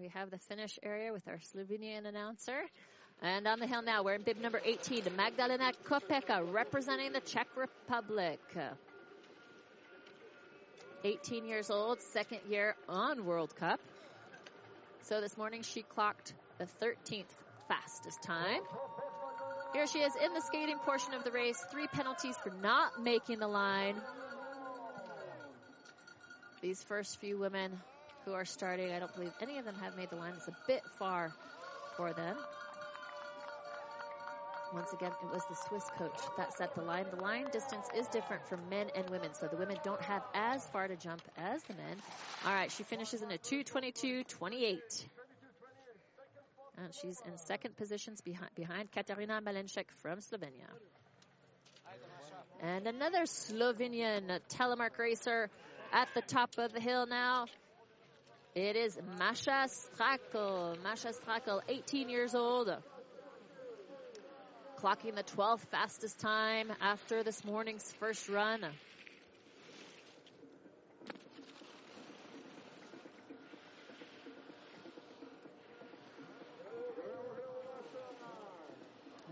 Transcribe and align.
we 0.00 0.08
have 0.08 0.30
the 0.30 0.38
finish 0.38 0.78
area 0.82 1.12
with 1.12 1.26
our 1.26 1.38
Slovenian 1.38 2.06
announcer. 2.06 2.60
And 3.20 3.48
on 3.48 3.58
the 3.58 3.66
hill 3.66 3.82
now, 3.82 4.04
we're 4.04 4.14
in 4.14 4.22
bib 4.22 4.40
number 4.40 4.60
18, 4.64 5.02
The 5.02 5.10
Magdalena 5.10 5.72
Kopeka, 5.84 6.52
representing 6.52 7.12
the 7.12 7.20
Czech 7.20 7.48
Republic. 7.56 8.40
18 11.04 11.46
years 11.46 11.70
old, 11.70 12.00
second 12.00 12.40
year 12.48 12.76
on 12.88 13.24
World 13.24 13.54
Cup. 13.56 13.80
So 15.02 15.20
this 15.20 15.36
morning 15.36 15.62
she 15.62 15.82
clocked 15.82 16.34
the 16.58 16.66
13th 16.80 17.24
fastest 17.66 18.22
time. 18.22 18.60
Here 19.72 19.86
she 19.86 19.98
is 19.98 20.12
in 20.24 20.32
the 20.32 20.40
skating 20.40 20.78
portion 20.78 21.14
of 21.14 21.24
the 21.24 21.30
race. 21.30 21.58
Three 21.70 21.86
penalties 21.88 22.36
for 22.42 22.52
not 22.62 23.02
making 23.02 23.38
the 23.38 23.48
line. 23.48 23.96
These 26.60 26.82
first 26.84 27.20
few 27.20 27.38
women 27.38 27.78
who 28.28 28.34
are 28.34 28.44
starting, 28.44 28.92
I 28.92 28.98
don't 28.98 29.14
believe 29.14 29.32
any 29.40 29.58
of 29.58 29.64
them 29.64 29.74
have 29.82 29.96
made 29.96 30.10
the 30.10 30.16
line. 30.16 30.34
It's 30.36 30.48
a 30.48 30.56
bit 30.66 30.82
far 30.98 31.32
for 31.96 32.12
them. 32.12 32.36
Once 34.74 34.92
again, 34.92 35.10
it 35.22 35.32
was 35.32 35.42
the 35.48 35.56
Swiss 35.66 35.84
coach 35.96 36.20
that 36.36 36.52
set 36.52 36.74
the 36.74 36.82
line. 36.82 37.06
The 37.10 37.22
line 37.22 37.46
distance 37.50 37.86
is 37.96 38.06
different 38.08 38.46
for 38.46 38.58
men 38.68 38.88
and 38.94 39.08
women, 39.08 39.30
so 39.32 39.46
the 39.46 39.56
women 39.56 39.78
don't 39.82 40.02
have 40.02 40.22
as 40.34 40.62
far 40.66 40.86
to 40.88 40.96
jump 40.96 41.22
as 41.38 41.62
the 41.62 41.72
men. 41.72 41.96
All 42.44 42.52
right, 42.52 42.70
she 42.70 42.82
finishes 42.82 43.22
in 43.22 43.30
a 43.30 43.38
222.28. 43.38 44.78
And 46.76 46.94
she's 47.00 47.20
in 47.26 47.38
second 47.38 47.76
positions 47.78 48.20
behind, 48.20 48.50
behind 48.54 48.92
Katarina 48.92 49.40
Malenchek 49.40 49.86
from 50.02 50.18
Slovenia. 50.18 50.68
And 52.60 52.86
another 52.86 53.22
Slovenian 53.22 54.38
telemark 54.50 54.98
racer 54.98 55.48
at 55.92 56.08
the 56.14 56.20
top 56.20 56.50
of 56.58 56.74
the 56.74 56.80
hill 56.80 57.06
now. 57.06 57.46
It 58.54 58.76
is 58.76 58.98
Masha 59.18 59.68
Strakel. 59.68 60.82
Masha 60.82 61.12
Strakel, 61.12 61.60
18 61.68 62.08
years 62.08 62.34
old 62.34 62.70
clocking 64.80 65.16
the 65.16 65.24
12th 65.24 65.66
fastest 65.72 66.20
time 66.20 66.72
after 66.80 67.24
this 67.24 67.44
morning's 67.44 67.92
first 67.98 68.28
run. 68.28 68.60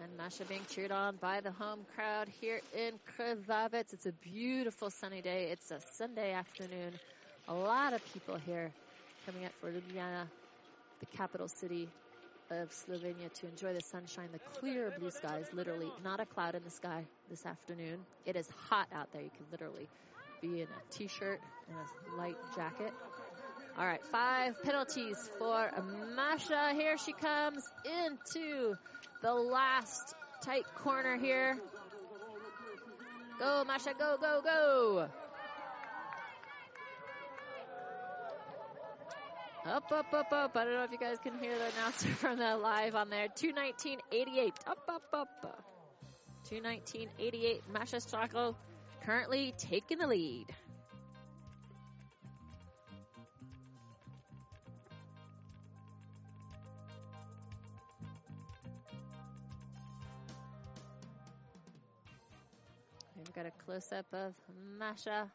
And 0.02 0.16
Masha 0.16 0.44
being 0.46 0.62
cheered 0.68 0.90
on 0.90 1.14
by 1.16 1.40
the 1.40 1.52
home 1.52 1.86
crowd 1.94 2.28
here 2.40 2.60
in 2.76 2.98
Krvavec. 3.16 3.92
It's 3.92 4.06
a 4.06 4.12
beautiful 4.12 4.90
sunny 4.90 5.22
day. 5.22 5.50
It's 5.52 5.70
a 5.70 5.80
Sunday 5.92 6.32
afternoon. 6.32 6.92
A 7.46 7.54
lot 7.54 7.92
of 7.92 8.04
people 8.12 8.34
here 8.34 8.72
coming 9.26 9.44
up 9.44 9.52
for 9.60 9.72
Ljubljana, 9.72 10.28
the 11.00 11.06
capital 11.16 11.48
city 11.48 11.88
of 12.48 12.70
Slovenia 12.70 13.32
to 13.40 13.48
enjoy 13.48 13.74
the 13.74 13.80
sunshine, 13.80 14.28
the 14.32 14.38
clear 14.60 14.94
blue 15.00 15.10
skies, 15.10 15.46
literally 15.52 15.90
not 16.04 16.20
a 16.20 16.26
cloud 16.26 16.54
in 16.54 16.62
the 16.62 16.70
sky 16.70 17.04
this 17.28 17.44
afternoon. 17.44 17.98
It 18.24 18.36
is 18.36 18.48
hot 18.70 18.86
out 18.94 19.08
there. 19.12 19.22
You 19.22 19.30
can 19.36 19.46
literally 19.50 19.88
be 20.40 20.60
in 20.60 20.68
a 20.68 20.92
t-shirt 20.94 21.40
and 21.68 21.76
a 21.76 22.20
light 22.20 22.36
jacket. 22.54 22.92
All 23.76 23.84
right, 23.84 24.02
five 24.12 24.62
penalties 24.62 25.28
for 25.40 25.70
Masha. 26.14 26.72
Here 26.74 26.96
she 26.96 27.12
comes 27.12 27.64
into 27.84 28.76
the 29.22 29.34
last 29.34 30.14
tight 30.44 30.66
corner 30.76 31.18
here. 31.18 31.58
Go, 33.40 33.64
Masha, 33.66 33.92
go, 33.98 34.16
go, 34.20 34.40
go. 34.44 35.08
Up, 39.68 39.90
up, 39.90 40.14
up, 40.14 40.32
up. 40.32 40.56
I 40.56 40.64
don't 40.64 40.74
know 40.74 40.84
if 40.84 40.92
you 40.92 40.98
guys 40.98 41.18
can 41.20 41.36
hear 41.40 41.58
the 41.58 41.64
announcer 41.76 42.08
from 42.20 42.38
the 42.38 42.56
live 42.56 42.94
on 42.94 43.10
there. 43.10 43.26
219.88. 43.28 44.52
Up, 44.68 44.78
up, 44.88 45.02
up. 45.12 45.28
up. 45.42 45.64
219.88. 46.48 47.62
Masha 47.72 47.96
Strakel 47.96 48.54
currently 49.04 49.54
taking 49.58 49.98
the 49.98 50.06
lead. 50.06 50.46
We've 63.16 63.34
got 63.34 63.46
a 63.46 63.52
close 63.64 63.92
up 63.92 64.06
of 64.12 64.32
Masha 64.78 65.28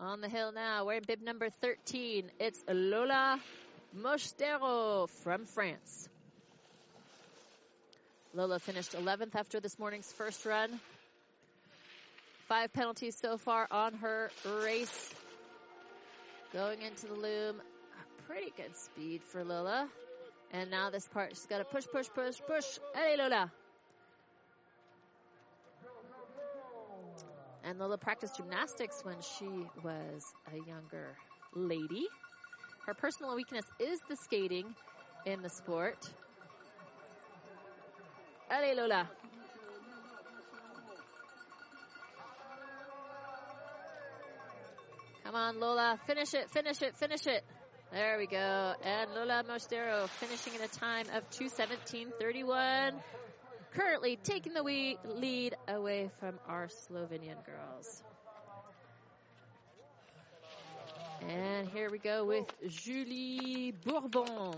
on 0.00 0.20
the 0.20 0.28
hill 0.28 0.52
now. 0.52 0.84
We're 0.84 0.94
in 0.94 1.04
bib 1.06 1.22
number 1.22 1.48
13. 1.60 2.30
It's 2.38 2.62
Lola 2.68 3.40
Mostero 3.96 5.08
from 5.22 5.44
France. 5.46 6.08
Lola 8.34 8.58
finished 8.58 8.92
11th 8.92 9.34
after 9.34 9.60
this 9.60 9.78
morning's 9.78 10.10
first 10.12 10.44
run. 10.44 10.80
Five 12.48 12.72
penalties 12.72 13.16
so 13.20 13.36
far 13.36 13.66
on 13.70 13.94
her 13.94 14.30
race. 14.62 15.14
Going 16.52 16.82
into 16.82 17.06
the 17.06 17.14
loom. 17.14 17.56
Pretty 18.26 18.52
good 18.56 18.76
speed 18.76 19.22
for 19.22 19.44
Lola. 19.44 19.88
And 20.52 20.70
now 20.70 20.90
this 20.90 21.06
part, 21.08 21.30
she's 21.30 21.46
got 21.46 21.58
to 21.58 21.64
push, 21.64 21.84
push, 21.90 22.08
push, 22.14 22.40
push. 22.46 22.78
Hey, 22.94 23.16
Lola. 23.18 23.50
And 27.68 27.78
Lola 27.78 27.98
practiced 27.98 28.38
gymnastics 28.38 29.00
when 29.02 29.16
she 29.20 29.44
was 29.84 30.24
a 30.50 30.56
younger 30.66 31.14
lady. 31.54 32.06
Her 32.86 32.94
personal 32.94 33.36
weakness 33.36 33.66
is 33.78 34.00
the 34.08 34.16
skating 34.16 34.74
in 35.26 35.42
the 35.42 35.50
sport. 35.50 35.98
Allez, 38.50 38.74
Lola. 38.74 39.06
Come 45.24 45.34
on, 45.34 45.60
Lola. 45.60 45.98
Finish 46.06 46.32
it, 46.32 46.48
finish 46.48 46.80
it, 46.80 46.96
finish 46.96 47.26
it. 47.26 47.44
There 47.92 48.16
we 48.16 48.26
go. 48.26 48.74
And 48.82 49.10
Lola 49.14 49.44
Mostero 49.46 50.08
finishing 50.08 50.54
in 50.54 50.62
a 50.62 50.68
time 50.68 51.04
of 51.14 51.28
217.31 51.28 52.94
currently 53.74 54.18
taking 54.22 54.54
the 54.54 54.62
lead 54.62 55.54
away 55.68 56.10
from 56.20 56.38
our 56.46 56.68
Slovenian 56.68 57.44
girls. 57.44 58.02
And 61.28 61.68
here 61.68 61.90
we 61.90 61.98
go 61.98 62.24
with 62.24 62.46
Julie 62.68 63.74
Bourbon. 63.84 64.54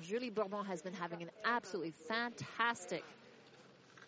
Julie 0.00 0.30
Bourbon 0.30 0.64
has 0.66 0.82
been 0.82 0.94
having 0.94 1.22
an 1.22 1.30
absolutely 1.44 1.92
fantastic 2.08 3.04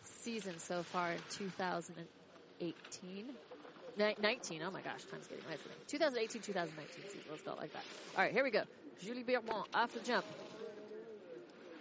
season 0.02 0.58
so 0.58 0.82
far 0.82 1.12
in 1.12 1.18
2018. 1.30 3.26
19, 3.98 4.62
oh 4.62 4.70
my 4.70 4.82
gosh, 4.82 5.02
time's 5.10 5.26
getting 5.26 5.44
away 5.46 5.56
from 5.56 5.70
me. 5.70 5.76
2018, 5.88 6.42
2019 6.42 7.02
season, 7.04 7.20
let's 7.30 7.42
go 7.42 7.54
like 7.54 7.72
that. 7.72 7.84
All 8.16 8.22
right, 8.22 8.32
here 8.32 8.44
we 8.44 8.50
go. 8.50 8.62
Julie 9.02 9.22
Bourbon 9.22 9.54
off 9.74 9.92
the 9.92 10.00
jump. 10.00 10.24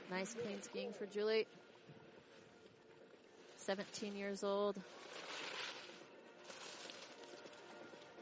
Nice 0.10 0.34
clean 0.34 0.62
skiing 0.62 0.94
for 0.98 1.06
Julie. 1.08 1.46
17 3.66 4.16
years 4.16 4.44
old. 4.44 4.76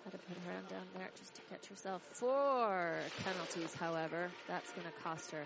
Had 0.06 0.12
to 0.14 0.18
put 0.18 0.38
her 0.38 0.52
on 0.54 0.64
down 0.70 0.88
there 0.96 1.10
just 1.18 1.36
to 1.36 1.42
catch 1.50 1.68
herself. 1.68 2.02
Four 2.14 2.96
penalties, 3.24 3.74
however. 3.76 4.30
That's 4.48 4.72
going 4.72 4.88
to 4.88 5.04
cost 5.04 5.32
her. 5.32 5.46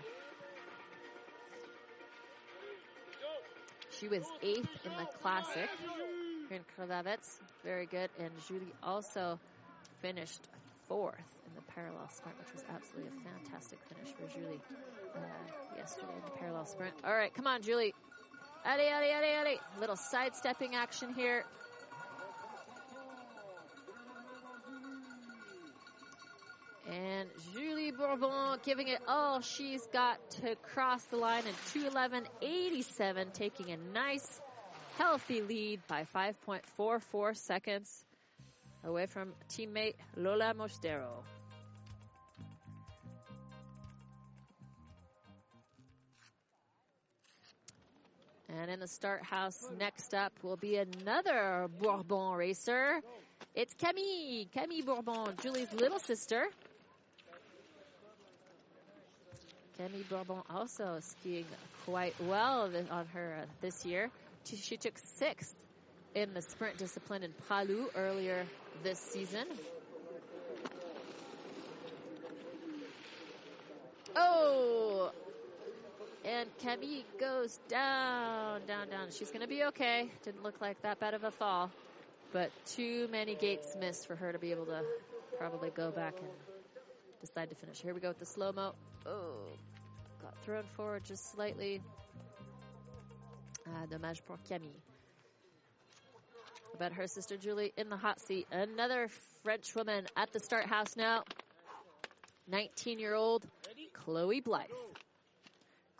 She 3.98 4.06
was 4.06 4.24
eighth 4.42 4.68
in 4.84 4.92
the 4.92 5.06
classic 5.20 5.68
here 6.48 6.60
in. 6.78 7.40
Very 7.64 7.86
good. 7.86 8.10
And 8.20 8.30
Julie 8.46 8.72
also 8.82 9.40
finished 10.00 10.40
fourth 10.86 11.16
in 11.46 11.54
the 11.56 11.62
parallel 11.72 12.08
sprint, 12.10 12.38
which 12.38 12.52
was 12.54 12.64
absolutely 12.72 13.10
a 13.18 13.42
fantastic 13.42 13.78
finish 13.88 14.14
for 14.14 14.32
Julie 14.32 14.60
uh, 15.16 15.18
yesterday 15.76 16.12
in 16.14 16.24
the 16.24 16.38
parallel 16.38 16.66
sprint. 16.66 16.94
All 17.04 17.14
right, 17.14 17.34
come 17.34 17.48
on, 17.48 17.62
Julie. 17.62 17.94
Allez, 18.64 18.90
allez, 18.92 19.12
allez, 19.14 19.36
allez. 19.40 19.58
Little 19.80 19.96
sidestepping 19.96 20.74
action 20.74 21.14
here. 21.14 21.44
And 26.90 27.28
Julie 27.52 27.90
Bourbon 27.90 28.58
giving 28.64 28.88
it 28.88 29.00
all 29.06 29.40
she's 29.42 29.86
got 29.88 30.18
to 30.42 30.56
cross 30.56 31.02
the 31.04 31.16
line 31.16 31.44
in 31.46 31.82
211.87, 31.82 33.32
taking 33.34 33.70
a 33.72 33.76
nice, 33.92 34.40
healthy 34.96 35.42
lead 35.42 35.80
by 35.86 36.06
5.44 36.14 37.36
seconds 37.36 38.04
away 38.84 39.04
from 39.06 39.34
teammate 39.50 39.96
Lola 40.16 40.54
Mostero. 40.54 41.22
And 48.60 48.72
in 48.72 48.80
the 48.80 48.88
start 48.88 49.22
house 49.22 49.64
next 49.78 50.12
up 50.14 50.32
will 50.42 50.56
be 50.56 50.76
another 50.76 51.68
Bourbon 51.80 52.32
racer. 52.32 53.00
It's 53.54 53.72
Camille, 53.74 54.46
Camille 54.52 54.84
Bourbon, 54.84 55.34
Julie's 55.40 55.72
little 55.72 56.00
sister. 56.00 56.44
Camille 59.76 60.02
Bourbon 60.10 60.42
also 60.50 60.98
skiing 61.00 61.44
quite 61.84 62.14
well 62.22 62.68
on 62.90 63.06
her 63.14 63.38
uh, 63.42 63.46
this 63.60 63.86
year. 63.86 64.10
She, 64.44 64.56
she 64.56 64.76
took 64.76 64.98
sixth 64.98 65.54
in 66.16 66.34
the 66.34 66.42
sprint 66.42 66.78
discipline 66.78 67.22
in 67.22 67.32
Palu 67.48 67.90
earlier 67.94 68.44
this 68.82 68.98
season. 68.98 69.46
Oh! 74.16 75.12
And 76.28 76.50
Camille 76.58 77.04
goes 77.18 77.58
down, 77.70 78.60
down, 78.66 78.90
down. 78.90 79.08
She's 79.10 79.30
going 79.30 79.40
to 79.40 79.48
be 79.48 79.64
okay. 79.64 80.10
Didn't 80.24 80.42
look 80.42 80.60
like 80.60 80.82
that 80.82 81.00
bad 81.00 81.14
of 81.14 81.24
a 81.24 81.30
fall. 81.30 81.70
But 82.34 82.50
too 82.66 83.08
many 83.10 83.34
gates 83.34 83.74
missed 83.80 84.06
for 84.06 84.14
her 84.14 84.30
to 84.30 84.38
be 84.38 84.50
able 84.50 84.66
to 84.66 84.82
probably 85.38 85.70
go 85.70 85.90
back 85.90 86.18
and 86.18 86.28
decide 87.22 87.48
to 87.48 87.56
finish. 87.56 87.80
Here 87.80 87.94
we 87.94 88.00
go 88.00 88.08
with 88.08 88.18
the 88.18 88.26
slow 88.26 88.52
mo. 88.52 88.74
Oh, 89.06 89.36
got 90.20 90.34
thrown 90.44 90.64
forward 90.76 91.04
just 91.04 91.32
slightly. 91.32 91.80
Ah, 93.66 93.86
dommage 93.90 94.22
pour 94.26 94.36
Camille. 94.48 94.68
About 96.74 96.92
her 96.92 97.06
sister 97.06 97.38
Julie 97.38 97.72
in 97.78 97.88
the 97.88 97.96
hot 97.96 98.20
seat. 98.20 98.46
Another 98.52 99.08
French 99.44 99.74
woman 99.74 100.06
at 100.14 100.30
the 100.34 100.40
start 100.40 100.66
house 100.66 100.94
now. 100.94 101.22
19 102.50 102.98
year 102.98 103.14
old 103.14 103.46
Chloe 103.94 104.40
Blythe. 104.40 104.66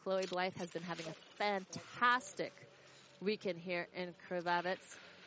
Chloe 0.08 0.24
Blythe 0.24 0.56
has 0.56 0.70
been 0.70 0.82
having 0.84 1.04
a 1.04 1.14
fantastic 1.36 2.50
weekend 3.20 3.58
here 3.58 3.86
in 3.94 4.14
Krvavec. 4.26 4.78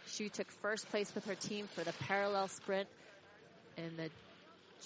She 0.07 0.27
took 0.29 0.49
first 0.63 0.89
place 0.89 1.13
with 1.13 1.23
her 1.25 1.35
team 1.35 1.67
for 1.75 1.83
the 1.83 1.93
parallel 2.07 2.47
sprint 2.47 2.89
in 3.77 3.95
the 3.95 4.09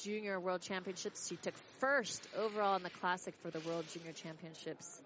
Junior 0.04 0.38
World 0.38 0.62
Championships. 0.62 1.30
She 1.30 1.38
took 1.38 1.54
first 1.80 2.28
overall 2.38 2.76
in 2.76 2.84
the 2.84 2.90
Classic 2.90 3.34
for 3.42 3.52
the 3.52 3.62
World 3.62 3.86
Junior 3.94 4.12
Championships. 4.12 5.02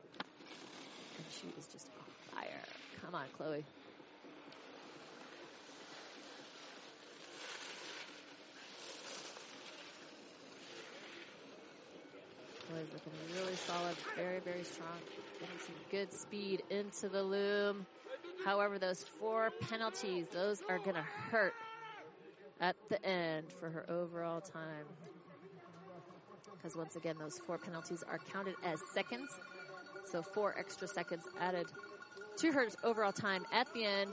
And 1.18 1.25
she 1.39 1.45
is 1.59 1.68
just 1.68 1.88
on 2.00 2.42
fire. 2.42 2.63
Come 3.06 3.13
on, 3.13 3.25
Chloe. 3.38 3.63
Chloe's 12.69 12.88
looking 12.94 13.13
really 13.36 13.56
solid, 13.56 13.95
very, 14.16 14.39
very 14.42 14.63
strong. 14.63 14.88
Getting 15.39 15.57
some 15.66 15.75
good 15.89 16.13
speed 16.13 16.62
into 16.69 17.10
the 17.10 17.24
loom. 17.24 17.88
However, 18.45 18.77
those 18.77 19.04
four 19.19 19.50
penalties, 19.69 20.27
those 20.31 20.62
are 20.69 20.77
going 20.77 20.94
to 20.94 21.06
hurt 21.31 21.54
at 22.62 22.75
the 22.89 23.04
end 23.04 23.48
for 23.60 23.69
her 23.69 23.89
overall 23.89 24.39
time. 24.39 24.86
Because 26.56 26.77
once 26.77 26.95
again, 26.95 27.16
those 27.19 27.39
four 27.39 27.57
penalties 27.57 28.04
are 28.04 28.19
counted 28.31 28.56
as 28.63 28.80
seconds. 28.94 29.30
So 30.06 30.21
four 30.21 30.56
extra 30.57 30.88
seconds 30.88 31.24
added 31.39 31.66
to 32.38 32.51
her 32.51 32.68
overall 32.83 33.13
time 33.13 33.45
at 33.51 33.74
the 33.74 33.83
end. 33.86 34.12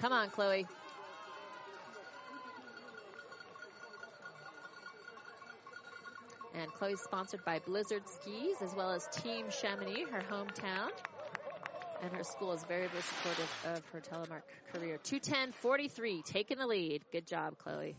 Come 0.00 0.12
on, 0.12 0.30
Chloe. 0.30 0.66
And 6.62 6.72
Chloe's 6.74 7.00
sponsored 7.00 7.44
by 7.44 7.58
Blizzard 7.58 8.04
Skis 8.06 8.62
as 8.62 8.72
well 8.76 8.92
as 8.92 9.08
Team 9.08 9.46
Chamonix, 9.50 10.08
her 10.12 10.22
hometown 10.30 10.90
and 12.00 12.12
her 12.12 12.22
school 12.22 12.52
is 12.52 12.62
very, 12.62 12.86
very 12.86 13.02
supportive 13.02 13.50
of 13.64 13.82
her 13.92 14.00
telemark 14.00 14.42
career. 14.72 14.98
210-43, 15.02 16.24
taking 16.24 16.58
the 16.58 16.66
lead. 16.68 17.02
Good 17.10 17.26
job, 17.26 17.58
Chloe. 17.58 17.96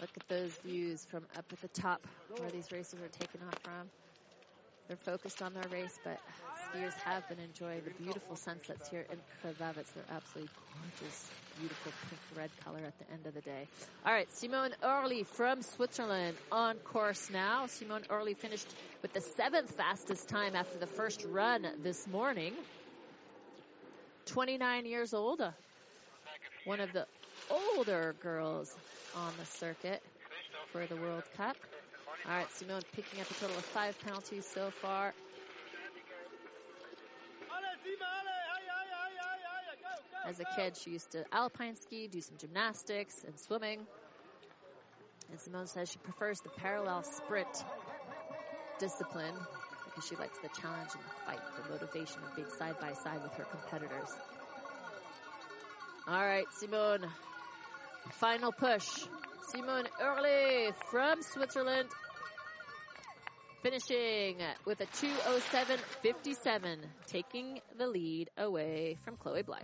Look 0.00 0.10
at 0.16 0.28
those 0.28 0.52
views 0.64 1.04
from 1.04 1.24
up 1.36 1.46
at 1.52 1.60
the 1.60 1.68
top 1.68 2.06
where 2.38 2.50
these 2.50 2.70
racers 2.70 3.00
are 3.00 3.08
taking 3.08 3.40
off 3.48 3.58
from. 3.64 4.05
They're 4.88 4.96
focused 4.96 5.42
on 5.42 5.52
their 5.52 5.68
race, 5.70 5.98
but 6.04 6.20
skiers 6.70 6.94
have 7.04 7.28
been 7.28 7.40
enjoying 7.40 7.82
the 7.84 7.90
beautiful 8.02 8.36
sunsets 8.36 8.88
here 8.88 9.04
in 9.10 9.18
Krvavec. 9.42 9.84
They're 9.94 10.04
absolutely 10.14 10.50
gorgeous, 10.72 11.30
beautiful 11.58 11.92
pink 12.08 12.20
red 12.36 12.50
color 12.64 12.78
at 12.86 12.96
the 12.98 13.12
end 13.12 13.26
of 13.26 13.34
the 13.34 13.40
day. 13.40 13.66
All 14.04 14.12
right, 14.12 14.32
Simone 14.36 14.70
Oehrli 14.82 15.26
from 15.26 15.62
Switzerland 15.62 16.36
on 16.52 16.76
course 16.76 17.30
now. 17.32 17.66
Simone 17.66 18.02
Oehrli 18.10 18.36
finished 18.36 18.68
with 19.02 19.12
the 19.12 19.20
seventh 19.20 19.72
fastest 19.72 20.28
time 20.28 20.54
after 20.54 20.78
the 20.78 20.86
first 20.86 21.24
run 21.28 21.66
this 21.82 22.06
morning. 22.06 22.52
29 24.26 24.86
years 24.86 25.14
old, 25.14 25.40
uh, 25.40 25.50
one 26.64 26.80
of 26.80 26.92
the 26.92 27.06
older 27.50 28.14
girls 28.22 28.74
on 29.16 29.32
the 29.38 29.46
circuit 29.46 30.02
for 30.72 30.86
the 30.86 30.96
World 30.96 31.22
Cup. 31.36 31.56
All 32.28 32.34
right, 32.34 32.50
Simone 32.52 32.82
picking 32.92 33.20
up 33.20 33.30
a 33.30 33.34
total 33.34 33.56
of 33.56 33.64
five 33.66 33.96
penalties 34.00 34.44
so 34.52 34.70
far. 34.82 35.14
As 40.26 40.40
a 40.40 40.44
kid, 40.56 40.76
she 40.76 40.90
used 40.90 41.12
to 41.12 41.24
alpine 41.32 41.76
ski, 41.76 42.08
do 42.08 42.20
some 42.20 42.36
gymnastics 42.36 43.22
and 43.24 43.38
swimming. 43.38 43.86
And 45.30 45.38
Simone 45.38 45.68
says 45.68 45.88
she 45.88 45.98
prefers 45.98 46.40
the 46.40 46.48
parallel 46.48 47.04
sprint 47.04 47.64
discipline 48.80 49.34
because 49.84 50.08
she 50.08 50.16
likes 50.16 50.38
the 50.38 50.48
challenge 50.60 50.90
and 50.94 51.04
the 51.04 51.14
fight, 51.26 51.40
the 51.62 51.72
motivation 51.72 52.18
of 52.28 52.34
being 52.34 52.48
side 52.58 52.74
by 52.80 52.92
side 52.92 53.22
with 53.22 53.34
her 53.34 53.44
competitors. 53.44 54.10
All 56.08 56.26
right, 56.26 56.46
Simone. 56.58 57.06
Final 58.14 58.50
push. 58.50 58.88
Simone 59.48 59.86
Oehrli 60.02 60.74
from 60.90 61.22
Switzerland 61.22 61.88
finishing 63.66 64.36
with 64.64 64.80
a 64.80 64.86
207.57, 64.86 66.76
taking 67.08 67.60
the 67.76 67.84
lead 67.88 68.30
away 68.38 68.96
from 69.04 69.16
Chloe 69.16 69.42
Blythe. 69.42 69.62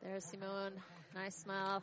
There's 0.00 0.24
Simone. 0.26 0.74
Nice 1.16 1.34
smile. 1.34 1.82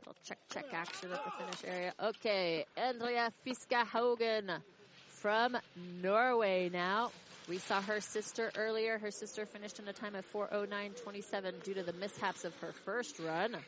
Little 0.00 0.16
check 0.24 0.38
check 0.52 0.64
action 0.72 1.12
at 1.12 1.24
the 1.24 1.30
finish 1.38 1.62
area. 1.64 1.94
Okay, 2.02 2.66
Andrea 2.76 3.32
Fiska 3.46 3.86
Haugen 3.86 4.60
from 5.06 5.56
Norway 6.02 6.68
now. 6.72 7.12
We 7.52 7.58
saw 7.58 7.82
her 7.82 8.00
sister 8.00 8.50
earlier. 8.56 8.96
Her 8.96 9.10
sister 9.10 9.44
finished 9.44 9.78
in 9.78 9.86
a 9.86 9.92
time 9.92 10.14
of 10.14 10.24
409.27 10.32 11.62
due 11.62 11.74
to 11.74 11.82
the 11.82 11.92
mishaps 11.92 12.46
of 12.46 12.54
her 12.62 12.72
first 12.86 13.18
run. 13.18 13.58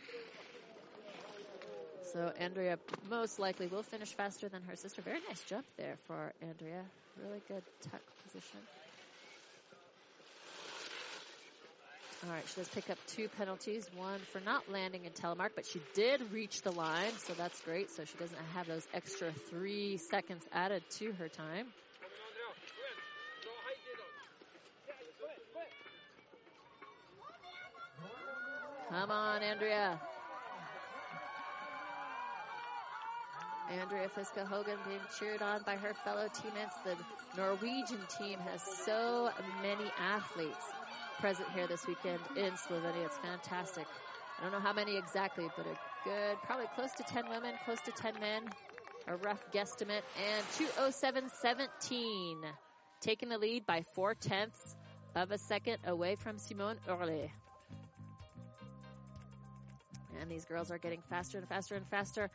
So 2.15 2.33
Andrea 2.39 2.79
most 3.11 3.39
likely 3.39 3.67
will 3.67 3.83
finish 3.83 4.09
faster 4.15 4.49
than 4.49 4.63
her 4.63 4.75
sister. 4.75 5.03
Very 5.03 5.19
nice 5.29 5.43
jump 5.43 5.67
there 5.77 5.99
for 6.07 6.33
Andrea. 6.41 6.83
Really 7.23 7.43
good 7.47 7.63
tuck 7.83 8.01
position. 8.23 8.61
All 12.25 12.31
right, 12.31 12.49
she 12.49 12.55
does 12.55 12.71
pick 12.71 12.89
up 12.89 12.97
two 13.07 13.29
penalties, 13.29 13.91
one 13.95 14.21
for 14.33 14.41
not 14.41 14.67
landing 14.67 15.05
in 15.05 15.13
telemark, 15.13 15.51
but 15.55 15.67
she 15.67 15.83
did 15.93 16.33
reach 16.33 16.63
the 16.63 16.73
line, 16.73 17.13
so 17.19 17.35
that's 17.35 17.61
great. 17.61 17.91
So 17.91 18.07
she 18.07 18.17
doesn't 18.17 18.41
have 18.55 18.67
those 18.67 18.89
extra 18.95 19.31
three 19.51 19.99
seconds 19.99 20.43
added 20.55 20.85
to 21.01 21.13
her 21.13 21.29
time. 21.29 21.67
Come 28.95 29.11
on, 29.11 29.43
Andrea. 29.43 30.01
Andrea 33.69 34.09
Fiska 34.09 34.49
Haugen 34.49 34.79
being 34.87 35.01
cheered 35.19 35.43
on 35.43 35.63
by 35.67 35.75
her 35.75 35.95
fellow 36.05 36.29
teammates. 36.33 36.77
The 36.85 36.97
Norwegian 37.37 37.99
team 38.19 38.39
has 38.39 38.63
so 38.63 39.31
many 39.63 39.91
athletes 39.99 40.65
present 41.19 41.49
here 41.55 41.67
this 41.67 41.89
weekend 41.89 42.21
in 42.37 42.53
Slovenia. 42.53 43.05
It's 43.05 43.19
fantastic. 43.19 43.87
I 44.39 44.45
don't 44.45 44.53
know 44.53 44.61
how 44.61 44.73
many 44.73 44.97
exactly, 44.97 45.49
but 45.57 45.67
a 45.67 45.77
good, 46.05 46.41
probably 46.45 46.67
close 46.77 46.93
to 46.93 47.03
10 47.03 47.29
women, 47.29 47.55
close 47.65 47.81
to 47.87 47.91
10 47.91 48.15
men. 48.21 48.43
A 49.09 49.17
rough 49.17 49.43
guesstimate. 49.53 50.03
And 50.17 50.45
207.17. 50.79 52.37
Taking 53.01 53.29
the 53.29 53.39
lead 53.39 53.67
by 53.67 53.85
four 53.95 54.15
tenths 54.15 54.77
of 55.17 55.33
a 55.33 55.39
second 55.39 55.79
away 55.85 56.15
from 56.15 56.39
Simone 56.39 56.77
Oehrli. 56.89 57.29
And 60.21 60.31
these 60.31 60.45
girls 60.45 60.71
are 60.71 60.79
getting 60.79 61.03
faster 61.11 61.39
and 61.39 61.49
faster 61.49 61.75
and 61.75 61.87
faster. 61.89 62.31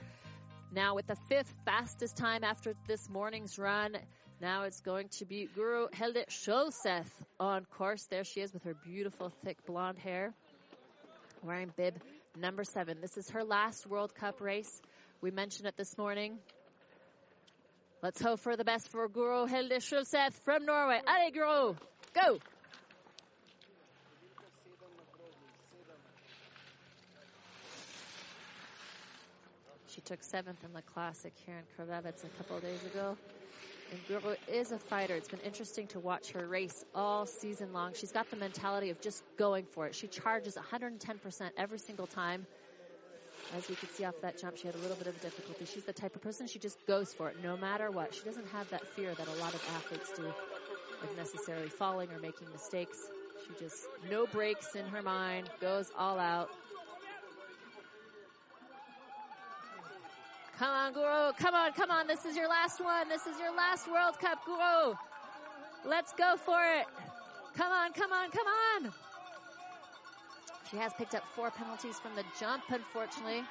Now 0.71 0.95
with 0.95 1.07
the 1.07 1.17
fifth 1.27 1.53
fastest 1.65 2.17
time 2.17 2.43
after 2.43 2.74
this 2.88 3.09
morning's 3.09 3.57
run, 3.57 3.98
now 4.41 4.63
it's 4.63 4.81
going 4.81 5.09
to 5.17 5.25
be 5.25 5.48
Guro 5.57 5.93
Hilde 5.93 6.25
Skjolseth 6.29 7.09
on 7.39 7.65
course. 7.65 8.05
There 8.05 8.24
she 8.24 8.41
is 8.41 8.53
with 8.53 8.63
her 8.63 8.75
beautiful 8.86 9.31
thick 9.43 9.65
blonde 9.65 9.98
hair, 9.98 10.33
wearing 11.43 11.74
bib 11.75 11.95
number 12.38 12.63
seven. 12.63 13.01
This 13.01 13.17
is 13.17 13.29
her 13.31 13.43
last 13.43 13.88
World 13.88 14.13
Cup 14.15 14.41
race 14.41 14.81
We 15.21 15.31
mentioned 15.31 15.67
it 15.67 15.75
this 15.75 15.98
morning. 15.98 16.38
Let's 18.01 18.21
hope 18.21 18.39
for 18.39 18.55
the 18.55 18.63
best 18.63 18.88
for 18.89 19.09
Guro 19.09 19.50
Hilde 19.50 19.81
Skjolseth 19.81 20.33
from 20.45 20.65
Norway. 20.65 21.01
Allez, 21.05 21.33
Guro, 21.33 21.75
go! 22.13 22.39
Took 30.09 30.23
seventh 30.23 30.63
in 30.63 30.73
the 30.73 30.81
classic 30.81 31.33
here 31.45 31.55
in 31.55 31.85
Krvavec 31.85 32.23
a 32.23 32.29
couple 32.29 32.59
days 32.59 32.83
ago. 32.83 33.15
And 33.91 33.99
Guro 34.07 34.35
is 34.51 34.71
a 34.71 34.79
fighter. 34.79 35.15
It's 35.15 35.29
been 35.29 35.39
interesting 35.41 35.85
to 35.89 35.99
watch 35.99 36.31
her 36.31 36.47
race 36.47 36.83
all 36.95 37.27
season 37.27 37.73
long. 37.73 37.93
She's 37.93 38.11
got 38.11 38.27
the 38.31 38.37
mentality 38.37 38.89
of 38.89 38.99
just 39.01 39.23
going 39.37 39.65
for 39.65 39.85
it. 39.85 39.93
She 39.93 40.07
charges 40.07 40.55
110% 40.55 41.51
every 41.57 41.77
single 41.77 42.07
time. 42.07 42.47
As 43.55 43.69
you 43.69 43.75
could 43.75 43.91
see 43.91 44.03
off 44.03 44.19
that 44.23 44.39
jump, 44.41 44.57
she 44.57 44.65
had 44.65 44.73
a 44.73 44.79
little 44.79 44.97
bit 44.97 45.07
of 45.07 45.21
difficulty. 45.21 45.65
She's 45.65 45.85
the 45.85 45.93
type 45.93 46.15
of 46.15 46.23
person, 46.23 46.47
she 46.47 46.57
just 46.57 46.83
goes 46.87 47.13
for 47.13 47.29
it 47.29 47.37
no 47.43 47.55
matter 47.55 47.91
what. 47.91 48.15
She 48.15 48.23
doesn't 48.23 48.47
have 48.47 48.67
that 48.71 48.87
fear 48.95 49.13
that 49.13 49.27
a 49.27 49.33
lot 49.33 49.53
of 49.53 49.61
athletes 49.75 50.11
do 50.17 50.25
of 50.25 51.17
necessarily 51.17 51.69
falling 51.69 52.09
or 52.09 52.19
making 52.19 52.47
mistakes. 52.51 52.97
She 53.45 53.53
just, 53.63 53.87
no 54.09 54.25
breaks 54.25 54.75
in 54.75 54.87
her 54.87 55.03
mind, 55.03 55.49
goes 55.61 55.91
all 55.95 56.17
out. 56.17 56.49
Come 60.59 60.71
on, 60.71 60.93
Guro. 60.93 61.37
Come 61.37 61.55
on, 61.55 61.71
come 61.71 61.89
on. 61.89 62.05
This 62.05 62.25
is 62.25 62.35
your 62.35 62.49
last 62.49 62.83
one. 62.83 63.07
This 63.07 63.25
is 63.25 63.39
your 63.39 63.55
last 63.55 63.89
World 63.89 64.19
Cup, 64.19 64.39
Guro. 64.45 64.93
Let's 65.85 66.11
go 66.11 66.35
for 66.35 66.59
it. 66.61 66.85
Come 67.55 67.71
on, 67.71 67.93
come 67.93 68.11
on, 68.11 68.29
come 68.29 68.45
on. 68.45 68.91
She 70.69 70.75
has 70.75 70.91
picked 70.97 71.15
up 71.15 71.23
four 71.33 71.49
penalties 71.51 71.97
from 71.99 72.13
the 72.15 72.25
jump, 72.41 72.63
unfortunately. 72.67 73.41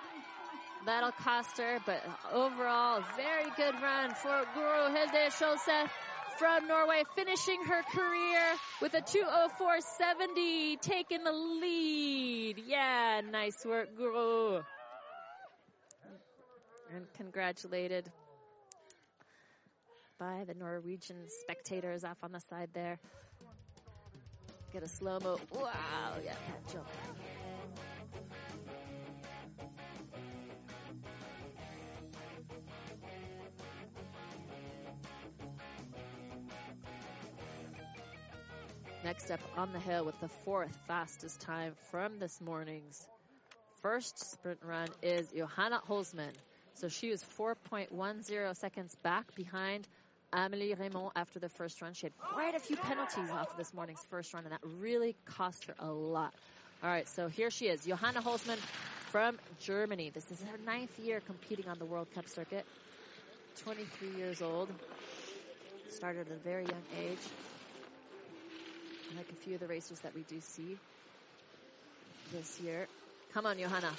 That'll 0.84 1.12
cost 1.12 1.56
her, 1.56 1.78
but 1.86 2.02
overall, 2.30 3.02
very 3.16 3.50
good 3.56 3.74
run 3.80 4.10
for 4.10 4.44
Guro 4.54 4.94
Hilde 4.94 5.32
Skjolseth 5.32 5.88
from 6.38 6.68
Norway, 6.68 7.04
finishing 7.16 7.64
her 7.64 7.82
career 7.84 8.42
with 8.82 8.92
a 8.92 9.00
204.70, 9.00 10.78
taking 10.82 11.24
the 11.24 11.32
lead. 11.32 12.62
Yeah, 12.66 13.22
nice 13.30 13.64
work, 13.64 13.96
Guro 13.98 14.62
and 16.94 17.06
congratulated 17.16 18.10
by 20.18 20.44
the 20.46 20.54
Norwegian 20.54 21.16
spectators 21.42 22.04
off 22.04 22.18
on 22.22 22.32
the 22.32 22.40
side 22.50 22.70
there. 22.74 22.98
Get 24.72 24.82
a 24.82 24.88
slow 24.88 25.18
mo. 25.22 25.38
Wow, 25.54 25.72
yeah, 26.24 26.32
that 26.32 26.72
jump. 26.72 26.88
Next 39.04 39.30
up 39.30 39.40
on 39.56 39.72
the 39.72 39.78
hill 39.78 40.04
with 40.04 40.20
the 40.20 40.28
fourth 40.28 40.76
fastest 40.86 41.40
time 41.40 41.72
from 41.90 42.18
this 42.18 42.40
morning's 42.40 43.06
first 43.80 44.32
sprint 44.32 44.58
run 44.62 44.88
is 45.02 45.28
Johanna 45.30 45.80
Holzmann. 45.88 46.34
So 46.78 46.86
she 46.86 47.10
was 47.10 47.24
4.10 47.36 48.56
seconds 48.56 48.94
back 49.02 49.34
behind 49.34 49.88
Amelie 50.32 50.76
Reymond 50.76 51.10
after 51.16 51.40
the 51.40 51.48
first 51.48 51.82
run. 51.82 51.92
She 51.92 52.06
had 52.06 52.16
quite 52.16 52.54
a 52.54 52.60
few 52.60 52.76
penalties 52.76 53.30
off 53.30 53.50
of 53.50 53.56
this 53.56 53.74
morning's 53.74 54.04
first 54.10 54.32
run, 54.32 54.44
and 54.44 54.52
that 54.52 54.60
really 54.62 55.16
cost 55.24 55.64
her 55.64 55.74
a 55.80 55.90
lot. 55.90 56.32
All 56.80 56.88
right, 56.88 57.08
so 57.08 57.26
here 57.26 57.50
she 57.50 57.66
is, 57.66 57.84
Johanna 57.84 58.22
Holzmann 58.22 58.58
from 59.10 59.40
Germany. 59.58 60.10
This 60.14 60.30
is 60.30 60.40
her 60.42 60.58
ninth 60.64 60.96
year 61.00 61.20
competing 61.26 61.66
on 61.66 61.80
the 61.80 61.84
World 61.84 62.06
Cup 62.14 62.28
circuit. 62.28 62.64
23 63.64 64.16
years 64.16 64.40
old. 64.40 64.68
Started 65.88 66.28
at 66.28 66.32
a 66.32 66.44
very 66.44 66.62
young 66.62 66.84
age. 67.02 67.18
Like 69.16 69.26
a 69.32 69.44
few 69.44 69.54
of 69.54 69.60
the 69.60 69.66
racers 69.66 69.98
that 70.00 70.14
we 70.14 70.22
do 70.22 70.38
see 70.40 70.78
this 72.32 72.60
year. 72.60 72.86
Come 73.34 73.46
on, 73.46 73.58
Johanna. 73.58 73.90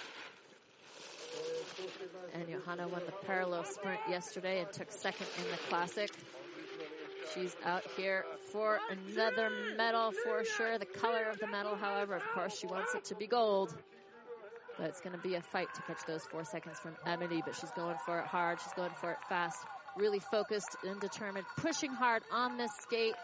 And 2.33 2.47
Johanna 2.47 2.87
won 2.87 3.01
the 3.05 3.11
parallel 3.25 3.63
sprint 3.63 3.99
yesterday 4.09 4.61
and 4.61 4.71
took 4.71 4.91
second 4.91 5.27
in 5.37 5.51
the 5.51 5.57
classic. 5.69 6.11
She's 7.33 7.55
out 7.63 7.83
here 7.95 8.25
for 8.51 8.79
another 8.89 9.49
medal 9.77 10.11
for 10.23 10.43
sure. 10.43 10.77
The 10.79 10.85
color 10.85 11.25
of 11.29 11.39
the 11.39 11.47
medal, 11.47 11.75
however, 11.75 12.15
of 12.15 12.23
course, 12.33 12.57
she 12.57 12.67
wants 12.67 12.95
it 12.95 13.05
to 13.05 13.15
be 13.15 13.27
gold. 13.27 13.75
But 14.77 14.87
it's 14.87 15.01
going 15.01 15.15
to 15.15 15.21
be 15.21 15.35
a 15.35 15.41
fight 15.41 15.67
to 15.75 15.81
catch 15.83 16.05
those 16.07 16.23
four 16.23 16.43
seconds 16.43 16.79
from 16.79 16.95
Emily, 17.05 17.43
but 17.45 17.55
she's 17.55 17.71
going 17.71 17.97
for 18.05 18.19
it 18.19 18.25
hard. 18.25 18.59
She's 18.61 18.73
going 18.73 18.91
for 18.99 19.11
it 19.11 19.17
fast. 19.27 19.57
Really 19.97 20.19
focused 20.19 20.77
and 20.87 20.99
determined, 21.01 21.45
pushing 21.57 21.91
hard 21.91 22.23
on 22.31 22.57
this 22.57 22.71
skate. 22.81 23.15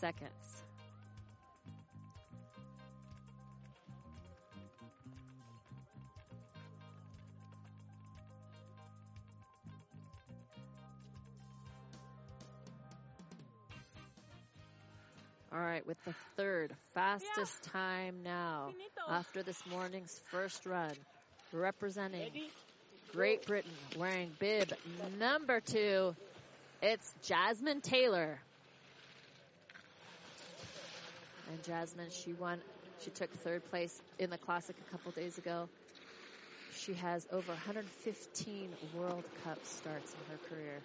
seconds. 0.00 0.53
All 15.54 15.60
right, 15.60 15.86
with 15.86 16.02
the 16.04 16.14
third 16.36 16.72
fastest 16.94 17.62
time 17.62 18.24
now 18.24 18.72
after 19.08 19.44
this 19.44 19.62
morning's 19.70 20.20
first 20.32 20.66
run, 20.66 20.90
representing 21.52 22.32
Great 23.12 23.46
Britain, 23.46 23.70
wearing 23.96 24.32
bib 24.40 24.72
number 25.16 25.60
two, 25.60 26.16
it's 26.82 27.14
Jasmine 27.22 27.82
Taylor. 27.82 28.36
And 31.52 31.62
Jasmine, 31.62 32.10
she 32.10 32.32
won, 32.32 32.58
she 33.04 33.10
took 33.10 33.30
third 33.30 33.64
place 33.70 34.02
in 34.18 34.30
the 34.30 34.38
Classic 34.38 34.74
a 34.88 34.90
couple 34.90 35.12
days 35.12 35.38
ago. 35.38 35.68
She 36.76 36.94
has 36.94 37.28
over 37.30 37.52
115 37.52 38.70
World 38.98 39.22
Cup 39.44 39.58
starts 39.62 40.14
in 40.14 40.32
her 40.32 40.48
career. 40.48 40.80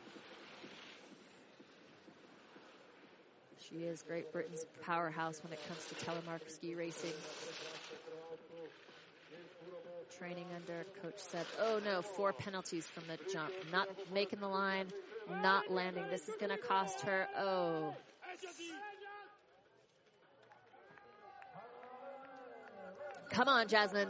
She 3.69 3.83
is 3.83 4.01
Great 4.01 4.31
Britain's 4.31 4.65
powerhouse 4.81 5.43
when 5.43 5.53
it 5.53 5.59
comes 5.67 5.85
to 5.85 5.95
telemark 6.05 6.49
ski 6.49 6.73
racing. 6.73 7.13
Training 10.17 10.47
under 10.55 10.85
Coach 11.03 11.19
said, 11.19 11.45
oh 11.61 11.79
no, 11.83 12.01
four 12.01 12.33
penalties 12.33 12.87
from 12.87 13.03
the 13.07 13.17
jump. 13.31 13.51
Not 13.71 13.87
making 14.11 14.39
the 14.39 14.47
line, 14.47 14.87
not 15.29 15.69
landing. 15.69 16.03
This 16.09 16.27
is 16.27 16.35
going 16.39 16.49
to 16.49 16.57
cost 16.57 17.01
her, 17.01 17.27
oh. 17.37 17.93
Come 23.29 23.47
on, 23.47 23.67
Jasmine. 23.67 24.09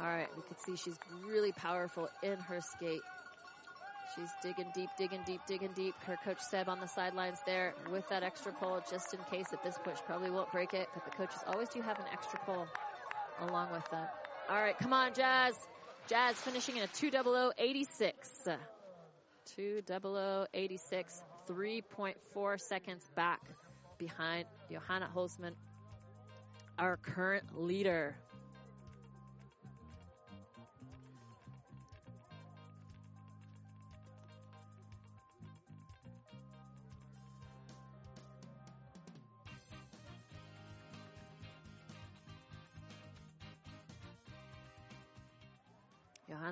All 0.00 0.06
right, 0.06 0.28
we 0.36 0.42
can 0.42 0.58
see 0.58 0.76
she's 0.76 0.98
really 1.24 1.52
powerful 1.52 2.08
in 2.22 2.36
her 2.36 2.60
skate. 2.60 3.02
She's 4.14 4.34
digging 4.42 4.70
deep, 4.74 4.90
digging 4.98 5.22
deep, 5.24 5.40
digging 5.46 5.72
deep. 5.74 5.94
Her 6.04 6.18
coach 6.24 6.40
Seb 6.40 6.68
on 6.68 6.80
the 6.80 6.88
sidelines 6.88 7.38
there 7.46 7.74
with 7.90 8.08
that 8.10 8.22
extra 8.22 8.52
pole 8.52 8.80
just 8.90 9.14
in 9.14 9.20
case 9.30 9.46
at 9.52 9.62
this 9.62 9.78
push 9.82 9.98
probably 10.06 10.30
won't 10.30 10.52
break 10.52 10.74
it, 10.74 10.88
but 10.92 11.04
the 11.04 11.10
coaches 11.12 11.40
always 11.46 11.68
do 11.68 11.80
have 11.80 11.98
an 11.98 12.06
extra 12.12 12.38
pole 12.40 12.66
along 13.40 13.72
with 13.72 13.88
them. 13.90 14.06
All 14.50 14.56
right, 14.56 14.76
come 14.78 14.92
on, 14.92 15.14
Jazz. 15.14 15.54
Jazz 16.08 16.36
finishing 16.36 16.76
in 16.76 16.82
a 16.82 16.88
20086. 16.88 18.48
20086, 19.56 21.22
3.4 21.48 22.60
seconds 22.60 23.08
back 23.14 23.40
behind 23.98 24.46
Johanna 24.70 25.08
Holzmann, 25.14 25.54
our 26.78 26.96
current 26.96 27.44
leader. 27.58 28.16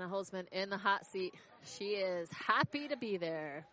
Johanna 0.00 0.14
Holzmann 0.14 0.46
in 0.52 0.70
the 0.70 0.78
hot 0.78 1.04
seat. 1.06 1.34
She 1.76 1.90
is 1.90 2.28
happy 2.32 2.88
to 2.88 2.96
be 2.96 3.18
there. 3.18 3.66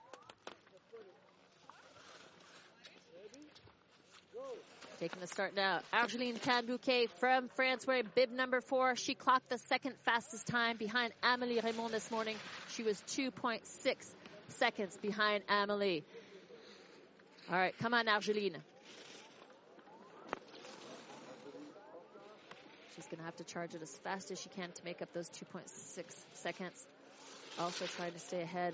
Taking 5.00 5.22
the 5.22 5.27
start 5.27 5.55
now. 5.55 5.79
Argeline 5.93 6.36
Tan-Bouquet 6.36 7.07
from 7.19 7.48
France 7.50 7.88
wearing 7.88 8.07
bib 8.15 8.31
number 8.31 8.62
four. 8.62 8.96
She 8.96 9.13
clocked 9.13 9.50
the 9.50 9.57
second 9.57 9.93
fastest 10.03 10.48
time 10.48 10.75
behind 10.75 11.13
Amelie 11.24 11.62
Reymond 11.62 11.91
this 11.91 12.12
morning. 12.12 12.36
She 12.69 12.84
was 12.84 13.01
2.6 13.07 13.62
seconds 14.50 14.98
behind 14.98 15.43
Amelie. 15.48 16.03
All 17.50 17.55
right, 17.57 17.77
come 17.77 17.93
on, 17.93 18.07
Argeline. 18.07 18.57
She's 22.98 23.06
going 23.06 23.20
to 23.20 23.25
have 23.25 23.36
to 23.36 23.44
charge 23.44 23.75
it 23.75 23.82
as 23.84 23.96
fast 24.00 24.32
as 24.32 24.42
she 24.42 24.50
can 24.50 24.72
to 24.72 24.84
make 24.84 25.04
up 25.04 25.13
those 25.13 25.30
2.6 25.30 25.70
seconds. 26.34 26.88
Also 27.60 27.86
trying 27.86 28.12
to 28.13 28.20
stay 28.20 28.42
ahead 28.42 28.74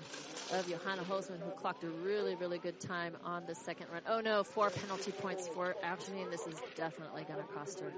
of 0.50 0.66
Johanna 0.66 1.02
Holzmann, 1.02 1.40
who 1.44 1.50
clocked 1.50 1.84
a 1.84 1.88
really, 1.88 2.34
really 2.34 2.56
good 2.56 2.80
time 2.80 3.18
on 3.22 3.44
the 3.46 3.54
second 3.54 3.88
run. 3.92 4.00
Oh 4.08 4.20
no, 4.20 4.42
four 4.42 4.70
penalty 4.70 5.12
points 5.12 5.46
for 5.48 5.76
Argeline. 5.84 6.30
This 6.30 6.46
is 6.46 6.58
definitely 6.74 7.24
going 7.24 7.38
to 7.38 7.52
cost 7.52 7.80
her. 7.80 7.92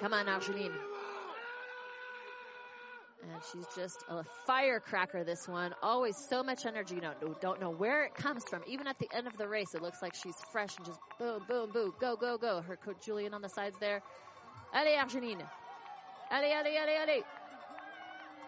Come 0.00 0.12
on, 0.12 0.28
Argeline. 0.28 0.72
And 3.22 3.40
she's 3.52 3.66
just 3.76 4.04
a 4.08 4.24
firecracker, 4.46 5.22
this 5.22 5.46
one. 5.46 5.74
Always 5.80 6.16
so 6.28 6.42
much 6.42 6.66
energy. 6.66 6.96
You 6.96 7.00
don't, 7.00 7.40
don't 7.40 7.60
know 7.60 7.70
where 7.70 8.04
it 8.04 8.14
comes 8.14 8.42
from. 8.50 8.62
Even 8.66 8.88
at 8.88 8.98
the 8.98 9.08
end 9.14 9.28
of 9.28 9.36
the 9.38 9.46
race, 9.46 9.74
it 9.74 9.82
looks 9.82 10.02
like 10.02 10.14
she's 10.14 10.34
fresh 10.50 10.76
and 10.76 10.86
just 10.86 10.98
boom, 11.20 11.42
boom, 11.48 11.70
boom, 11.72 11.94
go, 12.00 12.16
go, 12.16 12.36
go. 12.36 12.60
Her 12.62 12.76
coach 12.76 12.96
Julian 13.04 13.32
on 13.32 13.40
the 13.40 13.48
sides 13.48 13.76
there. 13.78 14.02
Allez, 14.74 14.98
Argeline. 14.98 15.42
Allez, 16.32 16.52
allez, 16.52 16.76
allez, 16.76 16.98
allez. 17.00 17.22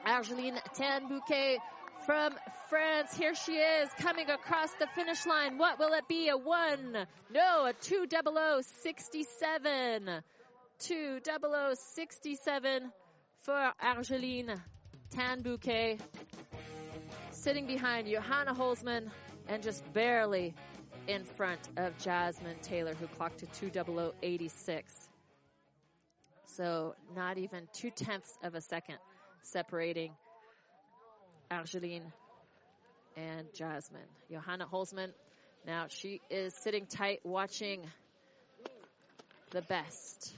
Argeline 0.05 0.59
Tan-Bouquet 0.75 1.59
from 2.05 2.35
France. 2.69 3.17
Here 3.17 3.35
she 3.35 3.53
is 3.53 3.89
coming 4.01 4.29
across 4.29 4.71
the 4.81 4.89
finish 4.95 5.25
line. 5.25 5.57
What 5.57 5.79
will 5.79 5.93
it 5.93 6.09
be? 6.09 6.29
A 6.29 6.37
one? 6.37 7.07
No, 7.33 7.67
a 7.67 7.73
two 7.73 8.07
double 8.07 8.37
oh 8.37 8.57
O 8.59 8.63
sixty 8.83 9.25
seven. 9.39 10.23
Two 10.81 11.21
double 11.23 11.55
oh 11.55 11.71
O 11.71 11.75
sixty 11.95 12.35
seven 12.35 12.91
for 13.45 13.73
Argeline 13.79 14.59
Tan-Bouquet. 15.11 15.99
Sitting 17.31 17.67
behind 17.67 18.09
Johanna 18.09 18.55
Holzmann 18.55 19.11
and 19.49 19.63
just 19.63 19.85
barely 19.93 20.55
in 21.07 21.25
front 21.25 21.61
of 21.77 21.97
Jasmine 21.99 22.57
Taylor, 22.63 22.95
who 22.95 23.07
clocked 23.07 23.41
to 23.41 23.47
two 23.47 23.69
double 23.69 23.99
oh 23.99 24.07
O 24.07 24.15
eighty 24.23 24.49
six. 24.49 24.91
So 26.57 26.95
not 27.15 27.37
even 27.37 27.69
two 27.75 27.91
tenths 27.91 28.33
of 28.43 28.55
a 28.55 28.63
second 28.63 28.97
separating 29.43 30.13
Argeline 31.51 32.13
and 33.17 33.47
Jasmine. 33.53 34.01
Johanna 34.31 34.67
Holzmann, 34.73 35.11
now 35.67 35.87
she 35.89 36.23
is 36.31 36.55
sitting 36.55 36.87
tight 36.87 37.21
watching 37.25 37.83
the 39.51 39.61
best 39.61 40.35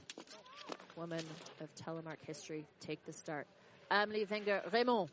woman 0.97 1.23
of 1.61 1.69
telemark 1.75 2.17
history 2.25 2.65
take 2.81 3.05
the 3.05 3.13
start. 3.13 3.45
Amelie 3.91 4.25
Wenger 4.29 4.61
Reymond, 4.73 5.09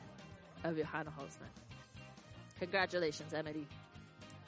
of 0.65 0.75
Johanna 0.75 1.13
Holzmann. 1.17 1.78
Congratulations, 2.59 3.33
Emily. 3.33 3.65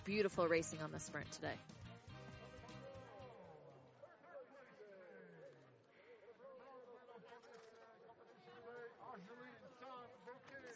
Beautiful 0.04 0.48
racing 0.48 0.82
on 0.82 0.92
the 0.92 1.00
sprint 1.00 1.32
today. 1.32 1.54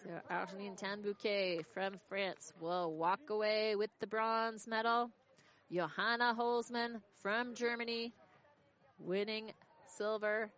So 0.04 0.12
Argeline 0.30 0.76
Tan-Bouquet 0.76 1.66
from 1.74 1.96
France 2.08 2.54
will 2.62 2.94
walk 2.94 3.30
away 3.30 3.76
with 3.76 3.90
the 4.00 4.08
bronze 4.08 4.66
medal. 4.66 5.10
Johanna 5.70 6.36
Holzmann 6.40 7.02
from 7.22 7.56
Germany 7.56 8.14
winning 9.00 9.52
silver. 9.98 10.50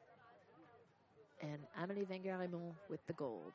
And 1.42 1.60
Amelie 1.82 2.06
Wenger 2.08 2.38
Reymond 2.38 2.74
with 2.90 3.06
the 3.08 3.14
gold. 3.14 3.54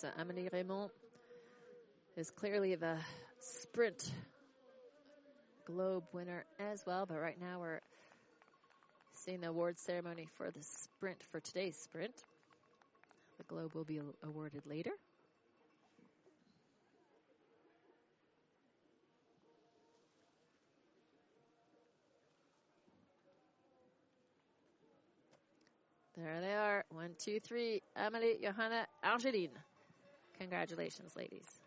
And 0.00 0.12
so 0.14 0.22
Amelie 0.22 0.48
Reymond 0.52 0.90
is 2.16 2.30
clearly 2.30 2.74
the 2.74 2.98
sprint 3.40 4.12
globe 5.64 6.04
winner 6.12 6.44
as 6.60 6.84
well. 6.86 7.06
But 7.06 7.20
right 7.20 7.40
now 7.40 7.60
we're 7.60 7.80
seeing 9.14 9.40
the 9.40 9.48
award 9.48 9.78
ceremony 9.78 10.28
for 10.36 10.50
the 10.50 10.62
sprint 10.62 11.22
for 11.32 11.40
today's 11.40 11.76
sprint. 11.76 12.14
The 13.38 13.44
globe 13.44 13.74
will 13.74 13.84
be 13.84 14.00
awarded 14.22 14.62
later. 14.66 14.92
There 26.16 26.40
they 26.40 26.54
are. 26.54 26.84
One, 26.90 27.10
two, 27.18 27.40
three. 27.40 27.80
Amelie, 27.96 28.38
Johanna, 28.42 28.86
Argeline. 29.04 29.50
Congratulations, 30.38 31.16
ladies. 31.16 31.60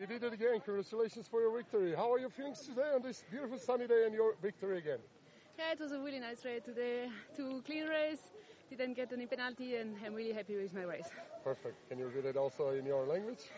You 0.00 0.06
did 0.06 0.22
it 0.22 0.32
again. 0.32 0.60
Congratulations 0.64 1.28
for 1.28 1.40
your 1.40 1.56
victory. 1.56 1.94
How 1.94 2.12
are 2.12 2.18
your 2.18 2.30
feelings 2.30 2.60
today 2.60 2.90
on 2.94 3.02
this 3.02 3.24
beautiful 3.30 3.58
sunny 3.58 3.86
day 3.86 4.04
and 4.06 4.14
your 4.14 4.34
victory 4.42 4.78
again? 4.78 4.98
Yeah, 5.58 5.72
it 5.72 5.80
was 5.80 5.92
a 5.92 6.00
really 6.00 6.20
nice 6.20 6.44
race 6.44 6.62
today. 6.64 7.08
Two 7.36 7.62
clean 7.66 7.86
race. 7.86 8.20
Didn't 8.70 8.94
get 8.94 9.12
any 9.12 9.26
penalty, 9.26 9.76
and 9.76 9.96
I'm 10.04 10.14
really 10.14 10.32
happy 10.32 10.56
with 10.56 10.72
my 10.72 10.84
race. 10.84 11.10
Perfect. 11.44 11.76
Can 11.90 11.98
you 11.98 12.06
read 12.06 12.24
it 12.24 12.36
also 12.36 12.70
in 12.70 12.86
your 12.86 13.04
language? 13.04 13.50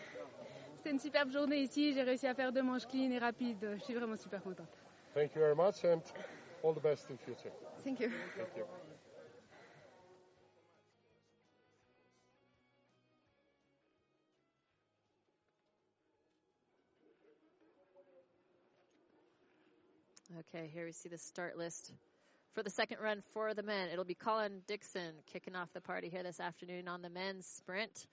C'était 0.77 0.91
une 0.91 0.99
superbe 0.99 1.31
journée 1.31 1.61
ici. 1.61 1.93
J'ai 1.93 2.03
réussi 2.03 2.27
à 2.27 2.33
faire 2.33 2.51
deux 2.51 2.61
manches 2.61 2.85
clean 2.85 3.11
et 3.11 3.17
rapides. 3.17 3.65
Je 3.77 3.83
suis 3.83 3.93
vraiment 3.93 4.17
super 4.17 4.41
contente. 4.43 4.67
Thank 5.13 5.33
you 5.33 5.41
very 5.41 5.55
much 5.55 5.85
and 5.85 6.01
all 6.63 6.73
the 6.73 6.81
best 6.81 7.09
in 7.09 7.17
future. 7.17 7.51
Thank 7.83 8.01
you. 8.01 8.09
Thank 8.35 8.57
you. 8.57 8.94
Okay, 20.37 20.69
here 20.73 20.85
we 20.85 20.91
see 20.91 21.07
the 21.07 21.17
start 21.17 21.57
list 21.57 21.93
for 22.53 22.61
the 22.61 22.69
second 22.69 22.97
run 23.01 23.23
for 23.33 23.53
the 23.53 23.63
men. 23.63 23.87
It'll 23.89 24.03
be 24.03 24.15
Colin 24.15 24.59
Dixon 24.67 25.13
kicking 25.31 25.55
off 25.55 25.71
the 25.73 25.79
party 25.79 26.09
here 26.09 26.23
this 26.23 26.41
afternoon 26.41 26.89
on 26.89 27.01
the 27.01 27.09
men's 27.09 27.45
sprint. 27.45 28.05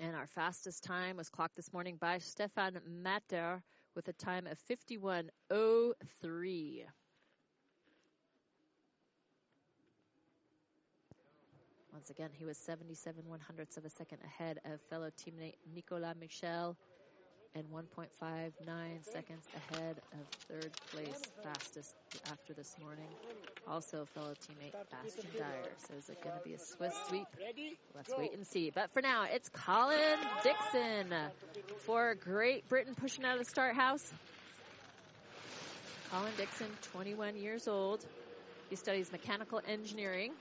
And 0.00 0.16
our 0.16 0.26
fastest 0.26 0.82
time 0.82 1.18
was 1.18 1.28
clocked 1.28 1.56
this 1.56 1.74
morning 1.74 1.98
by 2.00 2.16
Stefan 2.18 2.78
Matter 2.86 3.62
with 3.94 4.08
a 4.08 4.14
time 4.14 4.46
of 4.46 4.58
51.03. 4.70 6.84
Once 11.92 12.10
again, 12.10 12.30
he 12.32 12.46
was 12.46 12.56
77 12.56 13.28
one 13.28 13.40
hundredths 13.40 13.76
of 13.76 13.84
a 13.84 13.90
second 13.90 14.20
ahead 14.24 14.58
of 14.64 14.80
fellow 14.88 15.10
teammate 15.18 15.56
Nicolas 15.74 16.16
Michel 16.18 16.78
and 17.54 17.64
1.59 17.72 19.04
seconds 19.04 19.46
ahead 19.56 19.96
of 20.12 20.26
third 20.48 20.70
place 20.92 21.22
fastest 21.42 21.94
after 22.30 22.52
this 22.52 22.76
morning. 22.82 23.08
Also 23.66 24.06
fellow 24.14 24.32
teammate 24.32 24.74
Bastien 24.90 25.26
Dayer. 25.36 25.68
So 25.88 25.94
is 25.94 26.08
it 26.08 26.22
going 26.22 26.36
to 26.36 26.44
be 26.44 26.54
a 26.54 26.58
Swiss 26.58 26.94
sweep? 27.08 27.26
Let's 27.94 28.12
wait 28.16 28.32
and 28.34 28.46
see. 28.46 28.70
But 28.70 28.90
for 28.92 29.02
now, 29.02 29.24
it's 29.30 29.48
Colin 29.48 30.18
Dixon 30.42 31.14
for 31.80 32.14
Great 32.14 32.68
Britain 32.68 32.94
pushing 32.94 33.24
out 33.24 33.32
of 33.32 33.38
the 33.38 33.50
start 33.50 33.74
house. 33.74 34.12
Colin 36.10 36.32
Dixon, 36.36 36.68
21 36.92 37.36
years 37.36 37.68
old. 37.68 38.04
He 38.70 38.76
studies 38.76 39.10
mechanical 39.12 39.60
engineering 39.66 40.32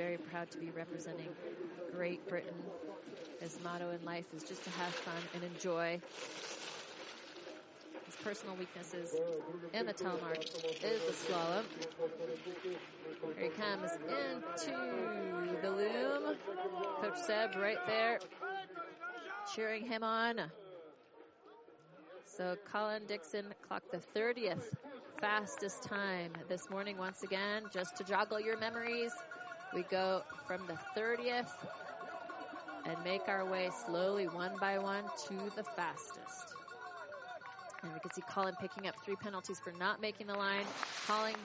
very 0.00 0.16
proud 0.16 0.50
to 0.50 0.56
be 0.56 0.70
representing 0.70 1.28
Great 1.94 2.26
Britain. 2.26 2.54
His 3.38 3.58
motto 3.62 3.90
in 3.90 4.02
life 4.06 4.24
is 4.34 4.42
just 4.42 4.64
to 4.64 4.70
have 4.70 4.94
fun 4.94 5.22
and 5.34 5.44
enjoy. 5.44 6.00
His 8.06 8.16
personal 8.24 8.56
weaknesses 8.56 9.14
in 9.74 9.84
the 9.84 9.92
telemark 9.92 10.42
is 10.82 11.02
the 11.04 11.12
slalom. 11.12 11.64
Here 13.36 13.44
he 13.44 13.48
comes 13.50 13.90
into 14.08 15.60
the 15.60 15.70
loom. 15.70 16.34
Coach 17.02 17.18
Seb 17.18 17.56
right 17.56 17.86
there 17.86 18.20
cheering 19.54 19.86
him 19.86 20.02
on. 20.02 20.40
So 22.24 22.56
Colin 22.72 23.02
Dixon 23.06 23.52
clocked 23.68 23.92
the 23.92 24.00
30th 24.18 24.64
fastest 25.20 25.82
time 25.82 26.32
this 26.48 26.70
morning 26.70 26.96
once 26.96 27.22
again, 27.22 27.64
just 27.70 27.96
to 27.98 28.04
joggle 28.04 28.42
your 28.42 28.56
memories. 28.58 29.12
We 29.74 29.82
go 29.84 30.22
from 30.46 30.66
the 30.66 30.78
30th 30.96 31.52
and 32.86 33.04
make 33.04 33.28
our 33.28 33.44
way 33.48 33.70
slowly 33.86 34.26
one 34.26 34.56
by 34.58 34.78
one 34.78 35.04
to 35.28 35.50
the 35.54 35.62
fastest. 35.62 36.54
And 37.82 37.92
we 37.94 38.00
can 38.00 38.10
see 38.10 38.22
Colin 38.22 38.54
picking 38.60 38.88
up 38.88 38.94
three 39.04 39.16
penalties 39.16 39.60
for 39.60 39.72
not 39.72 40.00
making 40.00 40.26
the 40.26 40.34
line. 40.34 40.66
Colin, 41.06 41.36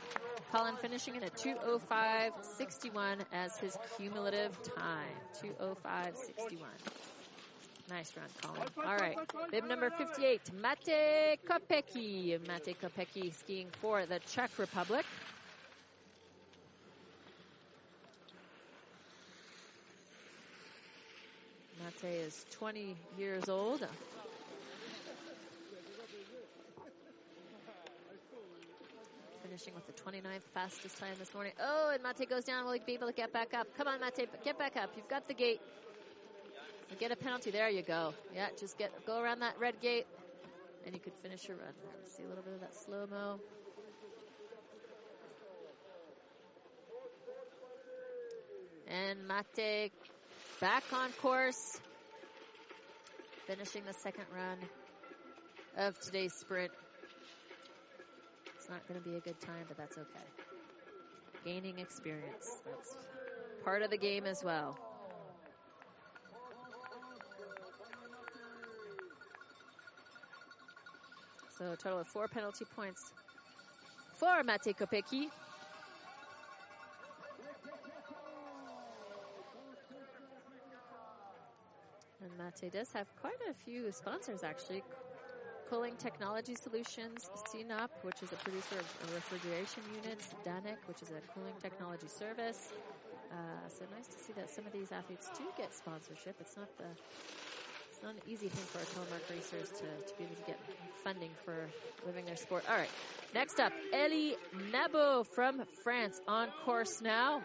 Colin 0.51 0.75
finishing 0.77 1.15
in 1.15 1.23
a 1.23 1.29
205.61 1.29 3.25
as 3.31 3.57
his 3.57 3.77
cumulative 3.95 4.61
time. 4.75 5.15
205.61. 5.41 6.57
Nice 7.87 8.17
run, 8.17 8.27
Colin. 8.41 8.67
All 8.77 8.95
right. 8.97 9.17
Bib 9.51 9.65
number 9.65 9.91
58, 9.91 10.51
Mate 10.53 11.39
Kopecki. 11.45 12.39
Mate 12.47 12.75
Kopecki 12.81 13.31
skiing 13.31 13.69
for 13.79 14.05
the 14.07 14.19
Czech 14.19 14.57
Republic. 14.57 15.05
Mate 22.05 22.17
is 22.17 22.45
20 22.51 22.95
years 23.17 23.49
old. 23.49 23.81
Uh, 23.81 23.87
finishing 29.41 29.73
with 29.73 29.87
the 29.87 29.93
29th 29.93 30.43
fastest 30.53 30.97
time 30.97 31.15
this 31.17 31.33
morning. 31.33 31.53
Oh, 31.59 31.89
and 31.91 32.03
Mate 32.03 32.29
goes 32.29 32.43
down. 32.43 32.65
Will 32.65 32.73
he 32.73 32.79
be 32.85 32.93
able 32.93 33.07
to 33.07 33.13
get 33.13 33.33
back 33.33 33.55
up? 33.55 33.75
Come 33.75 33.87
on, 33.87 33.99
Mate, 34.01 34.29
get 34.43 34.59
back 34.59 34.77
up. 34.77 34.91
You've 34.95 35.07
got 35.07 35.27
the 35.27 35.33
gate. 35.33 35.59
You 36.91 36.95
get 36.97 37.11
a 37.11 37.15
penalty. 37.15 37.49
There 37.49 37.69
you 37.69 37.81
go. 37.81 38.13
Yeah, 38.35 38.49
just 38.59 38.77
get 38.77 38.91
go 39.07 39.19
around 39.19 39.39
that 39.39 39.57
red 39.57 39.81
gate, 39.81 40.05
and 40.85 40.93
you 40.93 41.01
could 41.01 41.13
finish 41.23 41.47
your 41.47 41.57
run. 41.57 41.73
Let's 41.97 42.15
see 42.15 42.23
a 42.23 42.27
little 42.27 42.43
bit 42.43 42.53
of 42.53 42.59
that 42.59 42.75
slow 42.75 43.07
mo. 43.09 43.39
And 48.87 49.27
Mate 49.27 49.91
back 50.61 50.83
on 50.93 51.11
course, 51.13 51.79
finishing 53.47 53.83
the 53.85 53.93
second 53.93 54.25
run 54.33 54.57
of 55.77 55.99
today's 55.99 56.33
sprint. 56.33 56.71
It's 58.55 58.69
not 58.69 58.87
going 58.87 58.99
to 59.01 59.07
be 59.07 59.17
a 59.17 59.19
good 59.19 59.39
time, 59.39 59.65
but 59.67 59.77
that's 59.77 59.97
okay. 59.97 60.25
Gaining 61.43 61.77
experience. 61.77 62.59
That's 62.65 62.97
part 63.63 63.83
of 63.83 63.91
the 63.91 63.97
game 63.97 64.25
as 64.25 64.43
well. 64.43 64.77
So 71.57 71.71
a 71.71 71.77
total 71.77 71.99
of 71.99 72.07
four 72.07 72.27
penalty 72.27 72.65
points 72.75 73.13
for 74.17 74.43
Mate 74.43 74.75
Kopecki. 74.77 75.29
Mate 82.37 82.71
does 82.71 82.91
have 82.93 83.07
quite 83.21 83.39
a 83.49 83.53
few 83.53 83.91
sponsors 83.91 84.43
actually. 84.43 84.83
Cooling 85.69 85.95
Technology 85.97 86.53
Solutions, 86.55 87.29
CNOP, 87.49 87.89
which 88.03 88.21
is 88.21 88.31
a 88.31 88.37
producer 88.37 88.75
of 88.77 89.13
refrigeration 89.13 89.81
units, 89.95 90.29
Danik, 90.45 90.77
which 90.87 91.01
is 91.01 91.09
a 91.09 91.21
cooling 91.33 91.55
technology 91.61 92.07
service. 92.07 92.71
Uh, 93.31 93.35
so 93.67 93.85
nice 93.95 94.05
to 94.07 94.19
see 94.25 94.33
that 94.33 94.49
some 94.49 94.65
of 94.65 94.71
these 94.73 94.91
athletes 94.91 95.31
do 95.37 95.43
get 95.57 95.73
sponsorship. 95.73 96.35
It's 96.39 96.55
not 96.55 96.67
the 96.77 96.85
it's 97.89 98.03
not 98.03 98.13
an 98.13 98.21
easy 98.27 98.49
thing 98.49 98.65
for 98.71 98.79
our 98.79 98.85
telemark 98.85 99.29
racers 99.31 99.69
to, 99.79 99.85
to 99.85 100.17
be 100.17 100.25
able 100.25 100.35
to 100.35 100.43
get 100.43 100.59
funding 101.03 101.31
for 101.45 101.69
living 102.05 102.25
their 102.25 102.35
sport. 102.35 102.63
All 102.69 102.77
right, 102.77 102.91
next 103.33 103.59
up, 103.59 103.71
Elie 103.93 104.35
Nabot 104.71 105.25
from 105.33 105.63
France 105.83 106.19
on 106.27 106.49
course 106.65 107.01
now 107.01 107.41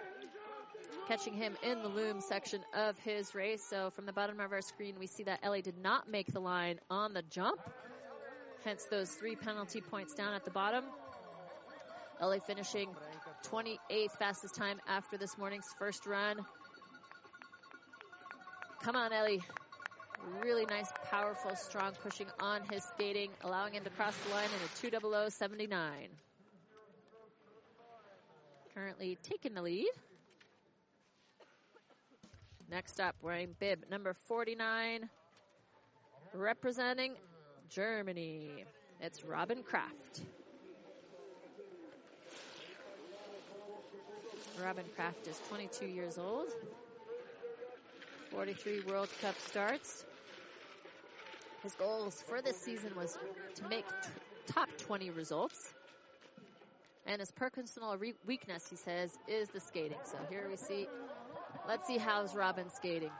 catching 1.10 1.34
him 1.34 1.56
in 1.64 1.82
the 1.82 1.88
loom 1.88 2.20
section 2.20 2.60
of 2.72 2.96
his 3.00 3.34
race. 3.34 3.64
So 3.68 3.90
from 3.90 4.06
the 4.06 4.12
bottom 4.12 4.38
of 4.38 4.52
our 4.52 4.62
screen, 4.62 4.94
we 5.00 5.08
see 5.08 5.24
that 5.24 5.40
Ellie 5.42 5.60
did 5.60 5.76
not 5.76 6.08
make 6.08 6.32
the 6.32 6.38
line 6.38 6.78
on 6.88 7.14
the 7.14 7.22
jump. 7.22 7.58
Hence 8.64 8.86
those 8.92 9.10
three 9.10 9.34
penalty 9.34 9.80
points 9.80 10.14
down 10.14 10.34
at 10.34 10.44
the 10.44 10.52
bottom. 10.52 10.84
Ellie 12.20 12.40
finishing 12.46 12.90
28th 13.50 14.12
fastest 14.20 14.54
time 14.54 14.78
after 14.86 15.18
this 15.18 15.36
morning's 15.36 15.66
first 15.80 16.06
run. 16.06 16.36
Come 18.84 18.94
on, 18.94 19.12
Ellie. 19.12 19.42
Really 20.44 20.66
nice, 20.66 20.92
powerful, 21.10 21.56
strong 21.56 21.90
pushing 22.04 22.28
on 22.38 22.60
his 22.70 22.84
skating, 22.84 23.30
allowing 23.42 23.72
him 23.72 23.82
to 23.82 23.90
cross 23.90 24.14
the 24.28 24.32
line 24.32 24.44
in 24.44 24.64
a 24.64 24.80
20079. 24.80 26.08
Currently 28.76 29.18
taking 29.24 29.54
the 29.54 29.62
lead. 29.62 29.90
Next 32.70 33.00
up, 33.00 33.16
wearing 33.22 33.54
bib 33.54 33.86
number 33.90 34.14
49, 34.14 35.10
representing 36.32 37.18
Germany. 37.68 38.66
It's 39.00 39.24
Robin 39.24 39.64
Kraft. 39.64 40.26
Robin 44.56 44.88
Kraft 44.90 45.28
is 45.28 45.40
22 45.40 45.86
years 45.86 46.18
old, 46.18 46.50
43 48.30 48.80
World 48.80 49.16
Cup 49.18 49.40
starts. 49.40 50.06
His 51.62 51.74
goals 51.76 52.22
for 52.22 52.42
this 52.42 52.58
season 52.58 52.94
was 52.96 53.18
to 53.56 53.64
make 53.66 53.86
t- 54.02 54.12
top 54.46 54.70
20 54.78 55.10
results 55.10 55.72
And 57.06 57.20
his 57.20 57.32
personal 57.32 57.98
re- 57.98 58.14
weakness, 58.24 58.68
he 58.68 58.76
says, 58.76 59.18
is 59.26 59.50
the 59.50 59.60
skating. 59.60 60.04
So 60.04 60.24
here 60.24 60.48
we 60.48 60.56
see, 60.56 60.88
let's 61.70 61.86
see 61.86 61.98
how's 61.98 62.34
Robin 62.34 62.68
skating. 62.68 63.12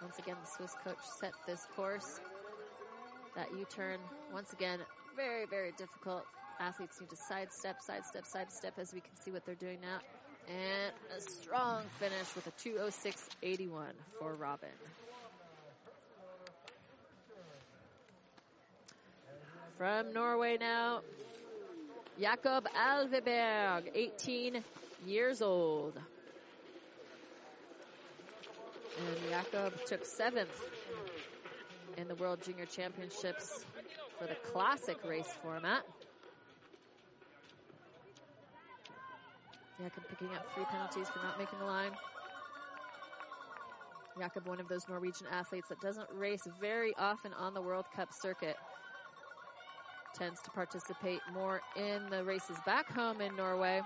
Once 0.00 0.16
again, 0.20 0.36
the 0.40 0.48
Swiss 0.48 0.72
coach 0.84 1.02
set 1.18 1.32
this 1.44 1.66
course. 1.74 2.20
That 3.34 3.48
U-turn, 3.58 3.98
once 4.32 4.52
again, 4.52 4.78
very, 5.16 5.46
very 5.46 5.72
difficult. 5.72 6.22
Athletes 6.60 7.00
need 7.00 7.10
to 7.10 7.16
sidestep, 7.16 7.82
sidestep, 7.82 8.24
sidestep 8.24 8.74
as 8.78 8.94
we 8.94 9.00
can 9.00 9.16
see 9.20 9.32
what 9.32 9.44
they're 9.44 9.56
doing 9.56 9.78
now. 9.82 9.98
And 10.46 10.92
a 11.16 11.20
strong 11.20 11.82
finish 11.98 12.36
with 12.36 12.46
a 12.46 12.52
206.81 13.42 13.68
for 14.20 14.34
Robin. 14.34 14.68
From 19.76 20.12
Norway 20.12 20.56
now, 20.60 21.00
Jakob 22.20 22.68
Alveberg, 22.76 23.90
18 23.92 24.62
years 25.04 25.42
old. 25.42 25.98
And 28.98 29.30
Jakob 29.30 29.84
took 29.86 30.04
seventh 30.04 30.62
in 31.96 32.06
the 32.06 32.14
World 32.14 32.40
Junior 32.44 32.66
Championships 32.66 33.64
for 34.18 34.28
the 34.28 34.36
classic 34.52 34.98
race 35.04 35.32
format. 35.42 35.82
Jakob 39.80 40.04
picking 40.08 40.28
up 40.36 40.46
three 40.54 40.64
penalties 40.66 41.08
for 41.08 41.18
not 41.18 41.36
making 41.36 41.58
the 41.58 41.64
line. 41.64 41.90
Jakob, 44.16 44.46
one 44.46 44.60
of 44.60 44.68
those 44.68 44.88
Norwegian 44.88 45.26
athletes 45.32 45.68
that 45.68 45.80
doesn't 45.80 46.08
race 46.12 46.46
very 46.60 46.94
often 46.96 47.32
on 47.32 47.54
the 47.54 47.60
World 47.60 47.86
Cup 47.96 48.12
circuit, 48.12 48.56
tends 50.14 50.40
to 50.42 50.50
participate 50.50 51.20
more 51.32 51.60
in 51.76 52.08
the 52.10 52.24
races 52.24 52.56
back 52.64 52.90
home 52.92 53.20
in 53.20 53.34
Norway. 53.36 53.82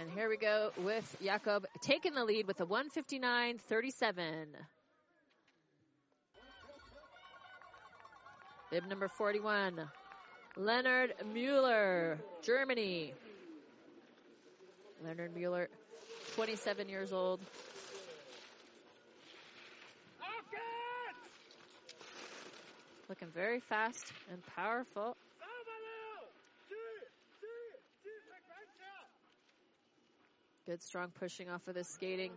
And 0.00 0.10
here 0.10 0.28
we 0.28 0.36
go 0.36 0.72
with 0.78 1.16
Jakob 1.22 1.66
taking 1.80 2.14
the 2.14 2.24
lead 2.24 2.46
with 2.46 2.60
a 2.60 2.66
159.37. 2.66 4.46
Bib 8.70 8.86
number 8.88 9.08
41, 9.08 9.80
Leonard 10.56 11.14
Mueller, 11.32 12.18
Germany. 12.42 13.14
Leonard 15.04 15.36
Mueller, 15.36 15.68
27 16.34 16.88
years 16.88 17.12
old. 17.12 17.40
Looking 23.08 23.28
very 23.28 23.60
fast 23.60 24.12
and 24.32 24.42
powerful. 24.56 25.16
Good 30.66 30.82
strong 30.82 31.12
pushing 31.16 31.48
off 31.48 31.60
of 31.68 31.74
this 31.74 31.88
skating. 31.88 32.32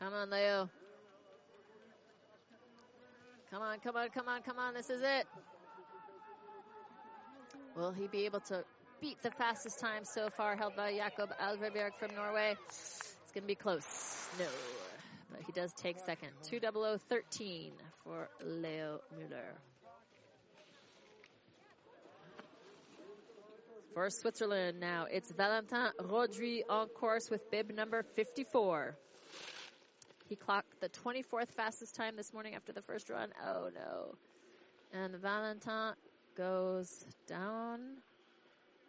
Come 0.00 0.12
on, 0.14 0.30
Leo. 0.30 0.68
Come 3.52 3.62
on, 3.62 3.78
come 3.78 3.96
on, 3.96 4.08
come 4.08 4.28
on, 4.28 4.42
come 4.42 4.58
on. 4.58 4.74
This 4.74 4.90
is 4.90 5.02
it. 5.02 5.26
Will 7.76 7.92
he 7.92 8.08
be 8.08 8.24
able 8.24 8.40
to 8.40 8.64
beat 9.00 9.22
the 9.22 9.30
fastest 9.30 9.78
time 9.78 10.04
so 10.04 10.28
far 10.36 10.56
held 10.56 10.74
by 10.74 10.92
Jakob 10.96 11.30
Alveberg 11.40 11.92
from 12.00 12.16
Norway? 12.16 12.56
It's 12.66 13.14
going 13.32 13.42
to 13.42 13.46
be 13.46 13.54
close. 13.54 14.28
No. 14.40 14.46
He 15.46 15.52
does 15.52 15.72
take 15.72 15.98
second. 16.04 16.30
20013 16.44 17.72
for 18.04 18.28
Leo 18.44 19.00
Müller. 19.14 19.56
For 23.94 24.08
Switzerland 24.08 24.80
now, 24.80 25.06
it's 25.10 25.30
Valentin 25.30 25.90
Rodri 26.00 26.62
on 26.68 26.88
course 26.88 27.28
with 27.28 27.50
bib 27.50 27.70
number 27.70 28.02
54. 28.14 28.96
He 30.28 30.36
clocked 30.36 30.80
the 30.80 30.88
24th 30.88 31.50
fastest 31.50 31.94
time 31.94 32.16
this 32.16 32.32
morning 32.32 32.54
after 32.54 32.72
the 32.72 32.80
first 32.80 33.10
run. 33.10 33.28
Oh 33.46 33.68
no. 33.74 34.14
And 34.98 35.16
Valentin 35.16 35.92
goes 36.36 37.04
down 37.26 37.80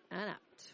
and 0.10 0.30
out. 0.30 0.74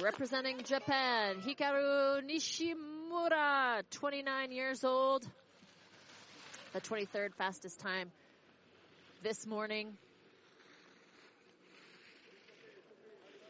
Representing 0.00 0.62
Japan, 0.62 1.36
Hikaru 1.44 2.22
Nishimura, 2.22 3.82
29 3.90 4.52
years 4.52 4.84
old. 4.84 5.26
The 6.72 6.80
23rd 6.80 7.34
fastest 7.36 7.80
time 7.80 8.12
this 9.24 9.46
morning. 9.46 9.96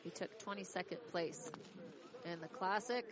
He 0.04 0.10
took 0.10 0.30
22nd 0.42 0.96
place 1.10 1.50
in 2.24 2.40
the 2.40 2.48
Classic. 2.48 3.04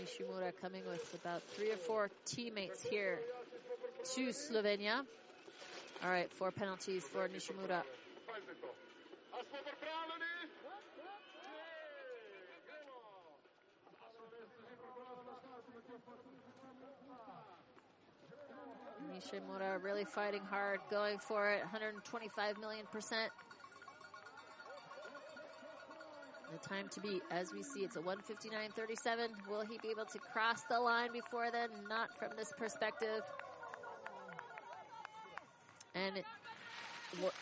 Nishimura 0.00 0.52
coming 0.60 0.82
with 0.88 1.14
about 1.20 1.42
three 1.56 1.72
or 1.72 1.76
four 1.76 2.10
teammates 2.26 2.82
here 2.84 3.18
to 4.14 4.28
Slovenia. 4.28 5.04
All 6.04 6.10
right, 6.10 6.30
four 6.32 6.50
penalties 6.50 7.04
for 7.04 7.28
Nishimura. 7.28 7.82
Nishimura 19.12 19.82
really 19.82 20.04
fighting 20.04 20.42
hard, 20.42 20.80
going 20.90 21.18
for 21.18 21.50
it, 21.50 21.60
125 21.60 22.58
million 22.58 22.84
percent. 22.92 23.32
The 26.52 26.68
time 26.68 26.88
to 26.90 27.00
beat, 27.00 27.22
as 27.30 27.52
we 27.52 27.62
see, 27.62 27.80
it's 27.80 27.96
a 27.96 28.00
159.37. 28.00 29.28
Will 29.50 29.62
he 29.62 29.78
be 29.82 29.88
able 29.88 30.04
to 30.04 30.18
cross 30.18 30.62
the 30.70 30.78
line 30.78 31.12
before 31.12 31.50
then? 31.50 31.70
Not 31.88 32.16
from 32.18 32.30
this 32.36 32.52
perspective. 32.56 33.22
And 35.96 36.22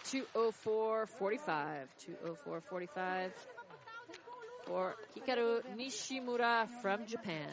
204.45. 0.06 1.88
204.45 2.46 3.30
for 4.64 4.94
Hikaru 5.16 5.62
Nishimura 5.76 6.68
from 6.80 7.06
Japan. 7.06 7.50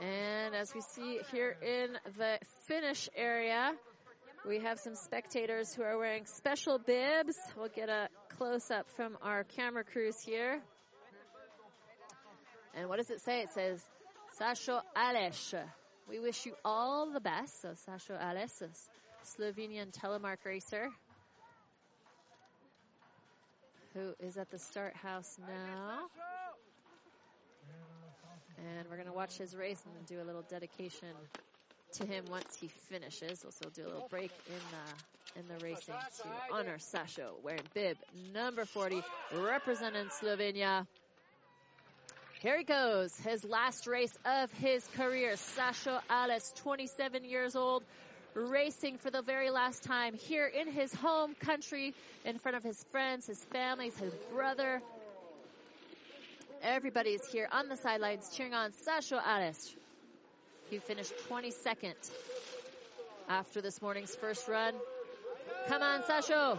And 0.00 0.54
as 0.56 0.74
we 0.74 0.80
see 0.80 1.20
here 1.30 1.56
in 1.62 1.96
the 2.18 2.38
finish 2.66 3.08
area, 3.16 3.72
we 4.46 4.58
have 4.58 4.80
some 4.80 4.96
spectators 4.96 5.72
who 5.72 5.84
are 5.84 5.96
wearing 5.96 6.26
special 6.26 6.78
bibs. 6.78 7.36
We'll 7.56 7.68
get 7.68 7.88
a 7.88 8.08
close 8.36 8.68
up 8.72 8.90
from 8.96 9.16
our 9.22 9.44
camera 9.44 9.84
crews 9.84 10.20
here. 10.20 10.60
And 12.74 12.88
what 12.88 12.96
does 12.96 13.10
it 13.10 13.20
say? 13.20 13.42
It 13.42 13.52
says, 13.52 13.80
Sasho 14.40 14.80
Aleš. 14.96 15.54
We 16.08 16.18
wish 16.18 16.46
you 16.46 16.54
all 16.64 17.10
the 17.10 17.20
best. 17.20 17.60
So 17.60 17.68
Sasho 17.88 18.20
Aleš, 18.20 18.62
a 18.62 18.68
Slovenian 19.24 19.92
telemark 19.92 20.38
racer, 20.44 20.88
who 23.94 24.14
is 24.20 24.36
at 24.36 24.50
the 24.50 24.58
start 24.58 24.96
house 24.96 25.38
now. 25.46 25.98
And 28.58 28.88
we're 28.88 28.96
going 28.96 29.08
to 29.08 29.12
watch 29.12 29.36
his 29.36 29.54
race 29.54 29.82
and 29.84 30.06
do 30.06 30.22
a 30.22 30.24
little 30.24 30.44
dedication 30.48 31.08
to 31.94 32.06
him 32.06 32.24
once 32.30 32.56
he 32.60 32.68
finishes. 32.68 33.44
Also 33.44 33.68
do 33.74 33.84
a 33.84 33.88
little 33.88 34.08
break 34.08 34.30
in 34.46 34.54
the, 34.70 35.40
in 35.40 35.48
the 35.48 35.64
racing 35.64 35.94
to 36.22 36.28
honor 36.52 36.78
Sasho 36.78 37.42
wearing 37.42 37.62
bib 37.74 37.96
number 38.32 38.64
40, 38.64 39.02
representing 39.34 40.06
Slovenia. 40.06 40.86
Here 42.42 42.58
he 42.58 42.64
goes, 42.64 43.16
his 43.20 43.44
last 43.44 43.86
race 43.86 44.12
of 44.24 44.52
his 44.52 44.86
career. 44.96 45.34
Sasho 45.34 46.00
Aleš, 46.10 46.54
27 46.56 47.24
years 47.24 47.54
old, 47.54 47.84
racing 48.34 48.98
for 48.98 49.10
the 49.10 49.22
very 49.22 49.50
last 49.50 49.84
time 49.84 50.14
here 50.14 50.46
in 50.46 50.68
his 50.68 50.92
home 50.92 51.34
country 51.36 51.94
in 52.24 52.38
front 52.38 52.56
of 52.56 52.64
his 52.64 52.82
friends, 52.90 53.26
his 53.26 53.42
families, 53.52 53.96
his 53.96 54.12
brother, 54.32 54.82
Everybody's 56.62 57.26
here 57.26 57.48
on 57.50 57.68
the 57.68 57.76
sidelines 57.76 58.30
cheering 58.36 58.54
on 58.54 58.70
Sasho 58.70 59.20
Aleš. 59.20 59.74
He 60.70 60.78
finished 60.78 61.12
22nd 61.28 61.94
after 63.28 63.60
this 63.60 63.82
morning's 63.82 64.14
first 64.14 64.46
run. 64.46 64.72
Come 65.66 65.82
on, 65.82 66.02
Sasho. 66.02 66.58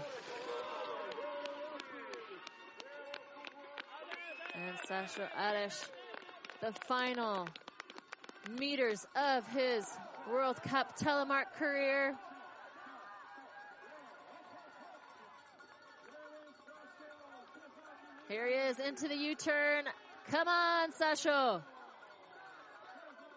And 4.55 4.77
Sasho 4.87 5.27
Aleš, 5.35 5.83
the 6.61 6.71
final 6.87 7.47
meters 8.59 9.05
of 9.15 9.47
his 9.47 9.89
World 10.29 10.61
Cup 10.61 10.97
telemark 10.99 11.53
career. 11.57 12.15
Here 18.29 18.47
he 18.47 18.53
is 18.53 18.79
into 18.79 19.07
the 19.07 19.15
U-turn. 19.15 19.85
Come 20.29 20.47
on, 20.47 20.91
Sasho. 20.91 21.61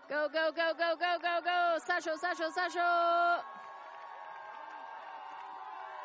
Go, 0.09 0.29
go, 0.33 0.50
go, 0.55 0.72
go, 0.79 0.94
go, 1.00 1.16
go, 1.20 1.40
go. 1.42 1.79
Sasho, 1.88 2.14
Sasho, 2.14 2.50
Sasho. 2.52 3.56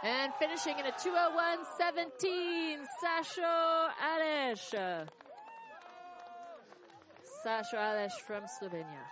And 0.04 0.34
finishing 0.40 0.80
in 0.80 0.88
a 0.88 0.92
201.17, 0.94 2.78
Sasho 3.04 3.88
Aleš. 4.04 5.08
Sasho 7.46 7.76
Aleš 7.76 8.12
from 8.26 8.44
Slovenia. 8.46 9.06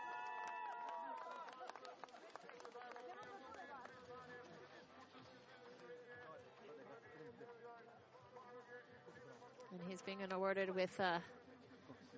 And 9.72 9.80
he's 9.88 10.02
being 10.02 10.18
awarded 10.32 10.74
with 10.74 11.00
uh, 11.00 11.20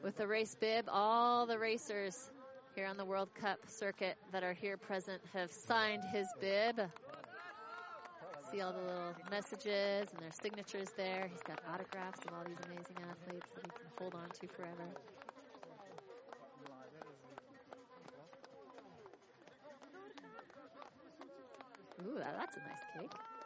with 0.02 0.16
the 0.16 0.28
race 0.28 0.56
bib. 0.56 0.86
All 0.90 1.46
the 1.46 1.60
racers 1.60 2.32
here 2.76 2.88
on 2.88 2.96
the 2.96 3.04
World 3.04 3.36
Cup 3.36 3.60
circuit 3.68 4.16
that 4.32 4.44
are 4.44 4.54
here 4.54 4.78
present 4.78 5.22
have 5.34 5.52
signed 5.52 6.04
his 6.14 6.28
bib. 6.40 6.80
See 8.52 8.60
all 8.60 8.74
the 8.74 8.82
little 8.82 9.16
messages 9.30 10.12
and 10.12 10.22
their 10.22 10.32
signatures 10.32 10.92
there. 10.98 11.30
He's 11.32 11.42
got 11.42 11.58
autographs 11.74 12.26
of 12.26 12.34
all 12.34 12.44
these 12.44 12.60
amazing 12.68 12.98
athletes 13.00 13.48
that 13.56 13.64
he 13.64 13.70
can 13.70 13.88
hold 13.98 14.14
on 14.14 14.30
to 14.42 14.48
forever. 14.48 14.92
Ooh, 22.04 22.18
that's 22.20 22.58
a 22.58 22.60
nice 22.60 22.84
cake. 22.94 23.41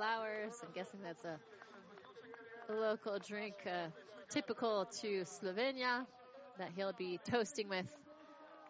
Flowers. 0.00 0.54
I'm 0.62 0.72
guessing 0.74 1.00
that's 1.04 1.24
a, 1.24 1.38
local 2.72 3.18
drink 3.18 3.56
uh, 3.66 3.88
typical 4.30 4.86
to 5.02 5.24
Slovenia 5.24 6.06
that 6.58 6.70
he'll 6.74 6.94
be 6.94 7.20
toasting 7.30 7.68
with 7.68 7.84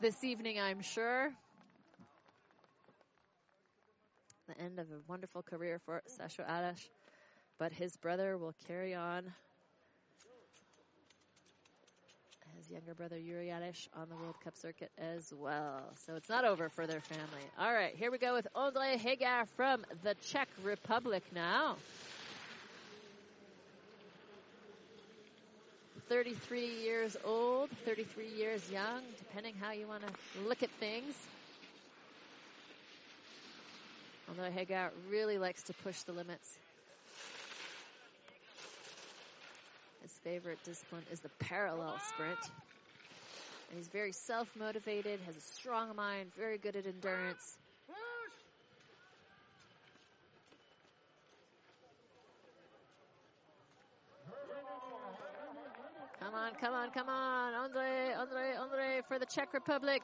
this 0.00 0.24
evening, 0.24 0.58
I'm 0.58 0.80
sure. 0.80 1.30
The 4.48 4.60
end 4.60 4.80
of 4.80 4.86
a 4.86 4.98
wonderful 5.06 5.42
career 5.42 5.80
for 5.84 6.02
Sasho 6.08 6.44
Aleš, 6.50 6.88
but 7.60 7.72
his 7.72 7.96
brother 7.96 8.36
will 8.36 8.54
carry 8.66 8.96
on. 8.96 9.32
Younger 12.70 12.94
brother 12.94 13.18
Yuri 13.18 13.46
Aleš 13.46 13.88
on 13.96 14.08
the 14.08 14.14
World 14.14 14.36
Cup 14.44 14.56
circuit 14.56 14.92
as 14.96 15.32
well. 15.36 15.82
So 16.06 16.14
it's 16.14 16.28
not 16.28 16.44
over 16.44 16.68
for 16.68 16.86
their 16.86 17.00
family. 17.00 17.42
All 17.58 17.72
right, 17.72 17.92
here 17.96 18.12
we 18.12 18.18
go 18.18 18.32
with 18.32 18.46
Ondrej 18.54 18.96
Hegar 18.96 19.48
from 19.56 19.84
the 20.04 20.14
Czech 20.22 20.48
Republic 20.62 21.24
now. 21.34 21.74
33 26.08 26.80
years 26.80 27.16
old, 27.24 27.70
33 27.84 28.28
years 28.28 28.70
young, 28.70 29.02
depending 29.18 29.54
how 29.60 29.72
you 29.72 29.88
want 29.88 30.02
to 30.06 30.48
look 30.48 30.62
at 30.62 30.70
things. 30.78 31.14
Although 34.28 34.48
Hegar 34.48 34.90
really 35.10 35.38
likes 35.38 35.64
to 35.64 35.72
push 35.82 36.02
the 36.02 36.12
limits. 36.12 36.56
Favorite 40.24 40.58
discipline 40.64 41.02
is 41.12 41.20
the 41.20 41.28
parallel 41.38 41.98
sprint. 42.08 42.38
And 43.70 43.78
he's 43.78 43.88
very 43.88 44.12
self-motivated, 44.12 45.20
has 45.26 45.36
a 45.36 45.40
strong 45.40 45.94
mind, 45.94 46.30
very 46.36 46.58
good 46.58 46.76
at 46.76 46.86
endurance. 46.86 47.56
Come 56.20 56.34
on, 56.34 56.52
come 56.60 56.74
on, 56.74 56.90
come 56.90 57.08
on. 57.08 57.54
Ondrej, 57.54 58.14
Ondrej, 58.16 58.56
Ondrej 58.58 59.04
for 59.08 59.18
the 59.18 59.26
Czech 59.26 59.52
Republic. 59.54 60.02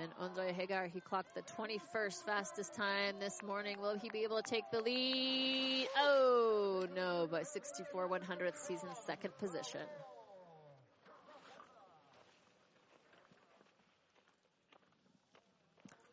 And 0.00 0.10
Ondrej 0.16 0.54
Hegar, 0.58 0.90
he 0.92 1.00
clocked 1.00 1.34
the 1.36 1.42
21st 1.42 2.24
fastest 2.24 2.74
time 2.74 3.14
this 3.20 3.42
morning. 3.44 3.80
Will 3.80 3.96
he 3.96 4.10
be 4.10 4.24
able 4.24 4.42
to 4.42 4.42
take 4.42 4.64
the 4.72 4.80
lead? 4.80 5.86
Oh, 5.96 6.86
no, 6.96 7.28
by 7.30 7.44
64 7.44 8.08
one 8.08 8.20
hundredths, 8.20 8.66
he's 8.66 8.82
in 8.82 8.88
second 9.06 9.32
position. 9.38 9.80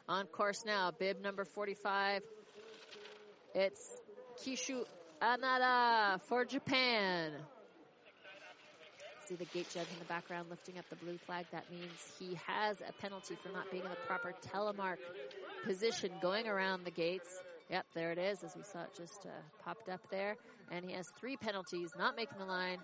On 0.08 0.28
course 0.28 0.64
now, 0.66 0.92
bib 0.92 1.20
number 1.22 1.46
45. 1.46 2.22
It's 3.56 3.98
Kishu 4.44 4.86
Anada 5.22 6.22
for 6.24 6.46
Japan. 6.46 7.32
See 9.32 9.38
the 9.38 9.46
gate 9.46 9.68
judge 9.74 9.88
in 9.94 10.00
the 10.00 10.06
background 10.10 10.50
lifting 10.50 10.78
up 10.78 10.84
the 10.90 10.98
blue 10.98 11.18
flag. 11.26 11.46
That 11.54 11.64
means 11.72 11.94
he 12.20 12.38
has 12.48 12.76
a 12.82 12.92
penalty 13.02 13.38
for 13.42 13.50
not 13.54 13.72
being 13.72 13.86
in 13.86 13.90
the 13.90 13.96
proper 14.06 14.34
telemark 14.54 14.98
position 15.66 16.12
going 16.22 16.50
around 16.50 16.84
the 16.84 16.92
gates. 16.92 17.30
Yep, 17.70 17.86
there 17.96 18.12
it 18.12 18.18
is, 18.18 18.44
as 18.44 18.54
we 18.58 18.64
saw 18.64 18.82
it 18.82 18.90
just 18.98 19.26
uh, 19.26 19.30
popped 19.64 19.88
up 19.88 20.02
there. 20.12 20.36
And 20.70 20.84
he 20.84 20.92
has 20.96 21.08
three 21.18 21.38
penalties, 21.38 21.92
not 21.98 22.18
making 22.18 22.40
the 22.40 22.46
line. 22.46 22.80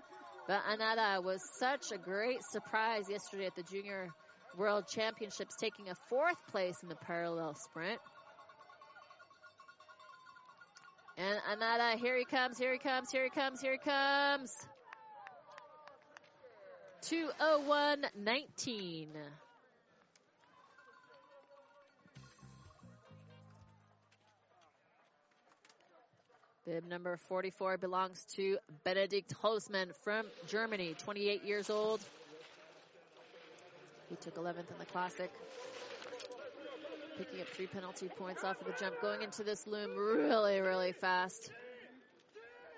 But 0.47 0.62
Anada 0.63 1.21
was 1.21 1.41
such 1.60 1.91
a 1.93 1.97
great 1.97 2.39
surprise 2.49 3.09
yesterday 3.09 3.47
at 3.47 3.55
the 3.57 3.63
Junior 3.63 4.07
World 4.57 4.86
Championships, 4.88 5.53
taking 5.59 5.89
a 5.89 5.95
fourth 6.07 6.38
place 6.49 6.78
in 6.82 6.88
the 6.88 6.95
parallel 6.95 7.55
sprint. 7.55 7.99
And 11.17 11.39
Anada, 11.51 11.99
here 11.99 12.15
he 12.15 12.24
comes, 12.24 12.57
here 12.57 12.72
he 12.72 12.80
comes, 12.80 13.11
here 13.11 13.26
he 13.26 13.30
comes, 13.30 13.59
here 13.59 13.74
he 13.74 13.80
comes. 13.80 14.49
201.19. 17.10 19.08
Bib 26.66 26.86
number 26.86 27.16
44 27.16 27.78
belongs 27.78 28.26
to 28.36 28.58
Benedikt 28.84 29.34
Holzmann 29.41 29.95
from 30.03 30.26
Germany, 30.47 30.95
28 30.97 31.45
years 31.45 31.70
old. 31.70 32.01
He 34.10 34.18
took 34.18 34.36
11th 34.36 34.70
in 34.70 34.78
the 34.78 34.86
Classic. 34.86 35.32
Picking 37.18 37.39
up 37.39 37.47
three 37.47 37.68
penalty 37.68 38.10
points 38.10 38.43
off 38.43 38.60
of 38.60 38.68
the 38.68 38.74
jump, 38.78 38.99
going 39.01 39.22
into 39.22 39.43
this 39.43 39.66
loom 39.66 39.95
really, 39.95 40.60
really 40.60 40.91
fast. 40.91 41.51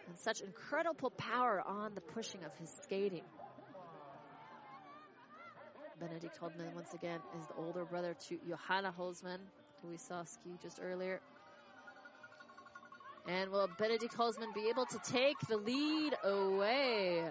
And 0.08 0.16
such 0.20 0.42
incredible 0.42 1.10
power 1.10 1.64
on 1.66 1.96
the 1.96 2.02
pushing 2.02 2.44
of 2.44 2.56
his 2.60 2.70
skating. 2.84 3.24
Benedikt 6.00 6.40
Holzmann, 6.40 6.74
once 6.74 6.94
again, 6.94 7.20
is 7.40 7.48
the 7.48 7.56
older 7.56 7.86
brother 7.86 8.16
to 8.30 8.40
Johanna 8.48 8.94
Holzmann, 8.98 9.40
who 9.82 9.90
we 9.90 9.98
saw 9.98 10.24
ski 10.24 10.52
just 10.62 10.80
earlier. 10.82 11.20
And 13.28 13.52
will 13.52 13.70
Benedikt 13.78 14.16
Holzmann 14.16 14.54
be 14.54 14.70
able 14.70 14.86
to 14.86 15.00
take 15.12 15.38
the 15.48 15.58
lead 15.58 16.16
away 16.24 17.26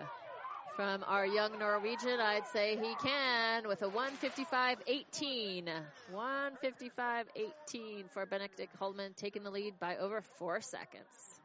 from 0.77 1.03
our 1.09 1.27
young 1.27 1.59
Norwegian, 1.59 2.21
I'd 2.21 2.47
say 2.53 2.77
he 2.77 2.95
can 3.03 3.67
with 3.67 3.83
a 3.83 3.89
155.18. 3.89 5.69
155.18 6.15 8.11
for 8.13 8.27
Benedikt 8.27 8.79
Holzmann, 8.79 9.17
taking 9.17 9.43
the 9.43 9.51
lead 9.51 9.81
by 9.81 9.97
over 9.97 10.23
four 10.39 10.61
seconds. 10.61 11.38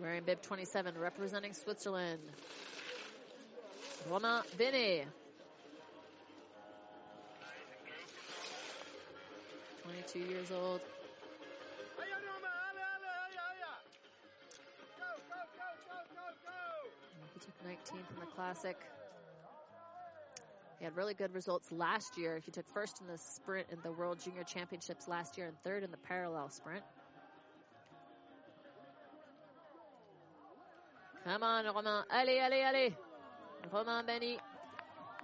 Wearing 0.00 0.24
bib 0.24 0.42
27, 0.42 0.98
representing 0.98 1.52
Switzerland. 1.52 2.20
Romain 4.10 4.42
Beney. 4.58 5.04
22 9.82 10.18
years 10.18 10.50
old. 10.50 10.80
He 17.32 17.40
took 17.40 17.54
19th 17.64 18.14
in 18.14 18.20
the 18.20 18.26
Classic. 18.34 18.76
He 20.78 20.84
had 20.84 20.96
really 20.96 21.14
good 21.14 21.32
results 21.32 21.70
last 21.70 22.18
year. 22.18 22.40
He 22.44 22.50
took 22.50 22.68
first 22.68 23.00
in 23.00 23.06
the 23.06 23.16
sprint 23.16 23.68
in 23.70 23.78
the 23.82 23.92
World 23.92 24.18
Junior 24.22 24.42
Championships 24.44 25.06
last 25.06 25.38
year 25.38 25.46
and 25.46 25.56
third 25.62 25.84
in 25.84 25.90
the 25.90 25.96
parallel 25.96 26.50
sprint. 26.50 26.84
Come 31.24 31.42
on, 31.42 31.64
Romain. 31.64 32.04
Allez, 32.10 32.38
allez, 32.38 32.62
allez. 32.64 32.92
Romain 33.72 34.04
Beney 34.04 34.38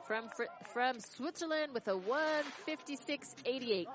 from, 0.06 0.30
from 0.72 0.98
Switzerland 0.98 1.74
with 1.74 1.86
a 1.88 1.94
156.88. 1.94 3.86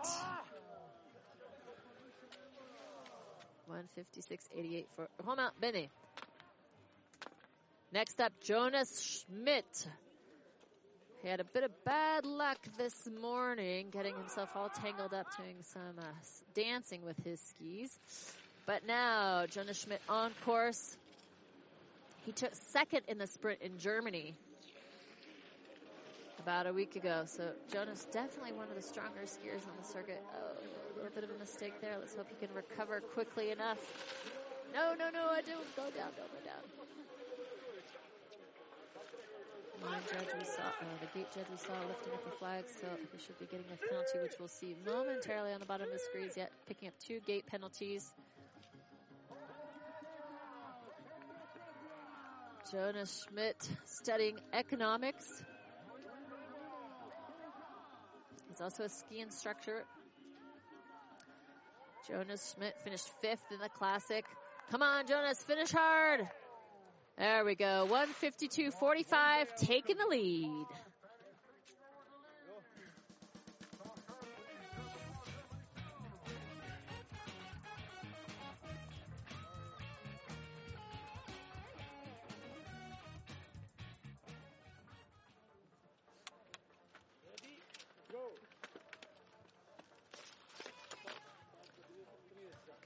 156.88 3.68 4.86
for 4.96 5.08
Romain 5.26 5.50
Beney. 5.60 5.90
Next 7.92 8.22
up, 8.22 8.34
Jonas 8.40 9.26
Schmidt. 9.28 9.88
He 11.24 11.28
had 11.28 11.40
a 11.40 11.44
bit 11.44 11.64
of 11.64 11.72
bad 11.86 12.24
luck 12.24 12.60
this 12.78 13.10
morning, 13.20 13.88
getting 13.90 14.16
himself 14.16 14.50
all 14.54 14.70
tangled 14.70 15.16
up 15.16 15.26
doing 15.38 15.56
some 15.64 15.98
uh, 15.98 16.04
dancing 16.54 17.04
with 17.04 17.18
his 17.24 17.40
skis. 17.42 17.98
But 18.68 18.86
now, 18.86 19.48
Jonas 19.48 19.82
Schmidt 19.82 20.02
on 20.08 20.32
course. 20.46 20.98
He 22.26 22.32
took 22.32 22.56
second 22.56 23.02
in 23.08 23.20
the 23.20 23.28
sprint 23.28 23.62
in 23.62 23.78
Germany 23.78 24.34
about 26.40 26.66
a 26.66 26.74
week 26.74 26.96
ago. 26.96 27.24
So 27.26 27.52
Jonas 27.72 28.08
definitely 28.12 28.54
one 28.54 28.68
of 28.68 28.76
the 28.76 28.82
stronger 28.82 29.22
skiers 29.26 29.62
on 29.70 29.78
the 29.80 29.88
circuit. 29.88 30.24
Oh, 30.34 30.52
a 30.94 30.96
little 30.96 31.12
bit 31.14 31.24
of 31.24 31.30
a 31.30 31.38
mistake 31.38 31.80
there. 31.82 31.98
Let's 32.00 32.16
hope 32.16 32.28
he 32.30 32.46
can 32.46 32.54
recover 32.56 33.00
quickly 33.02 33.52
enough. 33.52 33.78
No, 34.74 34.96
no, 34.98 35.10
no, 35.10 35.30
I 35.30 35.42
don't 35.42 35.76
go 35.76 35.84
down, 35.84 36.12
don't 36.18 36.32
go 36.34 36.42
down. 36.46 36.62
Judge 40.12 40.34
we 40.40 40.46
saw, 40.46 40.62
uh, 40.64 40.86
the 41.00 41.08
gate 41.18 41.28
judge 41.34 41.46
we 41.52 41.58
saw 41.58 41.74
lifting 41.88 42.14
up 42.14 42.24
the 42.26 42.32
flag, 42.32 42.64
so 42.68 42.88
he 43.12 43.24
should 43.24 43.38
be 43.40 43.46
getting 43.46 43.66
a 43.72 43.78
penalty, 43.88 44.20
which 44.22 44.34
we'll 44.40 44.48
see 44.48 44.76
momentarily 44.86 45.54
on 45.54 45.60
the 45.60 45.66
bottom 45.66 45.88
of 45.88 45.94
the 45.94 46.00
screens 46.00 46.36
yet, 46.36 46.52
picking 46.68 46.88
up 46.88 46.94
two 47.00 47.20
gate 47.22 47.46
penalties. 47.46 48.14
Jonas 52.72 53.28
Schmidt 53.30 53.70
studying 53.86 54.38
economics. 54.52 55.44
He's 58.50 58.62
also 58.62 58.84
a 58.84 58.90
ski 58.90 59.20
instructor. 59.20 59.84
Jonas 62.08 62.56
Schmidt 62.56 62.76
finished 62.84 63.08
fifth 63.22 63.44
in 63.52 63.60
the 63.60 63.70
classic. 63.70 64.26
Come 64.72 64.82
on, 64.82 65.06
Jonas, 65.08 65.42
finish 65.44 65.72
hard. 65.72 66.28
There 67.18 67.46
we 67.46 67.56
go. 67.56 67.88
152.45, 67.90 69.56
taking 69.58 69.98
the 69.98 70.08
lead. 70.08 70.66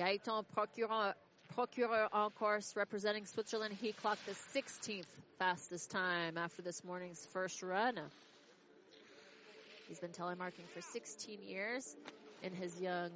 Gaetan 0.10 0.44
Procureur, 0.56 1.14
Procureur 1.54 2.10
en 2.12 2.32
course 2.32 2.76
representing 2.76 3.28
Switzerland. 3.28 3.76
He 3.80 3.92
clocked 3.92 4.26
the 4.26 4.60
16th 4.60 5.06
fastest 5.38 5.92
time 5.92 6.36
after 6.36 6.64
this 6.64 6.84
morning's 6.84 7.28
first 7.32 7.62
run. 7.62 8.00
He's 9.88 10.00
been 10.00 10.10
telemarking 10.10 10.68
for 10.74 10.82
16 10.82 11.40
years 11.48 11.96
in 12.42 12.54
his 12.54 12.82
young 12.82 13.12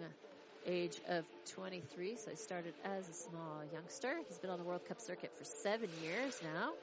age 0.68 1.02
of 1.10 1.26
23. 1.56 2.16
So 2.16 2.30
he 2.30 2.38
started 2.38 2.76
as 2.86 3.10
a 3.10 3.14
small 3.14 3.64
youngster. 3.74 4.20
He's 4.28 4.38
been 4.38 4.52
on 4.52 4.60
the 4.60 4.66
World 4.66 4.86
Cup 4.88 5.02
circuit 5.02 5.32
for 5.36 5.46
seven 5.46 5.90
years 6.04 6.40
now. 6.44 6.74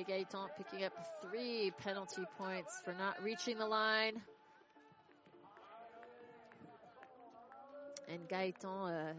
Gaetan 0.00 0.48
picking 0.56 0.84
up 0.84 0.92
three 1.22 1.72
penalty 1.82 2.22
points 2.38 2.80
for 2.84 2.92
not 2.94 3.22
reaching 3.22 3.58
the 3.58 3.66
line. 3.66 4.20
And 8.08 8.28
Gaetan 8.28 8.64
uh, 8.64 9.12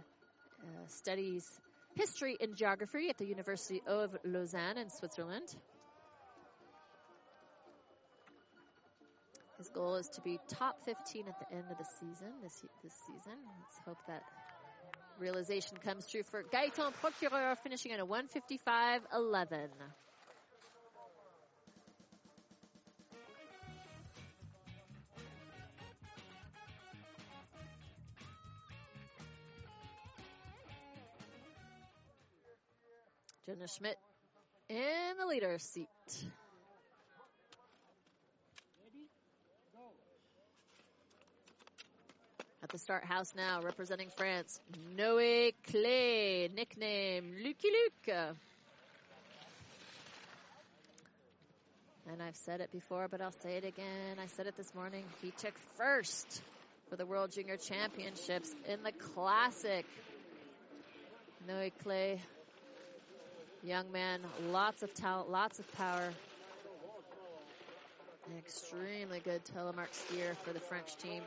uh, 0.63 0.87
studies 0.87 1.47
history 1.95 2.37
and 2.41 2.55
geography 2.55 3.09
at 3.09 3.17
the 3.17 3.25
University 3.25 3.81
of 3.87 4.15
Lausanne 4.23 4.77
in 4.77 4.89
Switzerland. 4.89 5.55
His 9.57 9.69
goal 9.69 9.95
is 9.95 10.09
to 10.09 10.21
be 10.21 10.39
top 10.49 10.83
15 10.83 11.27
at 11.27 11.39
the 11.39 11.55
end 11.55 11.65
of 11.71 11.77
the 11.77 11.85
season, 11.99 12.33
this, 12.41 12.65
this 12.83 12.93
season. 13.07 13.37
Let's 13.61 13.79
hope 13.85 13.99
that 14.07 14.23
realization 15.19 15.77
comes 15.77 16.07
true 16.07 16.23
for 16.23 16.43
Gaetan 16.43 16.91
Procureur 16.99 17.55
finishing 17.63 17.91
at 17.91 17.99
a 17.99 18.05
155.11. 18.05 19.69
Jenna 33.53 33.67
Schmidt 33.67 33.97
in 34.67 35.17
the 35.19 35.27
leader 35.27 35.59
seat. 35.59 35.87
At 42.63 42.69
the 42.69 42.79
start 42.79 43.03
house 43.03 43.33
now, 43.35 43.61
representing 43.61 44.09
France, 44.17 44.59
Noé 44.97 45.53
Clay, 45.69 46.49
nickname 46.55 47.35
Lucky 47.43 47.67
Luke. 47.67 48.35
And 52.11 52.23
I've 52.23 52.35
said 52.37 52.59
it 52.59 52.71
before, 52.71 53.07
but 53.07 53.21
I'll 53.21 53.35
say 53.43 53.57
it 53.57 53.65
again. 53.65 54.17
I 54.19 54.25
said 54.35 54.47
it 54.47 54.57
this 54.57 54.73
morning. 54.73 55.03
He 55.21 55.29
took 55.29 55.53
first 55.75 56.41
for 56.89 56.95
the 56.95 57.05
World 57.05 57.31
Junior 57.33 57.57
Championships 57.57 58.49
in 58.67 58.81
the 58.81 58.91
Classic. 59.13 59.85
Noé 61.47 61.71
Clay 61.83 62.19
Young 63.63 63.89
man, 63.93 64.19
lots 64.49 64.83
of 64.83 64.93
talent, 64.93 65.29
lots 65.29 65.57
of 65.57 65.71
power. 65.71 66.09
An 68.29 68.37
extremely 68.37 69.21
good 69.21 69.41
telemark 69.45 69.91
skier 69.91 70.35
for 70.43 70.51
the 70.51 70.59
French 70.59 70.97
team. 70.97 71.23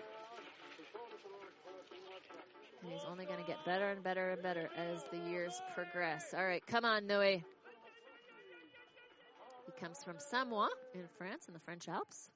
And 2.82 2.93
he's 2.93 3.01
only 3.11 3.24
going 3.24 3.41
to 3.41 3.47
get 3.47 3.64
better 3.64 3.89
and 3.89 4.03
better 4.03 4.32
and 4.32 4.43
better 4.43 4.68
as 4.76 5.03
the 5.11 5.18
years 5.30 5.62
progress. 5.74 6.34
All 6.37 6.45
right, 6.45 6.64
come 6.66 6.84
on, 6.84 7.07
Noe. 7.07 7.22
He 7.22 7.43
comes 9.80 10.05
from 10.05 10.16
Samois 10.18 10.68
in 10.95 11.09
France 11.16 11.49
in 11.49 11.55
the 11.55 11.61
French 11.61 11.89
Alps. 11.89 12.28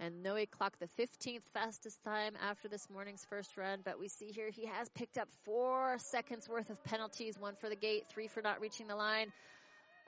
And 0.00 0.22
Noe 0.22 0.46
clocked 0.50 0.80
the 0.80 0.88
15th 0.98 1.42
fastest 1.52 2.02
time 2.02 2.32
after 2.42 2.68
this 2.68 2.88
morning's 2.88 3.26
first 3.28 3.58
run, 3.58 3.80
but 3.84 4.00
we 4.00 4.08
see 4.08 4.32
here 4.32 4.48
he 4.48 4.64
has 4.64 4.88
picked 4.88 5.18
up 5.18 5.28
four 5.44 5.98
seconds 5.98 6.48
worth 6.48 6.70
of 6.70 6.82
penalties, 6.84 7.38
one 7.38 7.54
for 7.54 7.68
the 7.68 7.76
gate, 7.76 8.04
three 8.08 8.26
for 8.26 8.40
not 8.40 8.62
reaching 8.62 8.86
the 8.86 8.96
line. 8.96 9.30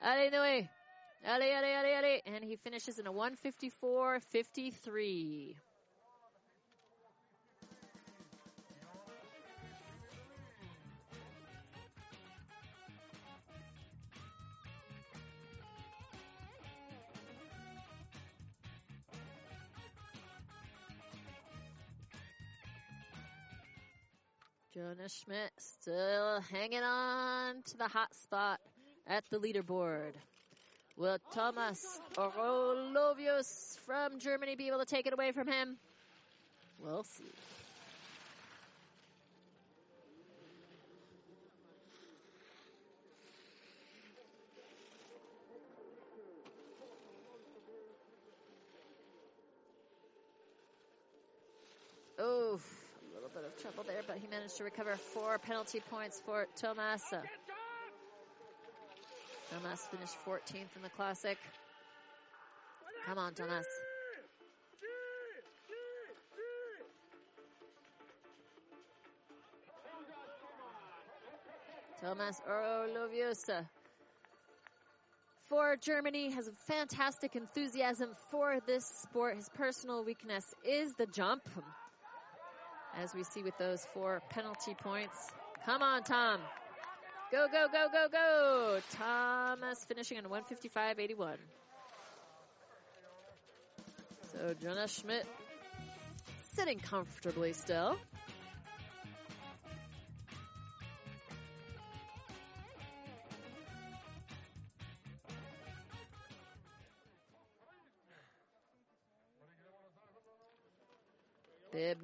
Allez, 0.02 0.32
Noe! 0.32 0.66
Allez, 1.26 1.52
allez, 1.52 1.76
allez, 1.76 1.94
allez! 1.98 2.22
And 2.24 2.42
he 2.42 2.56
finishes 2.56 2.98
in 2.98 3.06
a 3.06 3.12
154.53. 3.12 5.56
Jonas 24.92 25.24
Schmidt 25.24 25.50
still 25.56 26.40
hanging 26.50 26.82
on 26.82 27.62
to 27.62 27.78
the 27.78 27.88
hot 27.88 28.14
spot 28.14 28.60
at 29.06 29.24
the 29.30 29.38
leaderboard. 29.38 30.12
Will 30.98 31.16
Thomas 31.32 31.98
Orolovius 32.16 33.78
from 33.86 34.18
Germany 34.18 34.54
be 34.54 34.68
able 34.68 34.80
to 34.80 34.84
take 34.84 35.06
it 35.06 35.14
away 35.14 35.32
from 35.32 35.48
him? 35.48 35.78
We'll 36.78 37.04
see. 37.04 37.24
Oh, 52.18 52.60
a 52.60 53.14
little 53.14 53.30
bit 53.30 53.44
of 53.44 53.51
trouble 53.62 53.84
there, 53.86 54.02
but 54.08 54.16
he 54.18 54.26
managed 54.26 54.56
to 54.56 54.64
recover 54.64 54.96
four 54.96 55.38
penalty 55.38 55.80
points 55.88 56.20
for 56.26 56.48
Tomasa. 56.56 57.18
Uh, 57.18 57.22
Tomas 59.54 59.86
finished 59.88 60.16
14th 60.26 60.74
in 60.74 60.82
the 60.82 60.88
Classic. 60.90 61.38
Come 63.06 63.18
on, 63.18 63.34
Tomas. 63.34 63.66
Tomas 72.00 72.40
Orloviosa 72.48 73.64
for 75.48 75.76
Germany 75.76 76.30
has 76.30 76.48
a 76.48 76.52
fantastic 76.66 77.36
enthusiasm 77.36 78.10
for 78.30 78.58
this 78.66 78.86
sport. 78.86 79.36
His 79.36 79.50
personal 79.50 80.02
weakness 80.02 80.52
is 80.64 80.94
the 80.94 81.06
jump, 81.06 81.42
as 82.96 83.14
we 83.14 83.24
see 83.24 83.42
with 83.42 83.56
those 83.58 83.86
four 83.94 84.22
penalty 84.30 84.74
points. 84.74 85.16
Come 85.64 85.82
on, 85.82 86.02
Tom. 86.02 86.40
Go, 87.30 87.46
go, 87.50 87.66
go, 87.72 87.86
go, 87.90 88.08
go. 88.10 88.80
Thomas 88.92 89.84
finishing 89.84 90.18
on 90.18 90.24
155.81. 90.24 91.36
So 94.32 94.54
Jonas 94.60 94.92
Schmidt 94.92 95.26
sitting 96.54 96.78
comfortably 96.78 97.52
still. 97.52 97.96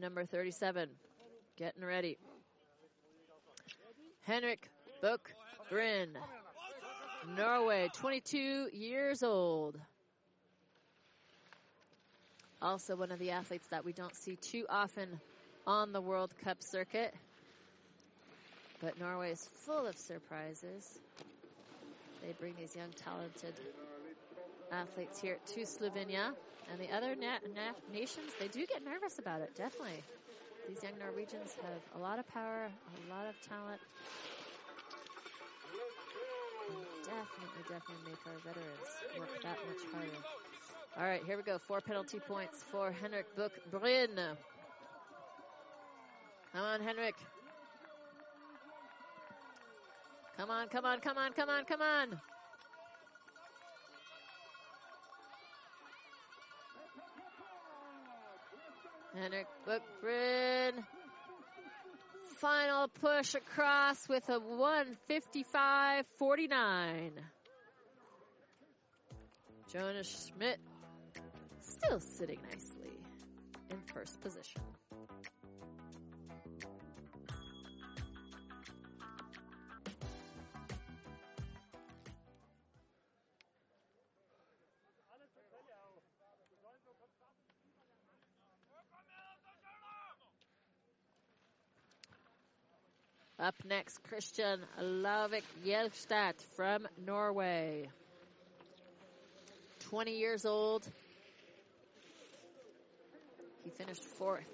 Number 0.01 0.25
37, 0.25 0.89
getting 1.57 1.85
ready. 1.85 2.19
Henrik 4.23 4.71
Buch 5.03 5.35
Bryn, 5.71 6.11
Norway, 7.37 7.91
22 7.95 8.69
years 8.73 9.25
old. 9.25 9.77
Also 12.63 12.95
one 12.95 13.11
of 13.11 13.19
the 13.19 13.33
athletes 13.33 13.67
that 13.73 13.85
we 13.85 13.93
don't 13.93 14.15
see 14.15 14.37
too 14.37 14.67
often 14.71 15.21
on 15.67 15.93
the 15.93 16.01
World 16.01 16.33
Cup 16.45 16.59
circuit. 16.61 17.13
But 18.81 19.01
Norway 19.01 19.33
is 19.33 19.49
full 19.67 19.85
of 19.85 19.97
surprises. 19.97 20.99
They 22.23 22.33
bring 22.39 22.55
these 22.57 22.77
young, 22.77 22.91
talented 23.05 23.55
athletes 24.71 25.21
here 25.21 25.39
to 25.55 25.61
Slovenia. 25.63 26.35
And 26.71 26.81
the 26.81 26.95
other 26.95 27.17
na- 27.17 27.39
na- 27.55 27.73
nations, 27.93 28.35
they 28.39 28.49
do 28.49 28.67
get 28.67 28.85
nervous 28.85 29.19
about 29.19 29.41
it, 29.41 29.55
definitely. 29.57 30.05
These 30.69 30.83
young 30.83 30.99
Norwegians 30.99 31.55
have 31.63 31.81
a 31.95 31.99
lot 31.99 32.19
of 32.19 32.27
power, 32.29 32.71
a 32.71 33.11
lot 33.13 33.27
of 33.27 33.41
talent. 33.41 33.81
Definitely, 37.05 37.63
definitely 37.69 38.11
make 38.11 38.27
our 38.27 38.39
veterans 38.45 38.89
work 39.19 39.43
that 39.43 39.59
much 39.67 39.83
harder. 39.93 40.25
All 40.99 41.05
right, 41.05 41.23
here 41.25 41.37
we 41.37 41.43
go. 41.43 41.59
Four 41.59 41.81
penalty 41.81 42.21
points 42.21 42.63
for 42.71 42.93
Henrik 42.93 43.35
Buch 43.35 43.53
Bryn. 43.71 44.11
Come 46.53 46.65
on, 46.65 46.81
Henrik. 46.83 47.15
Come 50.37 50.51
on, 50.51 50.69
come 50.69 50.85
on, 50.85 51.01
come 51.01 51.19
on, 51.19 51.33
come 51.33 51.49
on, 51.49 51.65
come 51.65 51.83
on. 51.83 52.21
Henrik 59.21 59.47
Buch 59.67 59.83
Final 62.39 62.89
push 62.89 63.35
across 63.35 64.09
with 64.09 64.29
a 64.29 64.39
155.49. 64.39 67.11
Jonas 69.73 70.31
Schmidt 70.33 70.61
still 71.61 71.99
sitting 72.01 72.39
nicely 72.51 72.93
in 73.71 73.79
first 73.93 74.21
position. 74.21 74.61
Up 93.49 93.65
next, 93.65 94.03
Christian 94.03 94.61
Lavik 94.79 95.43
Jelstad 95.65 96.35
from 96.55 96.87
Norway. 97.07 97.89
20 99.89 100.19
years 100.19 100.45
old. 100.45 100.87
He 103.65 103.71
finished 103.71 104.05
fourth 104.05 104.45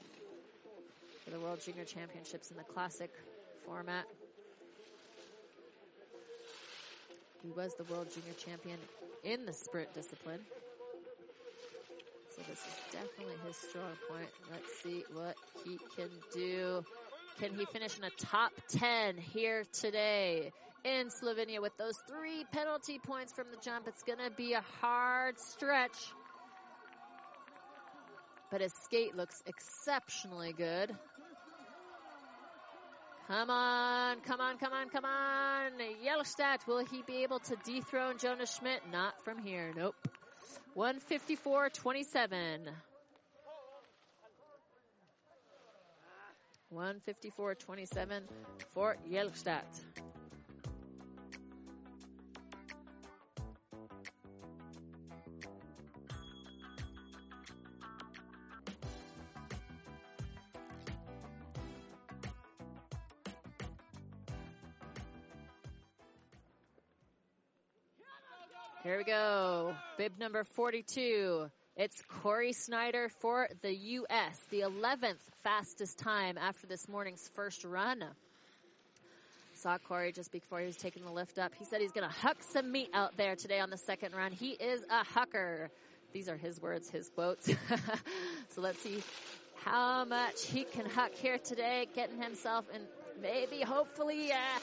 for 1.25 1.31
the 1.33 1.41
World 1.41 1.61
Junior 1.67 1.85
Championships 1.85 2.53
in 2.53 2.57
the 2.57 2.63
classic 2.63 3.11
format. 3.67 4.05
He 7.43 7.51
was 7.51 7.75
the 7.75 7.93
World 7.93 8.07
Junior 8.15 8.35
Champion 8.35 8.79
in 9.25 9.45
the 9.45 9.53
sprint 9.53 9.93
discipline. 9.93 10.39
So 12.37 12.43
this 12.49 12.61
is 12.61 12.75
definitely 12.93 13.35
his 13.45 13.57
strong 13.57 13.91
point. 14.09 14.29
Let's 14.53 14.73
see 14.85 15.03
what 15.13 15.35
he 15.65 15.79
can 15.97 16.11
do. 16.33 16.85
Can 17.41 17.53
he 17.55 17.65
finish 17.67 17.99
in 17.99 18.05
a 18.05 18.11
top 18.11 18.53
10 18.69 19.17
here 19.19 19.65
today 19.73 20.53
in 20.85 21.09
Slovenia 21.09 21.61
with 21.61 21.77
those 21.77 21.99
three 22.09 22.45
penalty 22.53 23.01
points 23.05 23.33
from 23.33 23.47
the 23.51 23.57
jump? 23.57 23.89
It's 23.89 24.05
going 24.05 24.21
to 24.21 24.31
be 24.31 24.53
a 24.53 24.63
hard 24.81 25.39
stretch. 25.41 25.97
But 28.53 28.61
his 28.61 28.73
skate 28.85 29.17
looks 29.17 29.43
exceptionally 29.47 30.53
good. 30.53 30.95
Come 33.27 33.51
on, 33.51 34.21
come 34.21 34.41
on, 34.41 34.59
come 34.59 34.73
on, 34.73 34.89
come 34.91 35.05
on. 35.05 35.73
Jelstad, 36.05 36.65
will 36.69 36.85
he 36.85 37.03
be 37.07 37.25
able 37.25 37.41
to 37.41 37.57
dethrone 37.65 38.19
Jonas 38.19 38.55
Schmidt? 38.55 38.83
Not 38.93 39.15
from 39.25 39.39
here, 39.39 39.73
nope. 39.75 39.97
154.27. 40.77 42.69
154.27 46.75 48.23
for 48.73 48.97
Jelstad. 49.11 49.63
Here 68.85 68.99
we 68.99 69.05
go. 69.05 69.75
Bib 69.97 70.19
number 70.19 70.45
42. 70.45 71.49
It's 71.77 72.01
Corey 72.23 72.53
Snyder 72.53 73.09
for 73.09 73.49
the 73.63 73.75
U.S., 73.75 74.39
the 74.51 74.61
11th 74.61 75.19
fastest 75.43 75.99
time 75.99 76.39
after 76.39 76.69
this 76.69 76.89
morning's 76.89 77.29
first 77.35 77.65
run. 77.65 78.05
Saw 79.55 79.79
Corey 79.79 80.13
just 80.13 80.31
before 80.31 80.61
he 80.61 80.67
was 80.67 80.77
taking 80.77 81.05
the 81.05 81.11
lift 81.11 81.37
up. 81.37 81.53
He 81.59 81.65
said 81.65 81.81
he's 81.81 81.91
going 81.91 82.09
to 82.09 82.15
huck 82.15 82.37
some 82.45 82.71
meat 82.71 82.91
out 82.95 83.17
there 83.17 83.35
today 83.35 83.59
on 83.59 83.71
the 83.71 83.77
second 83.77 84.15
run. 84.15 84.31
He 84.31 84.51
is 84.51 84.85
a 84.85 85.05
hucker. 85.05 85.69
These 86.13 86.29
are 86.29 86.37
his 86.37 86.63
words, 86.63 86.89
his 86.91 87.09
quotes. 87.09 87.47
so 88.51 88.61
let's 88.61 88.79
see 88.79 89.03
how 89.65 90.05
much 90.05 90.47
he 90.47 90.63
can 90.63 90.89
huck 90.89 91.13
here 91.15 91.39
today, 91.39 91.89
getting 91.93 92.23
himself 92.23 92.67
in 92.73 92.83
maybe, 93.21 93.63
hopefully, 93.63 94.31
uh, 94.31 94.61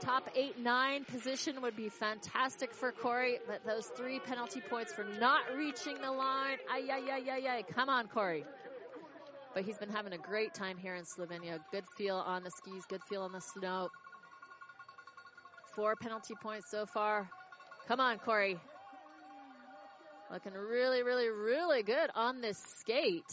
top 0.00 0.28
eight, 0.34 0.58
nine 0.58 1.04
position 1.04 1.62
would 1.62 1.76
be 1.76 1.88
fantastic 1.88 2.72
for 2.72 2.92
Corey, 2.92 3.38
but 3.46 3.64
those 3.66 3.86
three 3.86 4.18
penalty 4.20 4.60
points 4.68 4.92
for 4.92 5.04
not 5.04 5.42
reaching 5.56 6.00
the 6.00 6.10
line. 6.10 6.56
Ay, 6.72 6.82
ay, 6.90 7.02
ay, 7.12 7.22
ay, 7.30 7.48
ay. 7.48 7.64
Come 7.74 7.88
on, 7.88 8.08
Corey. 8.08 8.44
but 9.54 9.64
he's 9.64 9.78
been 9.78 9.90
having 9.90 10.12
a 10.12 10.18
great 10.18 10.54
time 10.54 10.78
here 10.78 10.94
in 10.94 11.04
Slovenia. 11.04 11.58
Good 11.72 11.84
feel 11.98 12.16
on 12.16 12.42
the 12.44 12.50
skis, 12.50 12.84
good 12.88 13.02
feel 13.08 13.22
on 13.22 13.32
the 13.32 13.40
snow. 13.40 13.88
Four 15.74 15.96
penalty 15.96 16.34
points 16.42 16.70
so 16.70 16.86
far. 16.86 17.28
Come 17.88 18.00
on, 18.00 18.18
Corey. 18.18 18.58
Looking 20.32 20.52
really, 20.52 21.02
really, 21.02 21.28
really 21.28 21.82
good 21.82 22.10
on 22.14 22.40
this 22.40 22.58
skate. 22.78 23.24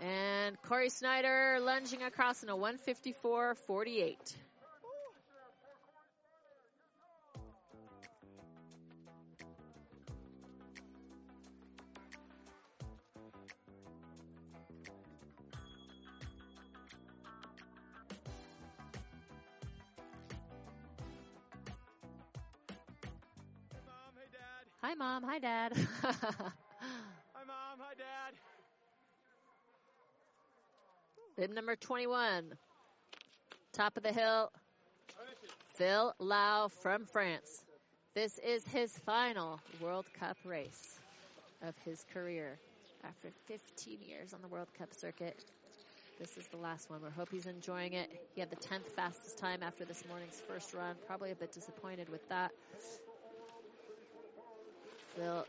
And 0.00 0.60
Corey 0.62 0.90
Snyder 0.90 1.58
lunging 1.60 2.02
across 2.02 2.42
in 2.42 2.48
a 2.48 2.56
154.48. 2.56 4.16
Hi, 24.94 24.94
Mom. 24.96 25.24
Hi, 25.24 25.38
Dad. 25.38 25.72
Hi, 26.02 26.12
Mom. 27.46 27.80
Hi, 27.80 27.94
Dad. 27.96 28.34
Bib 31.36 31.50
number 31.50 31.74
21. 31.74 32.44
Top 33.72 33.96
of 33.96 34.04
the 34.04 34.12
hill. 34.12 34.52
Phil 35.74 36.14
Lau 36.20 36.68
from 36.68 37.06
France. 37.06 37.64
This 38.14 38.38
is 38.38 38.64
his 38.68 38.96
final 38.98 39.58
World 39.80 40.06
Cup 40.20 40.36
race 40.44 41.00
of 41.66 41.74
his 41.84 42.04
career. 42.14 42.56
After 43.02 43.30
15 43.46 43.98
years 44.06 44.32
on 44.32 44.42
the 44.42 44.48
World 44.48 44.68
Cup 44.78 44.94
circuit, 44.94 45.44
this 46.20 46.36
is 46.36 46.46
the 46.52 46.56
last 46.56 46.88
one. 46.88 47.02
We 47.02 47.10
hope 47.10 47.30
he's 47.32 47.46
enjoying 47.46 47.94
it. 47.94 48.08
He 48.36 48.40
had 48.40 48.50
the 48.50 48.56
10th 48.56 48.86
fastest 48.94 49.36
time 49.36 49.64
after 49.64 49.84
this 49.84 50.04
morning's 50.08 50.40
first 50.48 50.72
run. 50.72 50.94
Probably 51.08 51.32
a 51.32 51.34
bit 51.34 51.52
disappointed 51.52 52.08
with 52.08 52.26
that. 52.28 52.52
Phil 55.16 55.44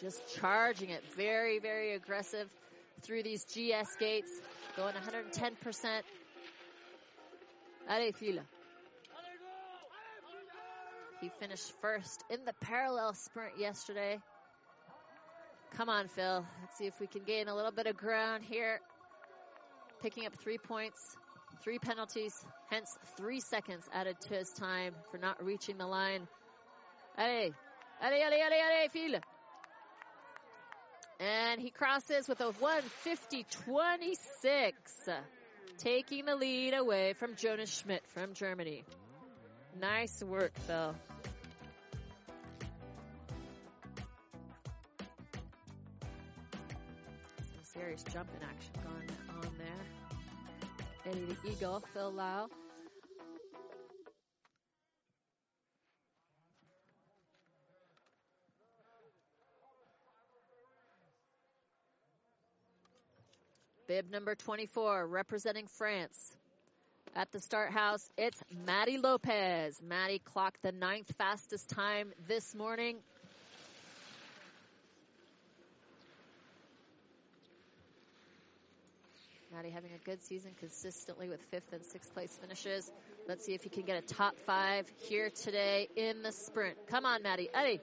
just 0.00 0.20
charging 0.34 0.90
it. 0.90 1.04
Very, 1.16 1.60
very 1.60 1.94
aggressive 1.94 2.48
through 3.02 3.22
these 3.22 3.44
GS 3.44 3.94
gates. 4.00 4.30
Going 4.78 4.94
110%. 4.94 6.02
Allez, 7.88 8.14
Phil. 8.14 8.38
He 11.20 11.30
finished 11.40 11.72
first 11.80 12.22
in 12.30 12.44
the 12.44 12.52
parallel 12.60 13.12
sprint 13.14 13.58
yesterday. 13.58 14.20
Come 15.76 15.88
on, 15.88 16.06
Phil. 16.06 16.46
Let's 16.60 16.78
see 16.78 16.86
if 16.86 17.00
we 17.00 17.08
can 17.08 17.24
gain 17.24 17.48
a 17.48 17.56
little 17.56 17.72
bit 17.72 17.88
of 17.88 17.96
ground 17.96 18.44
here. 18.44 18.78
Picking 20.00 20.26
up 20.26 20.36
three 20.36 20.58
points, 20.58 21.16
three 21.64 21.80
penalties, 21.80 22.44
hence 22.70 22.96
three 23.16 23.40
seconds 23.40 23.84
added 23.92 24.20
to 24.28 24.34
his 24.34 24.50
time 24.50 24.94
for 25.10 25.18
not 25.18 25.44
reaching 25.44 25.76
the 25.76 25.88
line. 25.88 26.28
Allez, 27.18 27.50
allez, 28.00 28.22
allez, 28.24 28.40
allez, 28.46 28.62
allez, 28.62 28.92
Phil. 28.92 29.20
And 31.20 31.60
he 31.60 31.70
crosses 31.70 32.28
with 32.28 32.40
a 32.40 32.52
150.26, 32.52 34.72
taking 35.78 36.26
the 36.26 36.36
lead 36.36 36.74
away 36.74 37.14
from 37.14 37.34
Jonas 37.34 37.70
Schmidt 37.70 38.06
from 38.08 38.34
Germany. 38.34 38.84
Nice 39.80 40.22
work, 40.22 40.52
Phil. 40.66 40.94
Some 47.36 47.64
serious 47.64 48.04
jumping 48.12 48.40
action 48.42 48.74
going 48.84 49.10
on 49.44 49.52
there. 49.58 49.80
Eddie 51.10 51.36
the 51.42 51.50
Eagle, 51.50 51.82
Phil 51.92 52.12
Lau. 52.12 52.48
Bib 63.88 64.10
number 64.10 64.34
24, 64.34 65.06
representing 65.06 65.66
France. 65.66 66.36
At 67.16 67.32
the 67.32 67.40
start 67.40 67.72
house, 67.72 68.06
it's 68.18 68.38
Maddie 68.66 68.98
Lopez. 68.98 69.80
Maddie 69.82 70.18
clocked 70.18 70.60
the 70.62 70.72
ninth 70.72 71.10
fastest 71.16 71.70
time 71.70 72.12
this 72.28 72.54
morning. 72.54 72.98
Maddie 79.54 79.70
having 79.70 79.92
a 79.94 80.04
good 80.04 80.22
season 80.22 80.50
consistently 80.60 81.30
with 81.30 81.40
fifth 81.50 81.72
and 81.72 81.82
sixth 81.82 82.12
place 82.12 82.38
finishes. 82.42 82.92
Let's 83.26 83.46
see 83.46 83.54
if 83.54 83.62
he 83.62 83.70
can 83.70 83.84
get 83.84 83.96
a 83.96 84.06
top 84.06 84.36
five 84.44 84.86
here 84.98 85.30
today 85.30 85.88
in 85.96 86.22
the 86.22 86.32
sprint. 86.32 86.76
Come 86.88 87.06
on, 87.06 87.22
Maddie. 87.22 87.48
Eddie. 87.54 87.80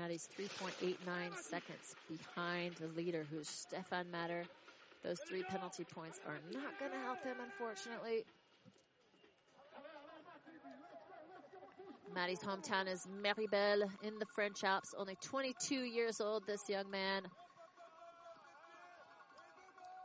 Maddie's 0.00 0.30
3.89 0.38 0.96
seconds 1.36 1.94
behind 2.08 2.74
the 2.76 2.86
leader, 2.98 3.26
who's 3.30 3.46
Stefan 3.46 4.10
Matter. 4.10 4.44
Those 5.04 5.20
three 5.28 5.42
penalty 5.42 5.84
points 5.84 6.18
are 6.26 6.38
not 6.54 6.78
going 6.78 6.92
to 6.92 6.98
help 7.00 7.22
him, 7.22 7.36
unfortunately. 7.44 8.24
Maddie's 12.14 12.40
hometown 12.40 12.90
is 12.90 13.06
Méribel 13.22 13.82
in 14.02 14.18
the 14.18 14.24
French 14.34 14.64
Alps. 14.64 14.94
Only 14.96 15.18
22 15.22 15.74
years 15.74 16.22
old, 16.22 16.46
this 16.46 16.62
young 16.66 16.90
man. 16.90 17.24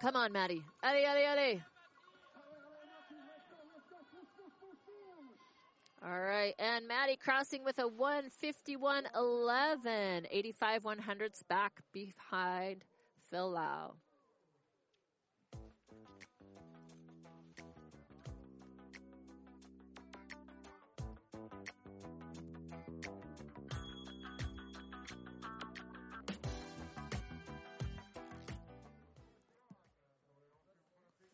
Come 0.02 0.18
on, 0.18 0.34
Maddie. 0.34 0.62
Allez, 0.84 1.06
allez, 1.06 1.26
allez. 1.26 1.75
All 6.08 6.20
right, 6.20 6.54
and 6.60 6.88
Maddie 6.88 7.16
crossing 7.16 7.64
with 7.64 7.80
a 7.80 7.90
151.11, 7.90 10.28
85 10.30 10.84
100s 10.84 11.48
back 11.48 11.82
behind 11.92 12.84
Phil 13.32 13.50
Lau. 13.50 13.96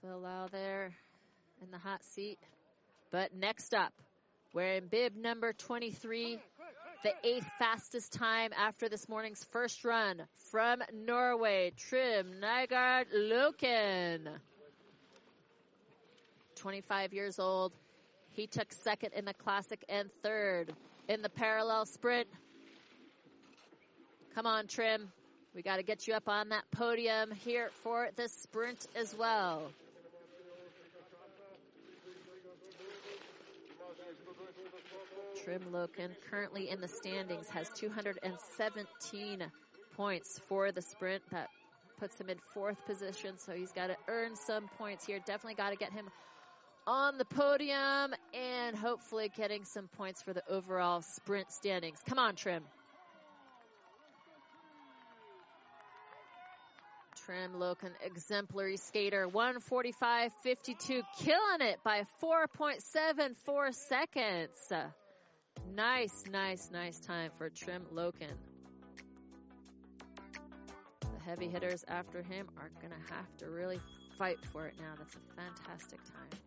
Phil 0.01 0.21
Lau 0.21 0.47
there 0.49 0.95
in 1.61 1.71
the 1.71 1.77
hot 1.77 2.05
seat. 2.05 2.39
But 3.11 3.35
next 3.35 3.73
up, 3.73 3.91
we're 4.53 4.73
in 4.73 4.87
bib 4.87 5.15
number 5.15 5.53
23, 5.53 6.37
the 7.03 7.13
eighth 7.23 7.47
fastest 7.57 8.11
time 8.11 8.51
after 8.57 8.89
this 8.89 9.07
morning's 9.07 9.43
first 9.45 9.85
run 9.85 10.21
from 10.51 10.83
Norway, 10.93 11.71
Trym 11.77 12.33
Nygaard 12.41 13.05
Loken. 13.15 14.27
25 16.55 17.13
years 17.13 17.39
old. 17.39 17.71
He 18.33 18.47
took 18.47 18.71
second 18.71 19.13
in 19.13 19.25
the 19.25 19.33
classic 19.33 19.83
and 19.89 20.09
third 20.21 20.73
in 21.07 21.21
the 21.21 21.29
parallel 21.29 21.85
sprint. 21.85 22.27
Come 24.35 24.45
on, 24.45 24.67
Trym. 24.67 25.11
We 25.55 25.61
got 25.61 25.77
to 25.77 25.83
get 25.83 26.07
you 26.07 26.13
up 26.13 26.29
on 26.29 26.49
that 26.49 26.63
podium 26.71 27.31
here 27.31 27.69
for 27.83 28.09
the 28.15 28.29
sprint 28.29 28.87
as 28.95 29.15
well. 29.15 29.71
Trym 35.43 35.61
Loken 35.71 36.09
currently 36.29 36.69
in 36.69 36.81
the 36.81 36.87
standings 36.87 37.49
has 37.49 37.67
217 37.75 39.43
points 39.97 40.39
for 40.47 40.71
the 40.71 40.81
sprint. 40.81 41.23
That 41.31 41.49
puts 41.99 42.19
him 42.19 42.29
in 42.29 42.37
fourth 42.53 42.85
position, 42.85 43.37
so 43.37 43.53
he's 43.53 43.71
got 43.71 43.87
to 43.87 43.97
earn 44.07 44.35
some 44.35 44.67
points 44.77 45.05
here. 45.05 45.19
Definitely 45.19 45.55
got 45.55 45.71
to 45.71 45.77
get 45.77 45.91
him 45.91 46.09
on 46.85 47.17
the 47.17 47.25
podium 47.25 48.13
and 48.33 48.75
hopefully 48.75 49.31
getting 49.35 49.65
some 49.65 49.87
points 49.87 50.21
for 50.21 50.33
the 50.33 50.43
overall 50.47 51.01
sprint 51.01 51.51
standings. 51.51 51.99
Come 52.07 52.19
on, 52.19 52.35
Trym. 52.35 52.63
Trym 57.25 57.53
Loken, 57.53 57.91
exemplary 58.03 58.77
skater, 58.77 59.27
145.52, 59.27 61.01
killing 61.19 61.61
it 61.61 61.79
by 61.83 62.05
4.74 62.21 63.73
seconds. 63.73 64.71
Nice, 65.75 66.25
nice, 66.29 66.69
nice 66.71 66.99
time 66.99 67.31
for 67.37 67.49
Trym 67.49 67.85
Loken. 67.93 68.35
The 71.01 71.23
heavy 71.25 71.47
hitters 71.47 71.85
after 71.87 72.21
him 72.21 72.49
are 72.57 72.69
going 72.81 72.91
to 72.91 73.13
have 73.13 73.37
to 73.37 73.49
really 73.49 73.79
fight 74.17 74.37
for 74.51 74.67
it 74.67 74.75
now. 74.79 74.93
That's 74.97 75.15
a 75.15 75.19
fantastic 75.35 75.99
time. 76.03 76.39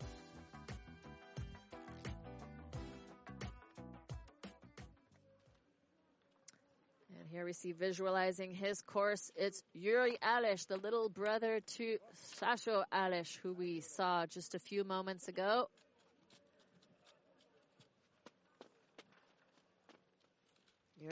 And 7.19 7.29
here 7.31 7.45
we 7.47 7.55
see 7.55 7.73
visualizing 7.73 8.55
his 8.55 8.83
course. 8.83 9.33
It's 9.37 9.63
Yuri 9.73 10.19
Aleš, 10.23 10.67
the 10.67 10.77
little 10.77 11.09
brother 11.09 11.61
to 11.77 11.99
Sasho 12.39 12.85
Aleš, 12.93 13.39
who 13.43 13.55
we 13.55 13.81
saw 13.81 14.27
just 14.27 14.55
a 14.55 14.59
few 14.59 14.85
moments 14.85 15.29
ago. 15.29 15.69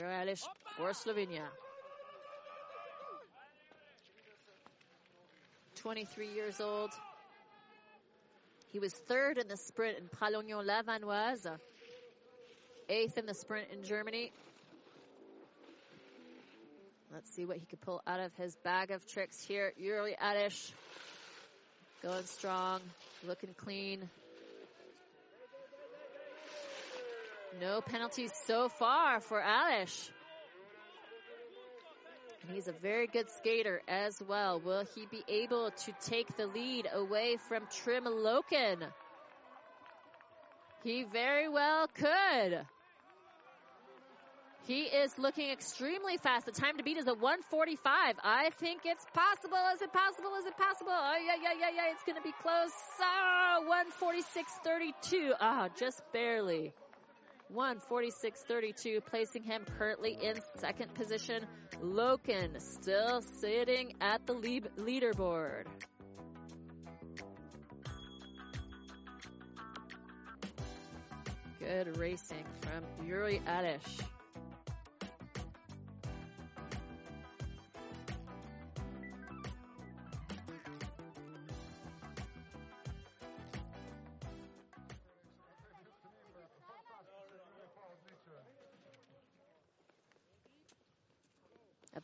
Aleš 0.01 0.41
for 0.77 0.89
Slovenia. 0.91 1.47
23 5.75 6.27
years 6.33 6.61
old. 6.61 6.91
He 8.71 8.79
was 8.79 8.93
third 8.93 9.37
in 9.37 9.47
the 9.47 9.57
sprint 9.57 9.97
in 9.97 10.07
Pralognan-la-Vanoise, 10.07 11.59
eighth 12.89 13.17
in 13.17 13.25
the 13.25 13.33
sprint 13.33 13.67
in 13.71 13.83
Germany. 13.83 14.31
Let's 17.13 17.29
see 17.35 17.45
what 17.45 17.57
he 17.57 17.65
could 17.65 17.81
pull 17.81 18.01
out 18.07 18.19
of 18.19 18.33
his 18.37 18.55
bag 18.63 18.89
of 18.89 19.05
tricks 19.05 19.43
here. 19.43 19.73
Yuri 19.77 20.15
Aleš 20.19 20.71
going 22.01 22.25
strong, 22.25 22.81
looking 23.27 23.53
clean. 23.55 24.09
No 27.59 27.81
penalties 27.81 28.31
so 28.47 28.69
far 28.69 29.19
for 29.19 29.41
Aleš. 29.41 30.09
And 32.41 32.55
he's 32.55 32.67
a 32.67 32.73
very 32.73 33.07
good 33.07 33.29
skater 33.29 33.81
as 33.87 34.21
well. 34.27 34.59
Will 34.59 34.85
he 34.95 35.05
be 35.05 35.23
able 35.27 35.71
to 35.71 35.93
take 36.05 36.35
the 36.35 36.47
lead 36.47 36.89
away 36.93 37.37
from 37.47 37.67
Trym 37.67 38.05
Loken? 38.05 38.83
He 40.83 41.03
very 41.03 41.47
well 41.47 41.87
could. 41.87 42.65
He 44.65 44.83
is 44.83 45.17
looking 45.17 45.49
extremely 45.49 46.17
fast. 46.17 46.45
The 46.45 46.51
time 46.51 46.77
to 46.77 46.83
beat 46.83 46.97
is 46.97 47.07
a 47.07 47.13
145. 47.13 48.15
I 48.23 48.49
think 48.59 48.81
it's 48.85 49.05
possible. 49.13 49.57
Is 49.75 49.81
it 49.81 49.91
possible? 49.91 50.35
Is 50.39 50.45
it 50.45 50.57
possible? 50.57 50.91
Oh, 50.93 51.17
yeah, 51.25 51.35
yeah, 51.41 51.51
yeah, 51.59 51.69
yeah. 51.75 51.91
It's 51.91 52.03
going 52.03 52.15
to 52.15 52.21
be 52.21 52.33
close. 52.41 52.71
Oh, 53.01 53.83
146.32. 54.01 55.31
Ah, 55.39 55.67
just 55.77 56.01
barely. 56.13 56.73
146.32, 57.51 59.03
placing 59.05 59.43
him 59.43 59.65
currently 59.77 60.17
in 60.21 60.35
second 60.57 60.93
position. 60.93 61.45
Loken 61.81 62.59
still 62.61 63.21
sitting 63.21 63.93
at 64.01 64.25
the 64.25 64.33
lead- 64.33 64.69
leaderboard. 64.77 65.65
Good 71.59 71.97
racing 71.97 72.45
from 72.61 73.07
Yuri 73.07 73.41
Aleš. 73.47 74.01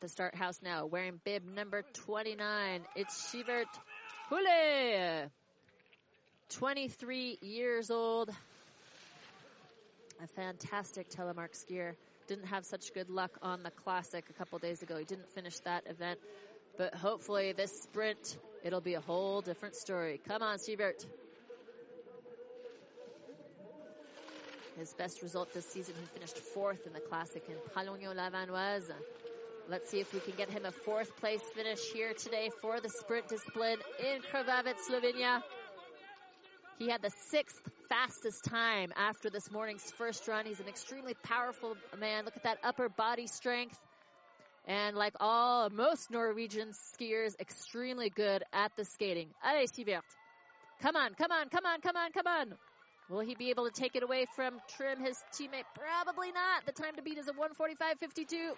Start 0.10 0.34
house 0.34 0.60
now, 0.64 0.88
wearing 0.88 1.20
bib 1.24 1.44
number 1.46 1.84
29. 1.94 2.82
It's 2.96 3.32
Sivert 3.32 3.68
Hule, 4.32 5.30
23 6.50 7.38
years 7.44 7.92
old. 7.92 8.32
A 10.24 10.28
fantastic 10.36 11.12
telemark 11.12 11.52
skier. 11.54 11.94
Didn't 12.28 12.48
have 12.48 12.66
such 12.66 12.92
good 12.96 13.12
luck 13.12 13.38
on 13.44 13.62
the 13.62 13.70
classic 13.70 14.26
a 14.32 14.34
couple 14.34 14.58
days 14.58 14.82
ago. 14.82 14.98
He 14.98 15.06
didn't 15.06 15.30
finish 15.30 15.60
that 15.60 15.84
event, 15.86 16.20
but 16.76 16.96
hopefully 16.96 17.54
this 17.54 17.84
sprint, 17.84 18.36
it'll 18.64 18.82
be 18.82 18.96
a 18.96 19.02
whole 19.02 19.42
different 19.42 19.76
story. 19.76 20.20
Come 20.28 20.42
on, 20.42 20.58
Sivert. 20.58 21.06
His 24.80 24.92
best 24.94 25.22
result 25.22 25.54
this 25.54 25.68
season, 25.68 25.94
he 26.00 26.06
finished 26.20 26.38
fourth 26.38 26.88
in 26.88 26.94
the 26.94 27.00
classic 27.00 27.44
in 27.48 27.56
Pralognan-la-Vanoise. 27.76 28.92
Let's 29.70 29.92
see 29.92 30.00
if 30.00 30.12
we 30.16 30.20
can 30.20 30.34
get 30.36 30.50
him 30.50 30.66
a 30.66 30.72
fourth 30.72 31.16
place 31.18 31.44
finish 31.54 31.92
here 31.94 32.14
today 32.16 32.50
for 32.60 32.80
the 32.80 32.90
sprint 32.90 33.28
discipline 33.28 33.78
in 34.00 34.20
Krvavec, 34.22 34.74
Slovenia. 34.90 35.44
He 36.80 36.90
had 36.90 37.04
the 37.04 37.12
sixth 37.30 37.62
fastest 37.88 38.46
time 38.46 38.92
after 38.98 39.30
this 39.30 39.52
morning's 39.52 39.92
first 39.92 40.28
run. 40.28 40.48
He's 40.48 40.60
an 40.60 40.68
extremely 40.68 41.14
powerful 41.22 41.78
man. 42.00 42.26
Look 42.26 42.36
at 42.36 42.44
that 42.44 42.58
upper 42.64 42.90
body 42.90 43.28
strength. 43.28 43.78
And 44.66 44.96
like 44.96 45.14
all, 45.20 45.70
most 45.70 46.10
Norwegian 46.10 46.70
skiers, 46.72 47.40
extremely 47.40 48.10
good 48.10 48.44
at 48.52 48.72
the 48.76 48.86
skating. 48.86 49.28
Allez, 49.44 49.72
Sivert. 49.72 50.02
Come 50.82 50.96
on, 50.96 51.14
come 51.14 51.32
on, 51.32 51.48
come 51.50 51.68
on, 51.68 51.82
come 51.82 51.96
on, 51.96 52.12
come 52.12 52.26
on. 52.26 52.54
Will 53.08 53.20
he 53.20 53.36
be 53.36 53.52
able 53.52 53.70
to 53.70 53.72
take 53.72 53.96
it 53.96 54.02
away 54.02 54.26
from 54.36 54.60
Trym, 54.76 55.00
his 55.00 55.18
teammate? 55.32 55.66
Probably 55.76 56.32
not. 56.32 56.66
The 56.66 56.72
time 56.72 56.96
to 56.96 57.04
beat 57.04 57.20
is 57.20 57.28
a 57.28 57.34
145.52. 57.34 58.56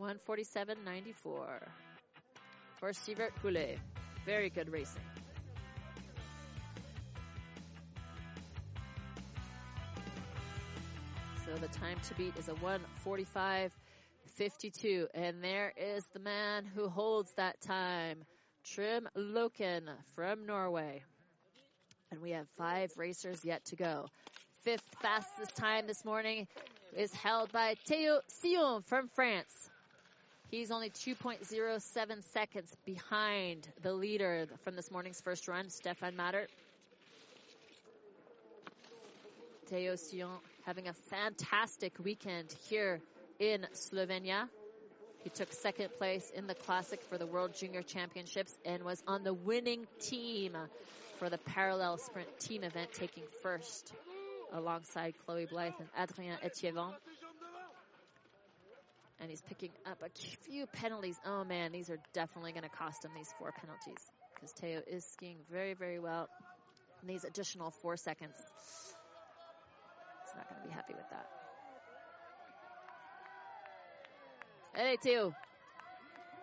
147.94 0.00 1.14
for 1.14 1.62
Sivert 2.92 3.34
Poulet. 3.40 3.78
Very 4.26 4.50
good 4.50 4.70
racing. 4.70 5.00
So 11.44 11.52
the 11.60 11.68
time 11.68 11.98
to 12.08 12.14
beat 12.14 12.36
is 12.36 12.48
a 12.48 12.54
145.52. 12.54 15.06
And 15.14 15.44
there 15.44 15.72
is 15.76 16.04
the 16.12 16.20
man 16.20 16.64
who 16.64 16.88
holds 16.88 17.32
that 17.36 17.60
time, 17.60 18.24
Trym 18.64 19.06
Loken 19.16 19.82
from 20.14 20.46
Norway. 20.46 21.04
And 22.10 22.20
we 22.20 22.30
have 22.30 22.48
five 22.56 22.90
racers 22.96 23.44
yet 23.44 23.64
to 23.66 23.76
go. 23.76 24.08
Fifth 24.62 24.96
fastest 25.02 25.54
time 25.54 25.86
this 25.86 26.04
morning 26.04 26.48
is 26.96 27.12
held 27.12 27.52
by 27.52 27.76
Theo 27.86 28.20
Sion 28.42 28.82
from 28.82 29.06
France. 29.08 29.70
He's 30.54 30.70
only 30.70 30.90
2.07 30.90 32.22
seconds 32.32 32.76
behind 32.86 33.66
the 33.82 33.92
leader 33.92 34.46
from 34.62 34.76
this 34.76 34.88
morning's 34.88 35.20
first 35.20 35.48
run, 35.48 35.68
Stefan 35.68 36.14
Matter. 36.14 36.46
Theo 39.66 39.96
Sion 39.96 40.30
having 40.64 40.86
a 40.86 40.92
fantastic 40.92 41.92
weekend 41.98 42.54
here 42.68 43.00
in 43.40 43.66
Slovenia. 43.72 44.48
He 45.24 45.30
took 45.30 45.52
second 45.52 45.88
place 45.98 46.30
in 46.32 46.46
the 46.46 46.54
Classic 46.54 47.02
for 47.10 47.18
the 47.18 47.26
World 47.26 47.56
Junior 47.58 47.82
Championships 47.82 48.56
and 48.64 48.84
was 48.84 49.02
on 49.08 49.24
the 49.24 49.34
winning 49.34 49.88
team 49.98 50.56
for 51.18 51.28
the 51.30 51.38
parallel 51.38 51.98
sprint 51.98 52.28
team 52.38 52.62
event, 52.62 52.90
taking 52.92 53.24
first 53.42 53.92
alongside 54.52 55.14
Chloe 55.26 55.46
Blythe 55.46 55.72
and 55.80 55.88
Adrien 56.00 56.38
Etievant 56.44 56.94
and 59.20 59.30
he's 59.30 59.42
picking 59.42 59.70
up 59.86 60.02
a 60.02 60.08
few 60.48 60.66
penalties. 60.66 61.18
Oh 61.24 61.44
man, 61.44 61.72
these 61.72 61.90
are 61.90 61.98
definitely 62.12 62.52
going 62.52 62.64
to 62.64 62.68
cost 62.68 63.04
him 63.04 63.10
these 63.14 63.32
four 63.38 63.52
penalties 63.52 64.10
because 64.34 64.52
Teo 64.52 64.80
is 64.86 65.04
skiing 65.04 65.36
very, 65.50 65.74
very 65.74 65.98
well. 65.98 66.28
And 67.00 67.08
these 67.08 67.24
additional 67.24 67.70
four 67.70 67.96
seconds, 67.96 68.34
he's 70.24 70.34
not 70.36 70.48
going 70.48 70.60
to 70.62 70.68
be 70.68 70.74
happy 70.74 70.94
with 70.94 71.08
that. 71.10 71.26
Allez, 74.76 74.98
Teo. 75.02 75.34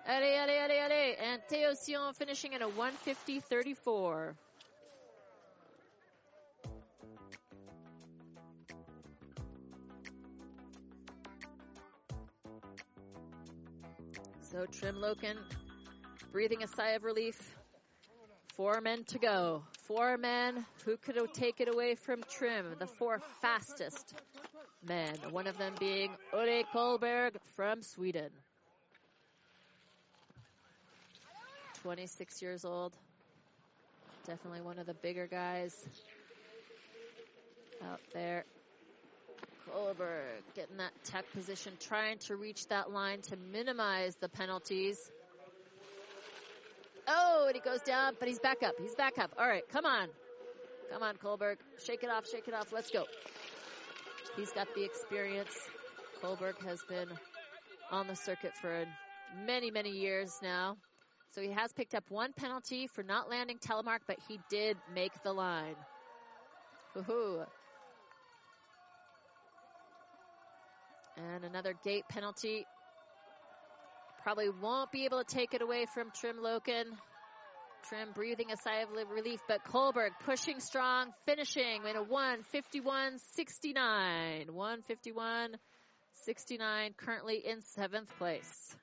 Allez, 0.07 0.38
allez, 0.38 0.59
allez, 0.61 0.80
allez. 0.80 1.15
And 1.22 1.41
Teo 1.49 1.74
Sion 1.74 2.13
finishing 2.13 2.55
at 2.55 2.61
a 2.61 2.67
150.34. 2.67 4.34
So 14.51 14.65
Trym 14.65 14.97
Loken 14.97 15.37
breathing 16.33 16.61
a 16.61 16.67
sigh 16.67 16.89
of 16.89 17.05
relief. 17.05 17.55
Four 18.57 18.81
men 18.81 19.05
to 19.05 19.17
go. 19.17 19.63
Four 19.87 20.17
men 20.17 20.65
who 20.83 20.97
could 20.97 21.17
take 21.33 21.61
it 21.61 21.69
away 21.73 21.95
from 21.95 22.21
Trym, 22.29 22.75
the 22.77 22.85
four 22.85 23.21
fastest 23.41 24.13
men. 24.85 25.15
One 25.29 25.47
of 25.47 25.57
them 25.57 25.73
being 25.79 26.09
Ole 26.33 26.65
Kolberg 26.75 27.37
from 27.55 27.81
Sweden. 27.81 28.29
26 31.81 32.41
years 32.41 32.65
old. 32.65 32.97
Definitely 34.25 34.61
one 34.61 34.79
of 34.79 34.85
the 34.85 34.95
bigger 34.95 35.27
guys 35.27 35.87
out 37.81 38.01
there. 38.13 38.43
Kolberg 39.74 40.41
getting 40.55 40.78
that 40.78 40.91
tech 41.03 41.26
position, 41.34 41.74
trying 41.80 42.17
to 42.19 42.36
reach 42.36 42.67
that 42.67 42.91
line 42.91 43.22
to 43.22 43.38
minimize 43.51 44.15
the 44.15 44.30
penalties. 44.30 44.97
Oh, 47.07 47.45
and 47.47 47.55
he 47.55 47.61
goes 47.61 47.82
down, 47.82 48.15
but 48.19 48.28
he's 48.28 48.39
back 48.39 48.63
up. 48.63 48.74
He's 48.80 48.95
back 48.95 49.17
up. 49.17 49.32
All 49.38 49.47
right, 49.47 49.63
come 49.72 49.86
on. 49.86 50.07
Come 50.91 51.03
on, 51.03 51.15
Kolberg. 51.15 51.57
Shake 51.86 52.03
it 52.03 52.09
off, 52.09 52.28
shake 52.30 52.47
it 52.47 52.53
off. 52.53 52.72
Let's 52.72 52.91
go. 52.91 53.05
He's 54.36 54.51
got 54.51 54.67
the 54.76 54.84
experience. 54.84 55.57
Kohlberg 56.22 56.61
has 56.65 56.82
been 56.88 57.07
on 57.91 58.07
the 58.07 58.15
circuit 58.15 58.53
for 58.55 58.86
many, 59.45 59.72
many 59.72 59.91
years 59.91 60.38
now. 60.41 60.78
So 61.34 61.41
he 61.41 61.51
has 61.51 61.72
picked 61.72 61.95
up 61.95 62.03
one 62.09 62.34
penalty 62.34 62.88
for 62.88 63.03
not 63.03 63.30
landing 63.30 63.57
telemark, 63.57 63.99
but 64.05 64.17
he 64.28 64.39
did 64.49 64.78
make 64.93 65.11
the 65.24 65.34
line. 65.34 65.76
Woohoo. 66.95 67.45
And 71.18 71.43
another 71.43 71.74
gate 71.84 72.05
penalty. 72.09 72.66
Probably 74.24 74.49
won't 74.49 74.91
be 74.91 75.05
able 75.05 75.24
to 75.24 75.36
take 75.36 75.53
it 75.53 75.62
away 75.62 75.86
from 75.93 76.09
Trym 76.12 76.38
Loken. 76.38 76.86
Trym 77.89 78.09
breathing 78.14 78.51
a 78.51 78.57
sigh 78.57 78.82
of 78.82 78.89
relief, 79.09 79.39
but 79.47 79.64
Kohlberg 79.64 80.12
pushing 80.24 80.59
strong, 80.59 81.14
finishing 81.26 81.82
in 81.89 81.95
a 81.95 82.03
151.69. 82.03 84.49
151.69, 84.49 86.97
currently 86.97 87.41
in 87.45 87.62
seventh 87.62 88.09
place. 88.18 88.76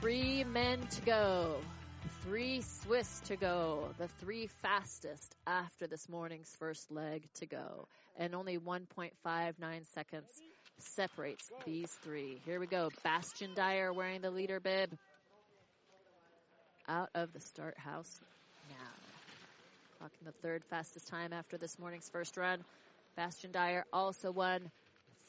Three 0.00 0.42
men 0.44 0.80
to 0.80 1.00
go. 1.02 1.60
Three 2.24 2.62
Swiss 2.82 3.20
to 3.26 3.36
go. 3.36 3.88
The 3.98 4.08
three 4.20 4.48
fastest 4.62 5.34
after 5.46 5.86
this 5.86 6.08
morning's 6.08 6.54
first 6.58 6.90
leg 6.90 7.24
to 7.34 7.46
go. 7.46 7.88
And 8.16 8.34
only 8.34 8.58
1.59 8.58 9.10
seconds 9.94 10.42
separates 10.78 11.50
these 11.64 11.90
three. 12.02 12.40
Here 12.44 12.60
we 12.60 12.66
go. 12.66 12.90
Bastien 13.02 13.52
Dayer 13.54 13.94
wearing 13.94 14.20
the 14.20 14.30
leader 14.30 14.60
bib. 14.60 14.96
Out 16.88 17.10
of 17.14 17.32
the 17.32 17.40
start 17.40 17.76
house 17.78 18.20
now. 18.70 20.06
Clocking 20.06 20.24
the 20.24 20.32
third 20.42 20.62
fastest 20.70 21.08
time 21.08 21.32
after 21.32 21.58
this 21.58 21.78
morning's 21.78 22.08
first 22.08 22.36
run. 22.36 22.64
Bastien 23.16 23.52
Dayer 23.52 23.82
also 23.92 24.30
won 24.30 24.70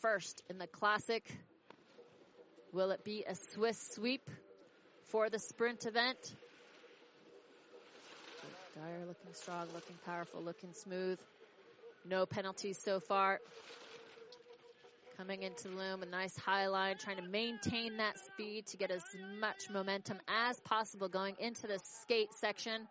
first 0.02 0.44
in 0.50 0.58
the 0.58 0.68
classic. 0.68 1.24
Will 2.72 2.92
it 2.92 3.04
be 3.04 3.24
a 3.28 3.36
Swiss 3.36 3.80
sweep? 3.94 4.30
for 5.14 5.30
the 5.30 5.38
sprint 5.38 5.86
event. 5.86 6.18
Dayer 8.76 9.08
looking 9.08 9.34
strong, 9.34 9.72
looking 9.74 9.98
powerful, 10.00 10.44
looking 10.44 10.74
smooth. 10.74 11.20
No 12.06 12.26
penalties 12.26 12.80
so 12.80 13.00
far. 13.00 13.40
Coming 15.18 15.44
into 15.44 15.70
the 15.70 15.76
loom, 15.76 16.04
a 16.04 16.08
nice 16.08 16.36
high 16.36 16.68
line, 16.68 16.98
trying 16.98 17.18
to 17.18 17.24
maintain 17.30 17.98
that 17.98 18.18
speed 18.18 18.68
to 18.68 18.78
get 18.78 18.92
as 18.92 19.04
much 19.16 19.70
momentum 19.70 20.20
as 20.28 20.60
possible 20.62 21.10
going 21.10 21.38
into 21.38 21.68
the 21.68 21.80
skate 21.80 22.34
section. 22.34 22.88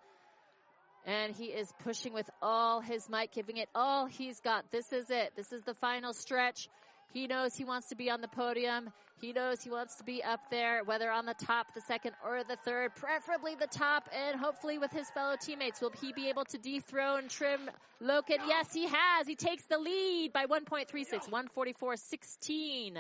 And 1.05 1.35
he 1.35 1.53
is 1.53 1.73
pushing 1.81 2.13
with 2.13 2.31
all 2.41 2.81
his 2.81 3.09
might, 3.09 3.33
giving 3.33 3.57
it 3.57 3.69
all 3.75 4.07
he's 4.07 4.41
got. 4.41 4.71
This 4.71 4.93
is 4.93 5.11
it. 5.11 5.35
This 5.35 5.53
is 5.53 5.65
the 5.65 5.75
final 5.75 6.13
stretch. 6.15 6.69
He 7.13 7.27
knows 7.27 7.55
he 7.55 7.65
wants 7.65 7.89
to 7.89 7.95
be 7.95 8.11
on 8.11 8.21
the 8.23 8.29
podium. 8.29 8.91
He 9.21 9.33
knows 9.33 9.63
he 9.63 9.71
wants 9.71 9.97
to 9.97 10.05
be 10.05 10.25
up 10.25 10.41
there, 10.51 10.83
whether 10.85 11.11
on 11.11 11.27
the 11.27 11.35
top, 11.35 11.75
the 11.75 11.81
second, 11.83 12.15
or 12.25 12.43
the 12.43 12.57
third, 12.65 12.95
preferably 12.97 13.55
the 13.55 13.67
top, 13.67 14.09
and 14.13 14.41
hopefully 14.41 14.79
with 14.79 14.91
his 14.91 15.09
fellow 15.11 15.37
teammates. 15.41 15.81
Will 15.81 15.93
he 16.01 16.13
be 16.13 16.29
able 16.29 16.45
to 16.47 16.59
dethrone 16.59 17.29
Trym 17.29 17.71
Loken? 18.03 18.39
Yes, 18.49 18.73
he 18.73 18.87
has. 18.87 19.27
He 19.27 19.37
takes 19.37 19.65
the 19.65 19.79
lead 19.79 20.33
by 20.33 20.47
1.36, 20.47 21.31
144.16 21.31 22.97